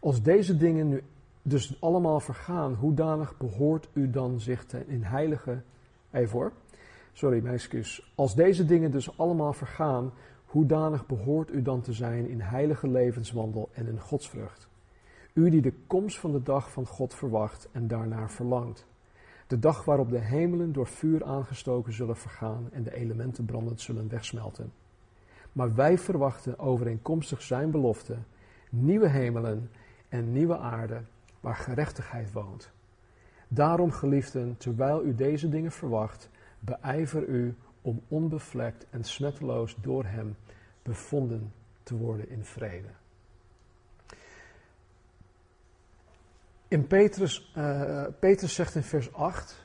Als 0.00 0.22
deze 0.22 0.56
dingen 0.56 0.88
nu 0.88 1.02
dus 1.48 1.80
allemaal 1.80 2.20
vergaan, 2.20 2.74
hoedanig 2.74 3.36
behoort 3.36 3.88
u 3.92 4.10
dan 4.10 4.40
zich 4.40 4.64
te, 4.64 4.86
in 4.86 5.02
heilige. 5.02 5.62
Voor. 6.12 6.52
Sorry, 7.12 7.42
mijn 7.42 7.54
excuus. 7.54 8.12
Als 8.14 8.34
deze 8.34 8.64
dingen 8.64 8.90
dus 8.90 9.18
allemaal 9.18 9.52
vergaan, 9.52 10.12
hoedanig 10.44 11.06
behoort 11.06 11.52
u 11.52 11.62
dan 11.62 11.80
te 11.80 11.92
zijn 11.92 12.28
in 12.28 12.40
heilige 12.40 12.88
levenswandel 12.88 13.68
en 13.72 13.86
in 13.86 14.00
godsvrucht? 14.00 14.68
U 15.32 15.50
die 15.50 15.60
de 15.60 15.72
komst 15.86 16.18
van 16.18 16.32
de 16.32 16.42
dag 16.42 16.72
van 16.72 16.86
God 16.86 17.14
verwacht 17.14 17.68
en 17.72 17.88
daarnaar 17.88 18.30
verlangt. 18.30 18.86
De 19.46 19.58
dag 19.58 19.84
waarop 19.84 20.10
de 20.10 20.18
hemelen 20.18 20.72
door 20.72 20.86
vuur 20.86 21.24
aangestoken 21.24 21.92
zullen 21.92 22.16
vergaan 22.16 22.68
en 22.72 22.82
de 22.82 22.94
elementen 22.94 23.44
brandend 23.44 23.80
zullen 23.80 24.08
wegsmelten. 24.08 24.72
Maar 25.52 25.74
wij 25.74 25.98
verwachten 25.98 26.58
overeenkomstig 26.58 27.42
zijn 27.42 27.70
belofte 27.70 28.16
nieuwe 28.70 29.08
hemelen 29.08 29.70
en 30.08 30.32
nieuwe 30.32 30.58
aarde 30.58 31.02
waar 31.48 31.56
gerechtigheid 31.56 32.32
woont. 32.32 32.70
Daarom, 33.48 33.90
geliefden, 33.90 34.56
terwijl 34.56 35.04
u 35.04 35.14
deze 35.14 35.48
dingen 35.48 35.72
verwacht, 35.72 36.28
beijver 36.58 37.28
u 37.28 37.56
om 37.82 38.02
onbevlekt 38.08 38.86
en 38.90 39.04
smetteloos 39.04 39.76
door 39.80 40.04
hem 40.04 40.36
bevonden 40.82 41.52
te 41.82 41.96
worden 41.96 42.28
in 42.28 42.44
vrede. 42.44 42.88
In 46.68 46.86
Petrus, 46.86 47.52
uh, 47.56 48.04
Petrus 48.18 48.54
zegt 48.54 48.74
in 48.74 48.82
vers 48.82 49.12
8: 49.12 49.64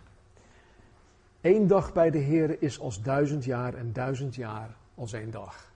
Eén 1.42 1.68
dag 1.68 1.94
bij 1.94 2.10
de 2.10 2.18
Heer 2.18 2.62
is 2.62 2.80
als 2.80 3.02
duizend 3.02 3.44
jaar 3.46 3.74
en 3.74 3.94
duizend 3.94 4.36
jaar 4.36 4.76
als 4.96 5.14
één 5.14 5.32
dag. 5.32 5.72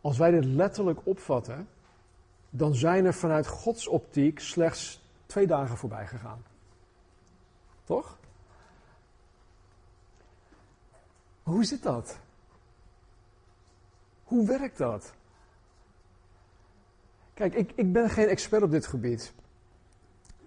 Als 0.00 0.18
wij 0.18 0.30
dit 0.30 0.44
letterlijk 0.44 1.00
opvatten, 1.06 1.68
dan 2.50 2.74
zijn 2.74 3.04
er 3.04 3.14
vanuit 3.14 3.46
Gods 3.46 3.86
optiek 3.86 4.40
slechts 4.40 5.02
twee 5.26 5.46
dagen 5.46 5.76
voorbij 5.76 6.06
gegaan. 6.06 6.42
Toch? 7.84 8.18
Hoe 11.42 11.64
zit 11.64 11.82
dat? 11.82 12.18
Hoe 14.24 14.46
werkt 14.46 14.78
dat? 14.78 15.14
Kijk, 17.34 17.54
ik, 17.54 17.72
ik 17.74 17.92
ben 17.92 18.10
geen 18.10 18.28
expert 18.28 18.62
op 18.62 18.70
dit 18.70 18.86
gebied. 18.86 19.32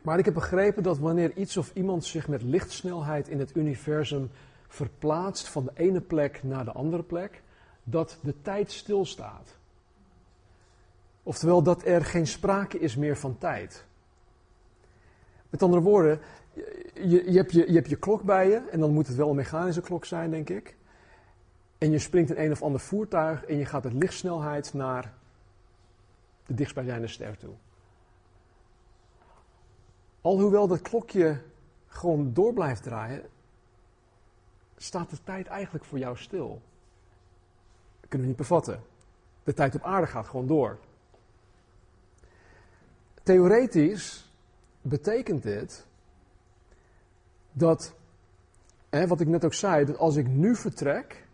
Maar 0.01 0.19
ik 0.19 0.25
heb 0.25 0.33
begrepen 0.33 0.83
dat 0.83 0.97
wanneer 0.97 1.37
iets 1.37 1.57
of 1.57 1.71
iemand 1.73 2.05
zich 2.05 2.27
met 2.27 2.41
lichtsnelheid 2.41 3.27
in 3.27 3.39
het 3.39 3.55
universum 3.55 4.31
verplaatst 4.67 5.47
van 5.47 5.63
de 5.63 5.71
ene 5.73 6.01
plek 6.01 6.43
naar 6.43 6.65
de 6.65 6.71
andere 6.71 7.03
plek, 7.03 7.41
dat 7.83 8.17
de 8.21 8.41
tijd 8.41 8.71
stilstaat. 8.71 9.57
Oftewel 11.23 11.63
dat 11.63 11.85
er 11.85 12.05
geen 12.05 12.27
sprake 12.27 12.79
is 12.79 12.95
meer 12.95 13.17
van 13.17 13.37
tijd. 13.37 13.85
Met 15.49 15.63
andere 15.63 15.81
woorden, 15.81 16.19
je, 16.93 17.31
je, 17.31 17.37
hebt 17.37 17.51
je, 17.51 17.67
je 17.67 17.75
hebt 17.75 17.89
je 17.89 17.95
klok 17.95 18.23
bij 18.23 18.49
je 18.49 18.55
en 18.71 18.79
dan 18.79 18.93
moet 18.93 19.07
het 19.07 19.15
wel 19.15 19.29
een 19.29 19.35
mechanische 19.35 19.81
klok 19.81 20.05
zijn, 20.05 20.31
denk 20.31 20.49
ik. 20.49 20.75
En 21.77 21.91
je 21.91 21.99
springt 21.99 22.31
in 22.31 22.45
een 22.45 22.51
of 22.51 22.61
ander 22.61 22.79
voertuig 22.79 23.45
en 23.45 23.57
je 23.57 23.65
gaat 23.65 23.83
met 23.83 23.93
lichtsnelheid 23.93 24.73
naar 24.73 25.13
de 26.45 26.53
dichtstbijzijnde 26.53 27.07
ster 27.07 27.37
toe. 27.37 27.53
Alhoewel 30.21 30.67
dat 30.67 30.81
klokje 30.81 31.41
gewoon 31.87 32.33
door 32.33 32.53
blijft 32.53 32.83
draaien, 32.83 33.23
staat 34.77 35.09
de 35.09 35.17
tijd 35.23 35.47
eigenlijk 35.47 35.85
voor 35.85 35.97
jou 35.97 36.17
stil. 36.17 36.61
Dat 37.99 38.09
kunnen 38.09 38.21
we 38.21 38.33
niet 38.33 38.35
bevatten. 38.35 38.83
De 39.43 39.53
tijd 39.53 39.75
op 39.75 39.83
aarde 39.83 40.07
gaat 40.07 40.27
gewoon 40.27 40.47
door. 40.47 40.79
Theoretisch 43.23 44.31
betekent 44.81 45.43
dit 45.43 45.85
dat, 47.51 47.93
hè, 48.89 49.07
wat 49.07 49.19
ik 49.19 49.27
net 49.27 49.45
ook 49.45 49.53
zei, 49.53 49.85
dat 49.85 49.97
als 49.97 50.15
ik 50.15 50.27
nu 50.27 50.55
vertrek 50.55 51.25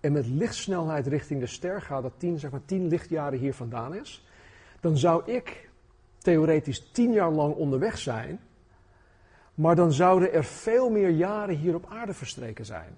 en 0.00 0.12
met 0.12 0.26
lichtsnelheid 0.26 1.06
richting 1.06 1.40
de 1.40 1.46
ster 1.46 1.82
ga, 1.82 2.00
dat 2.00 2.12
10, 2.16 2.38
zeg 2.38 2.50
maar 2.50 2.64
10 2.64 2.88
lichtjaren 2.88 3.38
hier 3.38 3.54
vandaan 3.54 3.94
is, 3.94 4.26
dan 4.80 4.98
zou 4.98 5.32
ik 5.32 5.70
theoretisch 6.18 6.90
10 6.92 7.12
jaar 7.12 7.30
lang 7.30 7.54
onderweg 7.54 7.98
zijn, 7.98 8.40
maar 9.54 9.76
dan 9.76 9.92
zouden 9.92 10.32
er 10.32 10.44
veel 10.44 10.90
meer 10.90 11.10
jaren 11.10 11.56
hier 11.56 11.74
op 11.74 11.86
aarde 11.88 12.14
verstreken 12.14 12.64
zijn. 12.64 12.96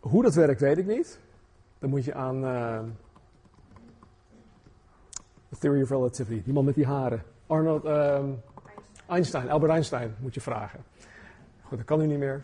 Hoe 0.00 0.22
dat 0.22 0.34
werkt, 0.34 0.60
weet 0.60 0.78
ik 0.78 0.86
niet. 0.86 1.18
Dan 1.78 1.90
moet 1.90 2.04
je 2.04 2.14
aan 2.14 2.44
uh, 2.44 2.80
The 5.48 5.58
Theory 5.58 5.82
of 5.82 5.90
Relativity, 5.90 6.42
die 6.44 6.52
man 6.52 6.64
met 6.64 6.74
die 6.74 6.86
haren. 6.86 7.22
Arnold 7.46 7.84
uh, 7.84 8.24
Einstein, 9.06 9.50
Albert 9.50 9.72
Einstein, 9.72 10.14
moet 10.18 10.34
je 10.34 10.40
vragen. 10.40 10.84
Goed, 11.62 11.78
dat 11.78 11.86
kan 11.86 11.98
nu 11.98 12.06
niet 12.06 12.18
meer. 12.18 12.42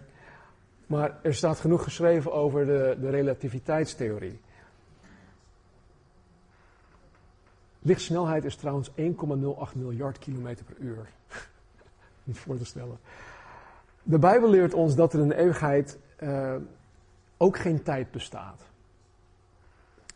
Maar 0.86 1.18
er 1.22 1.34
staat 1.34 1.60
genoeg 1.60 1.82
geschreven 1.82 2.32
over 2.32 2.66
de, 2.66 2.96
de 3.00 3.10
relativiteitstheorie. 3.10 4.40
Lichtsnelheid 7.78 8.44
is 8.44 8.56
trouwens 8.56 8.90
1,08 8.90 8.94
miljard 9.74 10.18
kilometer 10.18 10.64
per 10.64 10.76
uur. 10.78 11.08
Niet 12.24 12.38
voor 12.38 12.56
te 12.56 12.64
stellen. 12.64 12.98
De 14.02 14.18
Bijbel 14.18 14.50
leert 14.50 14.74
ons 14.74 14.94
dat 14.94 15.12
er 15.12 15.20
in 15.20 15.28
de 15.28 15.36
eeuwigheid 15.36 15.98
uh, 16.22 16.54
ook 17.36 17.58
geen 17.58 17.82
tijd 17.82 18.10
bestaat. 18.10 18.60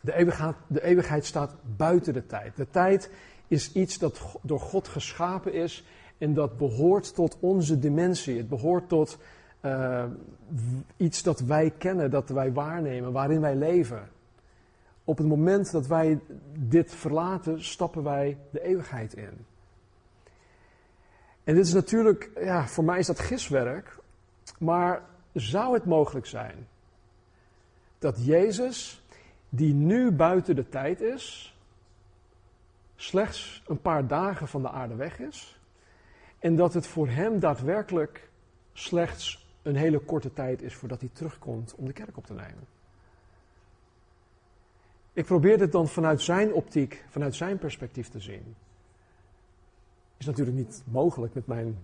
De 0.01 0.15
eeuwigheid, 0.15 0.55
de 0.67 0.83
eeuwigheid 0.83 1.25
staat 1.25 1.55
buiten 1.77 2.13
de 2.13 2.25
tijd. 2.25 2.55
De 2.55 2.69
tijd 2.69 3.09
is 3.47 3.71
iets 3.71 3.97
dat 3.97 4.21
door 4.41 4.59
God 4.59 4.87
geschapen 4.87 5.53
is 5.53 5.83
en 6.17 6.33
dat 6.33 6.57
behoort 6.57 7.15
tot 7.15 7.37
onze 7.39 7.79
dimensie. 7.79 8.37
Het 8.37 8.49
behoort 8.49 8.89
tot 8.89 9.17
uh, 9.61 10.03
iets 10.97 11.23
dat 11.23 11.39
wij 11.39 11.73
kennen, 11.77 12.11
dat 12.11 12.29
wij 12.29 12.53
waarnemen, 12.53 13.11
waarin 13.11 13.41
wij 13.41 13.55
leven. 13.55 14.09
Op 15.03 15.17
het 15.17 15.27
moment 15.27 15.71
dat 15.71 15.87
wij 15.87 16.19
dit 16.57 16.95
verlaten, 16.95 17.63
stappen 17.63 18.03
wij 18.03 18.37
de 18.51 18.61
eeuwigheid 18.61 19.13
in. 19.13 19.45
En 21.43 21.55
dit 21.55 21.65
is 21.65 21.73
natuurlijk, 21.73 22.29
ja, 22.35 22.67
voor 22.67 22.83
mij 22.83 22.99
is 22.99 23.07
dat 23.07 23.19
giswerk, 23.19 23.97
maar 24.59 25.01
zou 25.33 25.73
het 25.73 25.85
mogelijk 25.85 26.25
zijn 26.25 26.67
dat 27.99 28.25
Jezus, 28.25 29.03
die 29.49 29.73
nu 29.73 30.11
buiten 30.11 30.55
de 30.55 30.69
tijd 30.69 31.01
is, 31.01 31.55
slechts 32.95 33.63
een 33.67 33.81
paar 33.81 34.07
dagen 34.07 34.47
van 34.47 34.61
de 34.61 34.69
aarde 34.69 34.95
weg 34.95 35.19
is 35.19 35.59
en 36.39 36.55
dat 36.55 36.73
het 36.73 36.87
voor 36.87 37.07
hem 37.07 37.39
daadwerkelijk 37.39 38.29
slechts 38.73 39.47
een 39.61 39.75
hele 39.75 39.99
korte 39.99 40.33
tijd 40.33 40.61
is 40.61 40.75
voordat 40.75 40.99
hij 40.99 41.09
terugkomt 41.13 41.75
om 41.75 41.85
de 41.85 41.93
kerk 41.93 42.17
op 42.17 42.25
te 42.25 42.33
nemen? 42.33 42.67
Ik 45.13 45.25
probeer 45.25 45.57
dit 45.57 45.71
dan 45.71 45.87
vanuit 45.87 46.21
zijn 46.21 46.53
optiek, 46.53 47.05
vanuit 47.09 47.35
zijn 47.35 47.57
perspectief 47.57 48.09
te 48.09 48.19
zien. 48.19 48.55
Is 50.17 50.25
natuurlijk 50.25 50.57
niet 50.57 50.83
mogelijk 50.85 51.33
met 51.33 51.47
mijn 51.47 51.77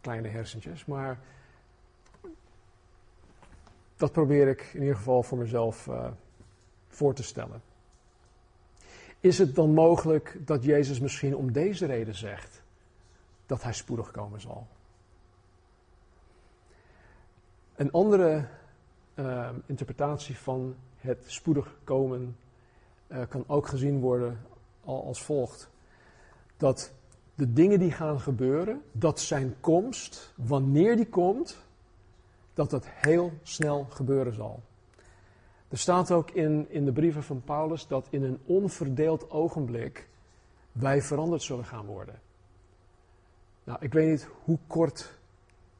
kleine 0.00 0.28
hersentjes, 0.28 0.84
maar 0.84 1.18
dat 4.04 4.12
probeer 4.12 4.48
ik 4.48 4.70
in 4.72 4.80
ieder 4.80 4.96
geval 4.96 5.22
voor 5.22 5.38
mezelf 5.38 5.86
uh, 5.86 6.06
voor 6.88 7.14
te 7.14 7.22
stellen. 7.22 7.62
Is 9.20 9.38
het 9.38 9.54
dan 9.54 9.74
mogelijk 9.74 10.38
dat 10.40 10.64
Jezus 10.64 11.00
misschien 11.00 11.36
om 11.36 11.52
deze 11.52 11.86
reden 11.86 12.14
zegt 12.14 12.62
dat 13.46 13.62
hij 13.62 13.72
spoedig 13.72 14.10
komen 14.10 14.40
zal? 14.40 14.66
Een 17.76 17.92
andere 17.92 18.46
uh, 19.14 19.48
interpretatie 19.66 20.38
van 20.38 20.76
het 20.96 21.24
spoedig 21.26 21.76
komen 21.84 22.36
uh, 23.08 23.18
kan 23.28 23.44
ook 23.46 23.68
gezien 23.68 24.00
worden 24.00 24.40
als 24.84 25.22
volgt. 25.22 25.70
Dat 26.56 26.92
de 27.34 27.52
dingen 27.52 27.78
die 27.78 27.92
gaan 27.92 28.20
gebeuren, 28.20 28.82
dat 28.92 29.20
zijn 29.20 29.54
komst, 29.60 30.32
wanneer 30.36 30.96
die 30.96 31.08
komt, 31.08 31.58
dat 32.54 32.70
dat 32.70 32.86
heel 32.86 33.32
snel 33.42 33.86
gebeuren 33.90 34.34
zal. 34.34 34.62
Er 35.68 35.78
staat 35.78 36.10
ook 36.10 36.30
in, 36.30 36.66
in 36.68 36.84
de 36.84 36.92
brieven 36.92 37.22
van 37.22 37.42
Paulus 37.42 37.86
dat 37.86 38.06
in 38.10 38.22
een 38.22 38.38
onverdeeld 38.44 39.30
ogenblik 39.30 40.08
wij 40.72 41.02
veranderd 41.02 41.42
zullen 41.42 41.64
gaan 41.64 41.86
worden. 41.86 42.20
Nou, 43.64 43.78
ik 43.80 43.92
weet 43.92 44.10
niet 44.10 44.28
hoe 44.44 44.58
kort 44.66 45.18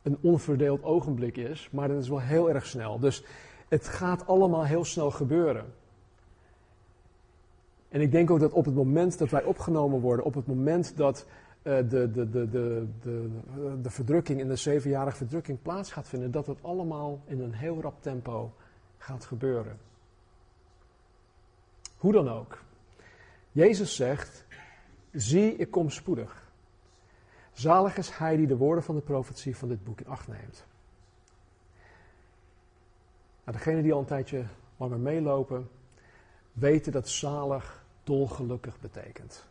een 0.03 0.18
onverdeeld 0.20 0.83
ogenblik 0.83 1.37
is, 1.37 1.68
maar 1.72 1.89
dat 1.89 2.03
is 2.03 2.09
wel 2.09 2.20
heel 2.20 2.51
erg 2.51 2.66
snel. 2.66 2.99
Dus 2.99 3.25
het 3.68 3.89
gaat 3.89 4.27
allemaal 4.27 4.64
heel 4.64 4.85
snel 4.85 5.11
gebeuren. 5.11 5.75
En 7.89 8.01
ik 8.01 8.11
denk 8.11 8.31
ook 8.31 8.41
dat 8.41 8.53
op 8.53 8.64
het 8.64 8.75
moment 8.75 9.18
dat 9.18 9.31
wij 9.31 9.45
opgenomen 9.45 10.01
worden, 10.01 10.25
op 10.25 10.35
het 10.35 10.47
moment 10.47 10.97
dat 10.97 11.27
de, 11.65 11.87
de, 11.89 12.31
de, 12.31 12.31
de, 12.31 12.87
de, 13.01 13.31
de 13.83 13.91
verdrukking 13.91 14.41
in 14.41 14.49
de 14.49 14.57
zevenjarige 14.57 15.17
verdrukking 15.17 15.62
plaats 15.62 15.93
gaat 15.93 16.09
vinden, 16.09 16.31
dat 16.31 16.47
het 16.47 16.62
allemaal 16.62 17.23
in 17.27 17.41
een 17.41 17.55
heel 17.55 17.81
rap 17.81 18.03
tempo 18.03 18.53
gaat 18.99 19.25
gebeuren. 19.25 19.79
Hoe 21.97 22.12
dan 22.12 22.29
ook. 22.29 22.62
Jezus 23.53 23.97
zegt: 23.97 24.45
Zie, 25.12 25.57
ik 25.57 25.71
kom 25.71 25.91
spoedig. 25.91 26.43
Zalig 27.53 27.97
is 27.97 28.11
hij 28.11 28.37
die 28.37 28.47
de 28.47 28.57
woorden 28.57 28.85
van 28.85 28.95
de 28.95 29.01
profetie 29.01 29.57
van 29.57 29.69
dit 29.69 29.85
boek 29.85 30.01
in 30.01 30.07
acht 30.07 30.29
neemt. 30.29 30.65
Nou, 33.45 33.57
degenen 33.57 33.83
die 33.83 33.93
al 33.93 33.99
een 33.99 34.05
tijdje 34.05 34.45
langer 34.77 34.99
meelopen, 34.99 35.69
weten 36.53 36.93
dat 36.93 37.09
zalig 37.09 37.85
dolgelukkig 38.03 38.81
betekent. 38.81 39.47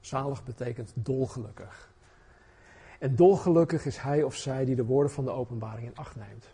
Zalig 0.00 0.44
betekent 0.44 0.92
dolgelukkig. 0.94 1.90
En 2.98 3.16
dolgelukkig 3.16 3.86
is 3.86 3.96
hij 3.96 4.22
of 4.22 4.34
zij 4.34 4.64
die 4.64 4.76
de 4.76 4.84
woorden 4.84 5.12
van 5.12 5.24
de 5.24 5.30
openbaring 5.30 5.86
in 5.86 5.96
acht 5.96 6.16
neemt. 6.16 6.46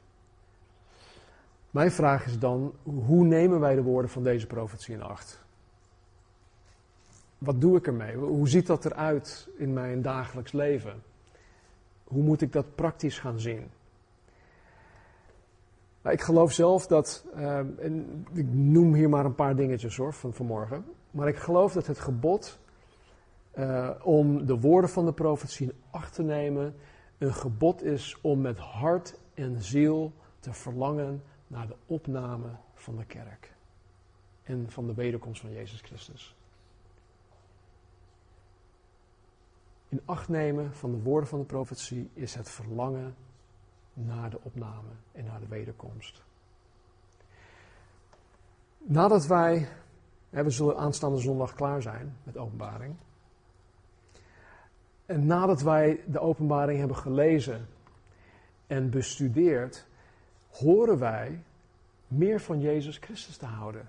Mijn 1.71 1.91
vraag 1.91 2.27
is 2.27 2.39
dan, 2.39 2.75
hoe 2.83 3.25
nemen 3.25 3.61
wij 3.61 3.75
de 3.75 3.83
woorden 3.83 4.11
van 4.11 4.23
deze 4.23 4.47
profetie 4.47 4.95
in 4.95 5.03
acht? 5.03 5.45
wat 7.39 7.61
doe 7.61 7.77
ik 7.77 7.87
ermee? 7.87 8.17
Hoe 8.17 8.49
ziet 8.49 8.67
dat 8.67 8.85
eruit 8.85 9.49
in 9.57 9.73
mijn 9.73 10.03
dagelijks 10.03 10.53
leven? 10.53 11.03
Hoe 12.05 12.23
moet 12.23 12.43
ik 12.43 12.53
dat 12.53 12.75
praktisch 12.75 13.19
gaan 13.19 13.41
zien? 13.41 13.71
Nou, 16.03 16.15
ik 16.15 16.23
geloof 16.23 16.53
zelf 16.53 16.87
dat, 16.87 17.25
uh, 17.37 17.59
en 17.59 18.27
ik 18.33 18.47
noem 18.51 18.95
hier 18.95 19.09
maar 19.09 19.25
een 19.25 19.35
paar 19.35 19.57
dingetjes 19.57 19.97
hoor 19.97 20.13
van 20.13 20.33
vanmorgen, 20.33 20.85
maar 21.11 21.29
ik 21.29 21.37
geloof 21.37 21.73
dat 21.73 21.87
het 21.87 21.99
gebod 21.99 22.59
uh, 23.59 23.91
om 24.03 24.47
de 24.47 24.61
woorden 24.61 24.91
van 24.91 25.05
de 25.05 25.13
profetie 25.13 25.67
in 25.67 25.77
acht 25.91 26.15
te 26.15 26.23
nemen, 26.23 26.75
een 27.19 27.35
gebod 27.35 27.83
is 27.83 28.21
om 28.21 28.41
met 28.41 28.59
hart 28.59 29.19
en 29.35 29.63
ziel 29.63 30.13
te 30.41 30.53
verlangen 30.53 31.23
naar 31.47 31.67
de 31.67 31.77
opname 31.87 32.49
van 32.75 32.97
de 32.97 33.05
kerk 33.05 33.55
en 34.43 34.71
van 34.71 34.87
de 34.87 34.95
wederkomst 34.95 35.41
van 35.41 35.53
Jezus 35.53 35.81
Christus. 35.81 36.37
In 39.89 40.01
acht 40.05 40.29
nemen 40.29 40.75
van 40.75 40.91
de 40.91 41.03
woorden 41.03 41.29
van 41.29 41.39
de 41.39 41.45
profetie 41.45 42.11
is 42.13 42.35
het 42.35 42.51
verlangen 42.51 43.15
naar 43.93 44.31
de 44.31 44.39
opname 44.43 44.91
en 45.13 45.25
naar 45.25 45.41
de 45.41 45.49
wederkomst. 45.49 46.23
Nadat 48.79 49.27
wij, 49.27 49.69
we 50.31 50.51
zullen 50.51 50.77
aanstaande 50.77 51.19
zondag 51.19 51.55
klaar 51.55 51.83
zijn 51.83 52.17
met 52.23 52.37
openbaring. 52.37 52.95
En 55.07 55.27
nadat 55.27 55.63
wij 55.63 56.01
de 56.07 56.21
openbaring 56.21 56.79
hebben 56.79 56.97
gelezen 56.97 57.67
en 58.67 58.91
bestudeerd, 58.91 59.87
horen 60.51 60.99
wij 60.99 61.43
meer 62.09 62.41
van 62.41 62.61
Jezus 62.61 62.99
Christus 62.99 63.37
te 63.37 63.47
houden. 63.47 63.89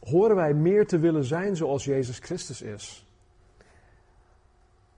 Horen 0.00 0.36
wij 0.36 0.54
meer 0.54 0.86
te 0.86 0.98
willen 0.98 1.24
zijn 1.24 1.56
zoals 1.56 1.84
Jezus 1.84 2.18
Christus 2.18 2.62
is? 2.62 3.06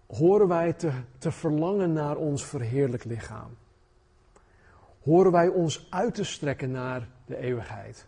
Horen 0.07 0.49
wij 0.49 0.73
te, 0.73 0.93
te 1.19 1.31
verlangen 1.31 1.93
naar 1.93 2.17
ons 2.17 2.45
verheerlijk 2.45 3.05
lichaam? 3.05 3.57
Horen 5.03 5.33
wij 5.33 5.49
ons 5.49 5.87
uit 5.91 6.15
te 6.15 6.25
strekken 6.25 6.71
naar 6.71 7.09
de 7.27 7.37
eeuwigheid? 7.37 8.07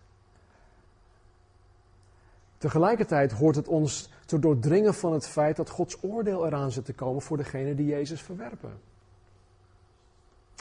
Tegelijkertijd 2.67 3.33
hoort 3.33 3.57
het 3.57 3.69
ons 3.69 4.11
te 4.25 4.39
doordringen 4.39 4.95
van 4.95 5.13
het 5.13 5.27
feit 5.27 5.57
dat 5.57 5.71
Gods 5.71 6.03
oordeel 6.03 6.47
eraan 6.47 6.73
zit 6.73 6.85
te 6.85 6.93
komen 6.93 7.23
voor 7.23 7.37
degenen 7.37 7.77
die 7.77 7.87
Jezus 7.87 8.23
verwerpen. 8.23 8.81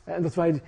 En 0.03 0.21
dat 0.23 0.33
wij 0.35 0.61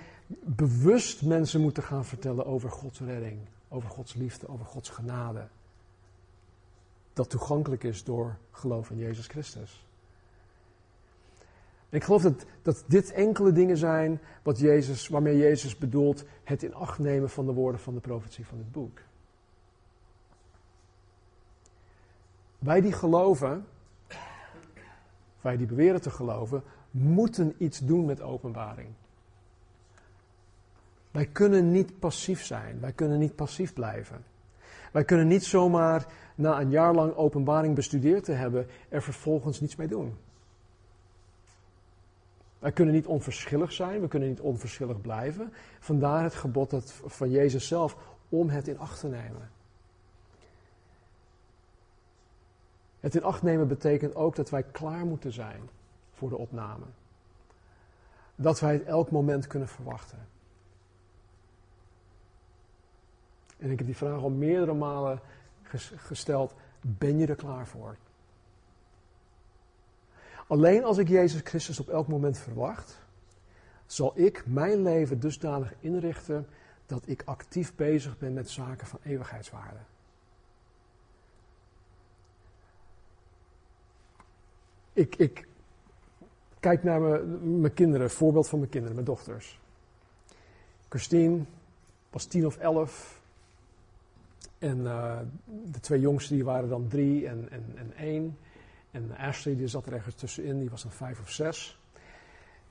bewust 0.44 1.22
mensen 1.22 1.60
moeten 1.60 1.82
gaan 1.82 2.04
vertellen 2.04 2.46
over 2.46 2.70
Gods 2.70 3.00
redding, 3.00 3.38
over 3.68 3.90
Gods 3.90 4.14
liefde, 4.14 4.48
over 4.48 4.64
Gods 4.64 4.88
genade. 4.88 5.46
Dat 7.12 7.30
toegankelijk 7.30 7.84
is 7.84 8.04
door 8.04 8.36
geloof 8.50 8.90
in 8.90 8.98
Jezus 8.98 9.26
Christus. 9.26 9.86
ik 11.88 12.04
geloof 12.04 12.22
dat, 12.22 12.44
dat 12.62 12.84
dit 12.86 13.12
enkele 13.12 13.52
dingen 13.52 13.76
zijn 13.76 14.20
wat 14.42 14.58
Jezus, 14.58 15.08
waarmee 15.08 15.36
Jezus 15.36 15.78
bedoelt 15.78 16.24
het 16.44 16.62
in 16.62 16.74
acht 16.74 16.98
nemen 16.98 17.30
van 17.30 17.46
de 17.46 17.52
woorden 17.52 17.80
van 17.80 17.94
de 17.94 18.00
profetie 18.00 18.46
van 18.46 18.58
het 18.58 18.72
boek. 18.72 19.00
Wij 22.58 22.80
die 22.80 22.92
geloven, 22.92 23.66
wij 25.40 25.56
die 25.56 25.66
beweren 25.66 26.00
te 26.00 26.10
geloven, 26.10 26.62
moeten 26.90 27.54
iets 27.58 27.78
doen 27.78 28.04
met 28.04 28.20
openbaring. 28.20 28.88
Wij 31.10 31.26
kunnen 31.26 31.70
niet 31.70 31.98
passief 31.98 32.44
zijn, 32.44 32.80
wij 32.80 32.92
kunnen 32.92 33.18
niet 33.18 33.34
passief 33.34 33.72
blijven. 33.72 34.24
Wij 34.92 35.04
kunnen 35.04 35.26
niet 35.26 35.44
zomaar 35.44 36.06
na 36.34 36.60
een 36.60 36.70
jaar 36.70 36.94
lang 36.94 37.14
openbaring 37.14 37.74
bestudeerd 37.74 38.24
te 38.24 38.32
hebben 38.32 38.66
er 38.88 39.02
vervolgens 39.02 39.60
niets 39.60 39.76
mee 39.76 39.88
doen. 39.88 40.16
Wij 42.58 42.72
kunnen 42.72 42.94
niet 42.94 43.06
onverschillig 43.06 43.72
zijn, 43.72 44.00
we 44.00 44.08
kunnen 44.08 44.28
niet 44.28 44.40
onverschillig 44.40 45.00
blijven. 45.00 45.52
Vandaar 45.80 46.22
het 46.22 46.34
gebod 46.34 46.92
van 47.06 47.30
Jezus 47.30 47.66
zelf 47.66 47.96
om 48.28 48.48
het 48.48 48.68
in 48.68 48.78
acht 48.78 49.00
te 49.00 49.08
nemen. 49.08 49.50
Het 53.08 53.16
in 53.16 53.24
acht 53.24 53.42
nemen 53.42 53.68
betekent 53.68 54.14
ook 54.14 54.36
dat 54.36 54.50
wij 54.50 54.62
klaar 54.62 55.06
moeten 55.06 55.32
zijn 55.32 55.68
voor 56.12 56.28
de 56.28 56.36
opname. 56.36 56.84
Dat 58.34 58.60
wij 58.60 58.72
het 58.72 58.84
elk 58.84 59.10
moment 59.10 59.46
kunnen 59.46 59.68
verwachten. 59.68 60.18
En 63.58 63.70
ik 63.70 63.78
heb 63.78 63.86
die 63.86 63.96
vraag 63.96 64.22
al 64.22 64.30
meerdere 64.30 64.74
malen 64.74 65.20
gesteld: 65.96 66.54
ben 66.80 67.18
je 67.18 67.26
er 67.26 67.34
klaar 67.34 67.66
voor? 67.66 67.96
Alleen 70.46 70.84
als 70.84 70.98
ik 70.98 71.08
Jezus 71.08 71.40
Christus 71.44 71.80
op 71.80 71.88
elk 71.88 72.08
moment 72.08 72.38
verwacht, 72.38 72.98
zal 73.86 74.12
ik 74.14 74.46
mijn 74.46 74.82
leven 74.82 75.20
dusdanig 75.20 75.74
inrichten 75.80 76.46
dat 76.86 77.02
ik 77.06 77.22
actief 77.24 77.74
bezig 77.74 78.18
ben 78.18 78.32
met 78.32 78.50
zaken 78.50 78.86
van 78.86 78.98
eeuwigheidswaarde. 79.02 79.80
Ik, 84.98 85.16
ik 85.16 85.46
kijk 86.60 86.82
naar 86.82 87.00
mijn, 87.00 87.60
mijn 87.60 87.74
kinderen, 87.74 88.10
voorbeeld 88.10 88.48
van 88.48 88.58
mijn 88.58 88.70
kinderen, 88.70 88.94
mijn 88.94 89.06
dochters. 89.06 89.60
Christine 90.88 91.40
was 92.10 92.24
tien 92.24 92.46
of 92.46 92.56
elf. 92.56 93.20
En 94.58 94.78
uh, 94.78 95.18
de 95.44 95.80
twee 95.80 96.00
jongsten 96.00 96.34
die 96.34 96.44
waren 96.44 96.68
dan 96.68 96.88
drie 96.88 97.28
en, 97.28 97.48
en, 97.50 97.64
en 97.76 97.92
één. 97.96 98.38
En 98.90 99.16
Ashley 99.16 99.56
die 99.56 99.68
zat 99.68 99.86
er 99.86 99.92
ergens 99.92 100.14
tussenin, 100.14 100.58
die 100.58 100.70
was 100.70 100.82
dan 100.82 100.92
vijf 100.92 101.20
of 101.20 101.30
zes. 101.30 101.78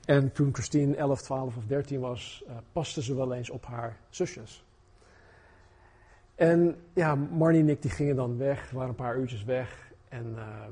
En 0.04 0.32
toen 0.32 0.54
Christine 0.54 0.96
11, 0.96 1.22
12 1.22 1.56
of 1.56 1.64
13 1.64 2.00
was, 2.00 2.44
uh, 2.48 2.56
paste 2.72 3.02
ze 3.02 3.14
wel 3.14 3.34
eens 3.34 3.50
op 3.50 3.66
haar 3.66 3.96
zusjes. 4.10 4.64
En 6.34 6.76
ja, 6.92 7.14
Marnie 7.14 7.60
en 7.60 7.68
ik 7.68 7.82
die 7.82 7.90
gingen 7.90 8.16
dan 8.16 8.36
weg, 8.36 8.70
waren 8.70 8.88
een 8.88 8.94
paar 8.94 9.18
uurtjes 9.18 9.44
weg. 9.44 9.92
En 10.08 10.26
uh, 10.36 10.64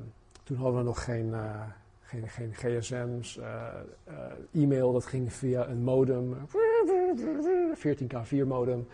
toen 0.47 0.57
hadden 0.57 0.77
we 0.77 0.87
nog 0.87 1.05
geen, 1.05 1.27
uh, 1.27 1.61
geen, 2.01 2.29
geen 2.29 2.53
gsm's, 2.55 3.37
uh, 3.37 3.45
uh, 4.09 4.63
e-mail, 4.63 4.93
dat 4.93 5.07
ging 5.07 5.33
via 5.33 5.67
een 5.69 5.83
modem, 5.83 6.37
14K4 7.75 8.47
modem, 8.47 8.87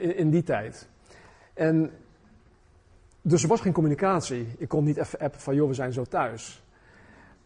in, 0.00 0.16
in, 0.16 0.30
die 0.30 0.42
tijd. 0.42 0.88
En 1.54 1.90
dus 3.22 3.42
er 3.42 3.48
was 3.48 3.60
geen 3.60 3.72
communicatie. 3.72 4.54
Ik 4.58 4.68
kon 4.68 4.84
niet 4.84 4.96
even 4.96 5.18
appen 5.18 5.40
van, 5.40 5.54
joh, 5.54 5.68
we 5.68 5.74
zijn 5.74 5.92
zo 5.92 6.04
thuis. 6.04 6.64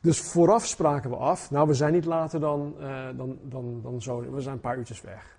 Dus 0.01 0.21
vooraf 0.21 0.67
spraken 0.67 1.11
we 1.11 1.17
af, 1.17 1.51
nou, 1.51 1.69
we 1.69 1.75
zijn 1.75 1.93
niet 1.93 2.05
later 2.05 2.41
dan, 2.41 2.75
dan, 3.17 3.39
dan, 3.43 3.81
dan 3.83 4.03
zo, 4.03 4.31
we 4.31 4.41
zijn 4.41 4.55
een 4.55 4.61
paar 4.61 4.79
uurtjes 4.79 5.01
weg. 5.01 5.39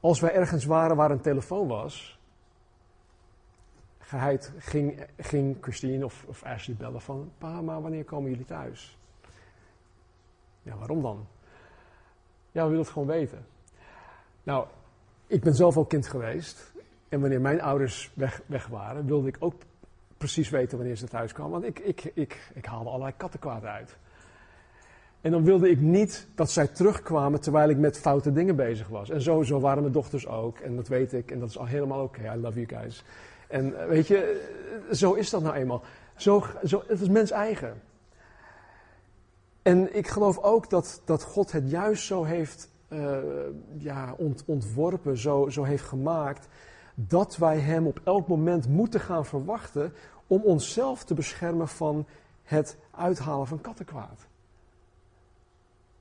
Als 0.00 0.20
wij 0.20 0.32
ergens 0.32 0.64
waren 0.64 0.96
waar 0.96 1.10
een 1.10 1.20
telefoon 1.20 1.66
was, 1.66 2.15
geheid 4.06 4.52
ging, 4.58 5.06
ging 5.18 5.56
Christine 5.60 6.04
of, 6.04 6.24
of 6.28 6.42
Ashley 6.42 6.76
bellen 6.76 7.00
van... 7.00 7.30
Pa, 7.38 7.60
maar 7.60 7.82
wanneer 7.82 8.04
komen 8.04 8.30
jullie 8.30 8.44
thuis? 8.44 8.98
Ja, 10.62 10.76
waarom 10.76 11.02
dan? 11.02 11.26
Ja, 12.52 12.62
we 12.62 12.68
willen 12.68 12.84
het 12.84 12.92
gewoon 12.92 13.08
weten. 13.08 13.46
Nou, 14.42 14.66
ik 15.26 15.42
ben 15.42 15.54
zelf 15.54 15.76
ook 15.76 15.88
kind 15.88 16.06
geweest. 16.06 16.72
En 17.08 17.20
wanneer 17.20 17.40
mijn 17.40 17.62
ouders 17.62 18.12
weg, 18.46 18.66
waren, 18.70 19.06
wilde 19.06 19.28
ik 19.28 19.36
ook 19.38 19.54
precies 20.16 20.50
weten 20.50 20.78
wanneer 20.78 20.96
ze 20.96 21.06
thuis 21.06 21.32
kwamen. 21.32 21.52
Want 21.52 21.64
ik, 21.64 21.78
ik, 21.78 22.10
ik, 22.14 22.50
ik 22.54 22.64
haalde 22.64 22.88
allerlei 22.88 23.16
kattenkwaad 23.16 23.64
uit. 23.64 23.96
En 25.20 25.30
dan 25.30 25.44
wilde 25.44 25.70
ik 25.70 25.80
niet 25.80 26.28
dat 26.34 26.50
zij 26.50 26.66
terugkwamen 26.66 27.40
terwijl 27.40 27.68
ik 27.68 27.78
met 27.78 27.98
foute 27.98 28.32
dingen 28.32 28.56
bezig 28.56 28.88
was. 28.88 29.10
En 29.10 29.22
zo 29.22 29.60
waren 29.60 29.80
mijn 29.80 29.92
dochters 29.92 30.26
ook. 30.26 30.58
En 30.58 30.76
dat 30.76 30.88
weet 30.88 31.12
ik. 31.12 31.30
En 31.30 31.38
dat 31.38 31.48
is 31.48 31.58
al 31.58 31.66
helemaal 31.66 32.02
oké. 32.02 32.32
I 32.34 32.36
love 32.36 32.60
you 32.60 32.80
guys. 32.80 33.04
En 33.48 33.80
eh, 33.80 33.86
weet 33.86 34.06
je, 34.06 34.18
eh, 34.18 34.94
zo 34.94 35.12
is 35.12 35.30
dat 35.30 35.42
nou 35.42 35.54
eenmaal. 35.54 35.82
Zo, 36.16 36.44
zo, 36.64 36.82
het 36.86 37.00
is 37.00 37.08
mens 37.08 37.30
eigen. 37.30 37.82
En 39.62 39.96
ik 39.96 40.06
geloof 40.06 40.38
ook 40.38 40.70
dat, 40.70 41.02
dat 41.04 41.22
God 41.22 41.52
het 41.52 41.70
juist 41.70 42.04
zo 42.04 42.24
heeft 42.24 42.68
uh, 42.88 43.18
ja, 43.78 44.14
ont, 44.16 44.42
ontworpen, 44.46 45.18
zo, 45.18 45.48
zo 45.48 45.62
heeft 45.62 45.84
gemaakt, 45.84 46.48
dat 46.94 47.36
wij 47.36 47.58
Hem 47.58 47.86
op 47.86 48.00
elk 48.04 48.28
moment 48.28 48.68
moeten 48.68 49.00
gaan 49.00 49.26
verwachten 49.26 49.92
om 50.26 50.42
onszelf 50.42 51.04
te 51.04 51.14
beschermen 51.14 51.68
van 51.68 52.06
het 52.42 52.76
uithalen 52.90 53.46
van 53.46 53.60
kattenkwaad. 53.60 54.26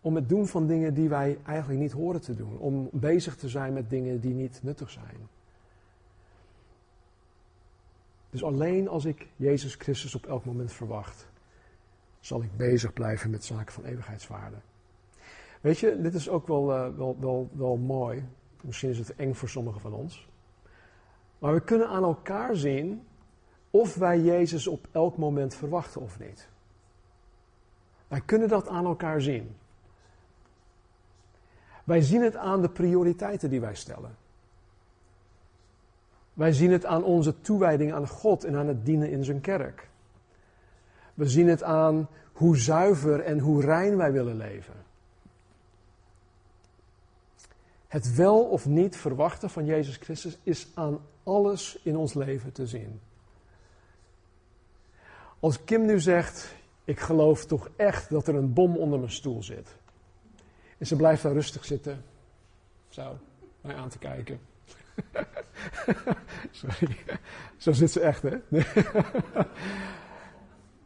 Om 0.01 0.15
het 0.15 0.29
doen 0.29 0.47
van 0.47 0.67
dingen 0.67 0.93
die 0.93 1.09
wij 1.09 1.37
eigenlijk 1.45 1.79
niet 1.79 1.91
horen 1.91 2.21
te 2.21 2.35
doen. 2.35 2.57
Om 2.57 2.89
bezig 2.91 3.35
te 3.35 3.49
zijn 3.49 3.73
met 3.73 3.89
dingen 3.89 4.19
die 4.19 4.33
niet 4.33 4.59
nuttig 4.63 4.89
zijn. 4.89 5.29
Dus 8.35 8.43
alleen 8.43 8.87
als 8.87 9.05
ik 9.05 9.27
Jezus 9.35 9.75
Christus 9.75 10.15
op 10.15 10.25
elk 10.25 10.45
moment 10.45 10.71
verwacht, 10.71 11.27
zal 12.19 12.43
ik 12.43 12.57
bezig 12.57 12.93
blijven 12.93 13.29
met 13.29 13.45
zaken 13.45 13.73
van 13.73 13.83
eeuwigheidswaarde. 13.83 14.55
Weet 15.61 15.79
je, 15.79 16.01
dit 16.01 16.13
is 16.13 16.29
ook 16.29 16.47
wel, 16.47 16.71
uh, 16.71 16.97
wel, 16.97 17.17
wel, 17.19 17.49
wel 17.53 17.77
mooi. 17.77 18.25
Misschien 18.61 18.89
is 18.89 18.97
het 18.97 19.15
eng 19.15 19.33
voor 19.33 19.49
sommigen 19.49 19.81
van 19.81 19.93
ons. 19.93 20.27
Maar 21.39 21.53
we 21.53 21.61
kunnen 21.61 21.87
aan 21.87 22.03
elkaar 22.03 22.55
zien 22.55 23.03
of 23.69 23.95
wij 23.95 24.19
Jezus 24.19 24.67
op 24.67 24.87
elk 24.91 25.17
moment 25.17 25.55
verwachten 25.55 26.01
of 26.01 26.19
niet. 26.19 26.47
Wij 28.07 28.21
kunnen 28.21 28.47
dat 28.47 28.67
aan 28.67 28.85
elkaar 28.85 29.21
zien. 29.21 29.55
Wij 31.83 32.01
zien 32.01 32.21
het 32.21 32.35
aan 32.35 32.61
de 32.61 32.69
prioriteiten 32.69 33.49
die 33.49 33.61
wij 33.61 33.75
stellen. 33.75 34.15
Wij 36.35 36.53
zien 36.53 36.71
het 36.71 36.85
aan 36.85 37.03
onze 37.03 37.41
toewijding 37.41 37.93
aan 37.93 38.07
God 38.07 38.43
en 38.43 38.55
aan 38.55 38.67
het 38.67 38.85
dienen 38.85 39.11
in 39.11 39.23
zijn 39.23 39.41
kerk. 39.41 39.89
We 41.13 41.29
zien 41.29 41.47
het 41.47 41.63
aan 41.63 42.07
hoe 42.33 42.57
zuiver 42.57 43.19
en 43.19 43.39
hoe 43.39 43.61
rein 43.61 43.97
wij 43.97 44.11
willen 44.11 44.37
leven. 44.37 44.73
Het 47.87 48.15
wel 48.15 48.43
of 48.43 48.65
niet 48.65 48.97
verwachten 48.97 49.49
van 49.49 49.65
Jezus 49.65 49.97
Christus 49.97 50.37
is 50.43 50.67
aan 50.73 50.99
alles 51.23 51.79
in 51.83 51.97
ons 51.97 52.13
leven 52.13 52.51
te 52.51 52.67
zien. 52.67 52.99
Als 55.39 55.63
Kim 55.63 55.85
nu 55.85 55.99
zegt, 55.99 56.55
ik 56.83 56.99
geloof 56.99 57.45
toch 57.45 57.69
echt 57.75 58.09
dat 58.09 58.27
er 58.27 58.35
een 58.35 58.53
bom 58.53 58.77
onder 58.77 58.99
mijn 58.99 59.11
stoel 59.11 59.43
zit. 59.43 59.75
En 60.77 60.87
ze 60.87 60.95
blijft 60.95 61.23
daar 61.23 61.33
rustig 61.33 61.65
zitten, 61.65 62.03
zo, 62.89 63.17
mij 63.61 63.75
aan 63.75 63.89
te 63.89 63.97
kijken. 63.97 64.39
Sorry, 66.51 66.95
zo 67.57 67.71
zit 67.71 67.91
ze 67.91 67.99
echt, 67.99 68.21
hè? 68.21 68.37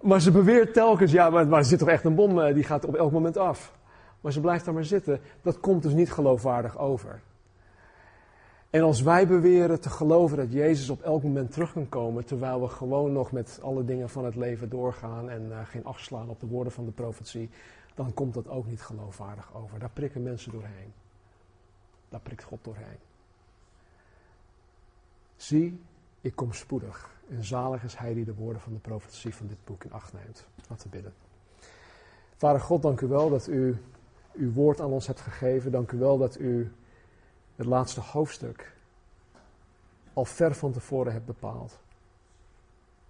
maar 0.10 0.22
ze 0.22 0.32
beweert 0.32 0.74
telkens, 0.74 1.12
ja, 1.12 1.30
maar, 1.30 1.51
er 1.51 1.66
zit 1.66 1.80
toch 1.80 1.88
echt 1.88 2.03
een 2.03 2.16
bom, 2.16 2.41
eh, 2.41 2.53
die 2.53 2.64
gaat 2.64 2.86
op 2.86 2.95
elk 2.95 3.12
moment 3.12 3.38
af. 3.38 3.78
Maar 4.22 4.32
ze 4.32 4.39
blijft 4.39 4.66
daar 4.66 4.74
maar 4.74 4.86
zitten. 4.86 5.20
Dat 5.41 5.60
komt 5.60 5.84
dus 5.84 5.93
niet 5.93 6.12
geloofwaardig 6.12 6.78
over. 6.78 7.22
En 8.70 8.82
als 8.82 9.01
wij 9.01 9.28
beweren 9.28 9.82
te 9.82 9.89
geloven 9.89 10.38
dat 10.38 10.51
Jezus 10.51 10.89
op 10.89 11.01
elk 11.01 11.24
moment 11.24 11.51
terug 11.51 11.74
kan 11.74 11.89
komen, 11.89 12.26
terwijl 12.26 12.62
we 12.62 12.68
gewoon 12.68 13.12
nog 13.12 13.32
met 13.32 13.60
alle 13.62 13.86
dingen 13.86 14.10
van 14.10 14.26
het 14.26 14.36
leven 14.36 14.70
doorgaan 14.70 15.30
en 15.30 15.45
uh, 15.49 15.60
geen 15.64 15.86
acht 15.86 16.01
slaan 16.01 16.30
op 16.30 16.39
de 16.39 16.47
woorden 16.47 16.74
van 16.74 16.86
de 16.86 16.91
profetie, 16.91 17.49
dan 17.95 18.14
komt 18.14 18.34
dat 18.34 18.47
ook 18.47 18.68
niet 18.68 18.82
geloofwaardig 18.82 19.55
over. 19.55 19.80
Daar 19.80 19.89
prikken 19.93 20.24
mensen 20.24 20.51
doorheen. 20.51 20.93
Daar 22.10 22.20
prikt 22.20 22.43
God 22.43 22.60
doorheen. 22.62 23.09
Zie, 25.39 25.81
ik 26.21 26.35
kom 26.35 26.53
spoedig. 26.53 27.09
En 27.29 27.43
zalig 27.43 27.83
is 27.83 27.95
hij 27.95 28.13
die 28.13 28.25
de 28.25 28.33
woorden 28.33 28.61
van 28.61 28.73
de 28.73 28.79
profetie 28.79 29.35
van 29.35 29.47
dit 29.47 29.57
boek 29.63 29.83
in 29.83 29.91
acht 29.91 30.13
neemt. 30.13 30.45
Laten 30.69 30.89
we 30.89 30.95
bidden. 30.95 31.13
Vader 32.35 32.61
God, 32.61 32.81
dank 32.81 33.01
u 33.01 33.07
wel 33.07 33.29
dat 33.29 33.47
u 33.47 33.77
uw 34.33 34.51
woord 34.51 34.81
aan 34.81 34.91
ons 34.91 35.07
hebt 35.07 35.19
gegeven. 35.19 35.71
Dank 35.71 35.91
u 35.91 35.97
wel 35.97 36.17
dat 36.17 36.39
u 36.39 36.71
het 37.55 37.65
laatste 37.65 38.01
hoofdstuk 38.01 38.75
al 40.13 40.25
ver 40.25 40.55
van 40.55 40.71
tevoren 40.71 41.11
hebt 41.11 41.25
bepaald. 41.25 41.79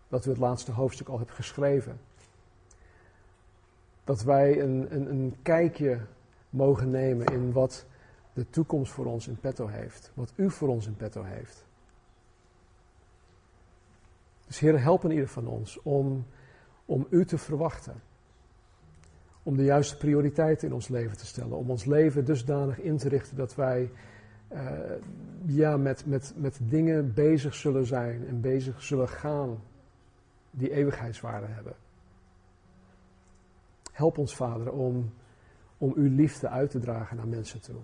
Dat 0.08 0.26
u 0.26 0.30
het 0.30 0.40
laatste 0.40 0.72
hoofdstuk 0.72 1.08
al 1.08 1.20
hebt 1.20 1.32
geschreven. 1.32 2.00
Dat 4.04 4.24
wij 4.24 4.62
een, 4.62 4.96
een, 4.96 5.10
een 5.10 5.36
kijkje 5.42 6.00
mogen 6.50 6.90
nemen 6.90 7.28
in 7.28 7.52
wat 7.52 7.86
de 8.34 8.50
toekomst 8.50 8.92
voor 8.92 9.06
ons 9.06 9.28
in 9.28 9.40
petto 9.40 9.68
heeft. 9.68 10.12
Wat 10.14 10.34
u 10.36 10.52
voor 10.52 10.68
ons 10.68 10.88
in 10.88 10.96
petto 10.96 11.24
heeft. 11.24 11.68
Dus 14.50 14.60
Heer, 14.60 14.82
help 14.82 15.04
in 15.04 15.12
ieder 15.12 15.28
van 15.28 15.48
ons 15.48 15.82
om, 15.82 16.26
om 16.86 17.08
u 17.10 17.26
te 17.26 17.38
verwachten. 17.38 18.02
Om 19.44 19.58
de 19.58 19.64
juiste 19.64 19.98
prioriteiten 19.98 20.68
in 20.68 20.74
ons 20.74 20.88
leven 20.88 21.18
te 21.18 21.26
stellen. 21.26 21.58
Om 21.58 21.70
ons 21.70 21.86
leven 21.86 22.26
dusdanig 22.26 22.80
in 22.80 22.98
te 22.98 23.10
richten 23.10 23.38
dat 23.38 23.56
wij 23.56 23.92
uh, 24.54 24.72
ja, 25.46 25.78
met, 25.78 26.06
met, 26.06 26.34
met 26.36 26.60
dingen 26.62 27.14
bezig 27.14 27.54
zullen 27.54 27.86
zijn 27.86 28.28
en 28.28 28.42
bezig 28.42 28.82
zullen 28.82 29.10
gaan 29.10 29.64
die 30.52 30.72
eeuwigheidswaarde 30.72 31.48
hebben. 31.48 31.74
Help 33.92 34.18
ons, 34.18 34.36
Vader, 34.36 34.72
om, 34.72 35.14
om 35.78 35.94
uw 35.96 36.16
liefde 36.16 36.50
uit 36.50 36.70
te 36.70 36.80
dragen 36.80 37.18
naar 37.18 37.28
mensen 37.28 37.62
toe. 37.62 37.82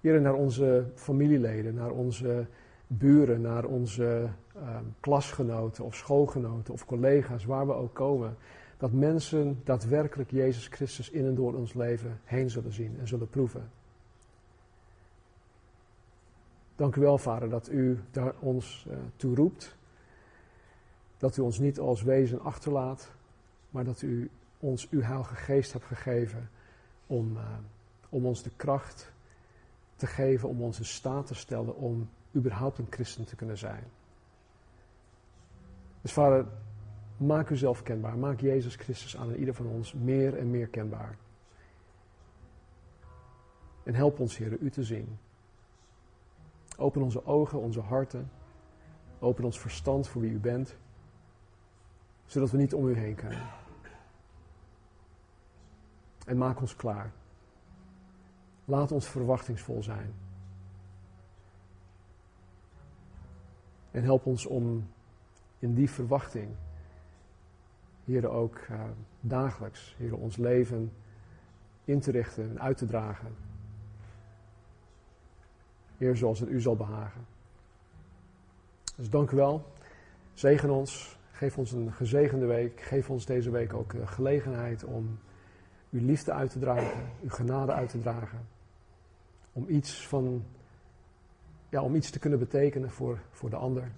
Hier 0.00 0.20
naar 0.20 0.34
onze 0.34 0.86
familieleden, 0.94 1.74
naar 1.74 1.90
onze 1.90 2.46
buren, 2.86 3.40
naar 3.40 3.64
onze 3.64 4.28
uh, 4.56 4.76
klasgenoten 5.00 5.84
of 5.84 5.94
schoolgenoten 5.94 6.74
of 6.74 6.84
collega's, 6.84 7.44
waar 7.44 7.66
we 7.66 7.72
ook 7.72 7.94
komen. 7.94 8.36
Dat 8.76 8.92
mensen 8.92 9.60
daadwerkelijk 9.64 10.30
Jezus 10.30 10.66
Christus 10.66 11.10
in 11.10 11.26
en 11.26 11.34
door 11.34 11.54
ons 11.54 11.74
leven 11.74 12.20
heen 12.24 12.50
zullen 12.50 12.72
zien 12.72 12.96
en 13.00 13.08
zullen 13.08 13.28
proeven. 13.28 13.70
Dank 16.76 16.96
u 16.96 17.00
wel, 17.00 17.18
Vader, 17.18 17.48
dat 17.48 17.70
u 17.70 18.00
daar 18.10 18.34
ons 18.38 18.86
uh, 18.88 18.96
toe 19.16 19.34
roept. 19.34 19.76
Dat 21.18 21.36
u 21.36 21.42
ons 21.42 21.58
niet 21.58 21.78
als 21.78 22.02
wezen 22.02 22.40
achterlaat, 22.40 23.10
maar 23.70 23.84
dat 23.84 24.02
u 24.02 24.30
ons 24.58 24.88
uw 24.90 25.00
heilige 25.00 25.34
geest 25.34 25.72
hebt 25.72 25.84
gegeven 25.84 26.50
om, 27.06 27.36
uh, 27.36 27.42
om 28.08 28.26
ons 28.26 28.42
de 28.42 28.50
kracht 28.56 29.12
te 29.96 30.06
geven, 30.06 30.48
om 30.48 30.62
ons 30.62 30.78
in 30.78 30.84
staat 30.84 31.26
te 31.26 31.34
stellen 31.34 31.76
om 31.76 32.08
überhaupt 32.34 32.78
een 32.78 32.86
christen 32.90 33.24
te 33.24 33.36
kunnen 33.36 33.58
zijn. 33.58 33.84
Dus 36.00 36.12
Vader, 36.12 36.46
maak 37.16 37.50
uzelf 37.50 37.82
kenbaar. 37.82 38.18
Maak 38.18 38.40
Jezus 38.40 38.76
Christus 38.76 39.16
aan 39.16 39.34
ieder 39.34 39.54
van 39.54 39.66
ons 39.66 39.92
meer 39.92 40.38
en 40.38 40.50
meer 40.50 40.66
kenbaar. 40.66 41.16
En 43.82 43.94
help 43.94 44.18
ons, 44.18 44.36
Heer, 44.36 44.58
u 44.58 44.70
te 44.70 44.82
zien. 44.82 45.18
Open 46.76 47.02
onze 47.02 47.26
ogen, 47.26 47.58
onze 47.58 47.80
harten. 47.80 48.30
Open 49.18 49.44
ons 49.44 49.60
verstand 49.60 50.08
voor 50.08 50.20
wie 50.20 50.30
u 50.30 50.38
bent. 50.38 50.76
Zodat 52.26 52.50
we 52.50 52.56
niet 52.56 52.74
om 52.74 52.88
u 52.88 52.96
heen 52.96 53.14
kunnen. 53.14 53.46
En 56.26 56.38
maak 56.38 56.60
ons 56.60 56.76
klaar. 56.76 57.12
Laat 58.64 58.92
ons 58.92 59.08
verwachtingsvol 59.08 59.82
zijn. 59.82 60.14
En 63.94 64.02
help 64.02 64.26
ons 64.26 64.46
om 64.46 64.86
in 65.58 65.74
die 65.74 65.90
verwachting, 65.90 66.48
hier 68.04 68.28
ook 68.28 68.58
uh, 68.70 68.80
dagelijks, 69.20 69.94
hier 69.98 70.16
ons 70.16 70.36
leven 70.36 70.92
in 71.84 72.00
te 72.00 72.10
richten 72.10 72.50
en 72.50 72.60
uit 72.60 72.76
te 72.76 72.86
dragen 72.86 73.36
Heer, 75.96 76.16
zoals 76.16 76.40
het 76.40 76.48
u 76.48 76.60
zal 76.60 76.76
behagen. 76.76 77.26
Dus 78.96 79.10
dank 79.10 79.30
u 79.30 79.36
wel. 79.36 79.64
Zegen 80.32 80.70
ons. 80.70 81.18
Geef 81.30 81.58
ons 81.58 81.72
een 81.72 81.92
gezegende 81.92 82.46
week. 82.46 82.80
Geef 82.80 83.10
ons 83.10 83.26
deze 83.26 83.50
week 83.50 83.74
ook 83.74 83.92
de 83.92 84.06
gelegenheid 84.06 84.84
om 84.84 85.18
uw 85.90 86.04
liefde 86.04 86.32
uit 86.32 86.50
te 86.50 86.58
dragen, 86.58 87.02
uw 87.22 87.28
genade 87.28 87.72
uit 87.72 87.88
te 87.88 88.00
dragen. 88.00 88.46
Om 89.52 89.68
iets 89.68 90.06
van, 90.08 90.44
ja, 91.74 91.82
om 91.82 91.94
iets 91.94 92.10
te 92.10 92.18
kunnen 92.18 92.38
betekenen 92.38 92.90
voor, 92.90 93.20
voor 93.30 93.50
de 93.50 93.56
ander. 93.56 93.92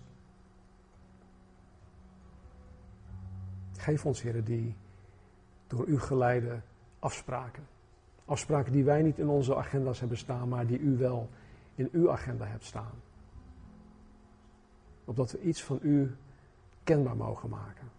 Geef 3.76 4.06
ons, 4.06 4.22
heren, 4.22 4.44
die 4.44 4.76
door 5.66 5.86
u 5.86 6.00
geleide 6.00 6.60
afspraken. 6.98 7.66
Afspraken 8.24 8.72
die 8.72 8.84
wij 8.84 9.02
niet 9.02 9.18
in 9.18 9.28
onze 9.28 9.56
agenda's 9.56 10.00
hebben 10.00 10.18
staan, 10.18 10.48
maar 10.48 10.66
die 10.66 10.78
u 10.78 10.96
wel 10.96 11.28
in 11.74 11.88
uw 11.92 12.10
agenda 12.10 12.44
hebt 12.44 12.64
staan. 12.64 12.94
Opdat 15.04 15.30
we 15.32 15.40
iets 15.40 15.62
van 15.62 15.78
u 15.82 16.16
kenbaar 16.84 17.16
mogen 17.16 17.48
maken. 17.48 17.90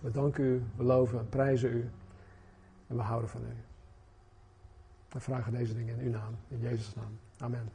We 0.00 0.10
danken 0.10 0.44
u, 0.44 0.62
we 0.76 0.82
loven 0.82 1.18
en 1.18 1.28
prijzen 1.28 1.72
u 1.72 1.90
en 2.86 2.96
we 2.96 3.02
houden 3.02 3.30
van 3.30 3.42
u. 3.42 3.54
We 5.08 5.20
vragen 5.20 5.52
deze 5.52 5.74
dingen 5.74 5.98
in 5.98 6.06
uw 6.06 6.12
naam, 6.12 6.36
in 6.48 6.58
Jezus' 6.60 6.94
naam. 6.94 7.18
Amen. 7.42 7.70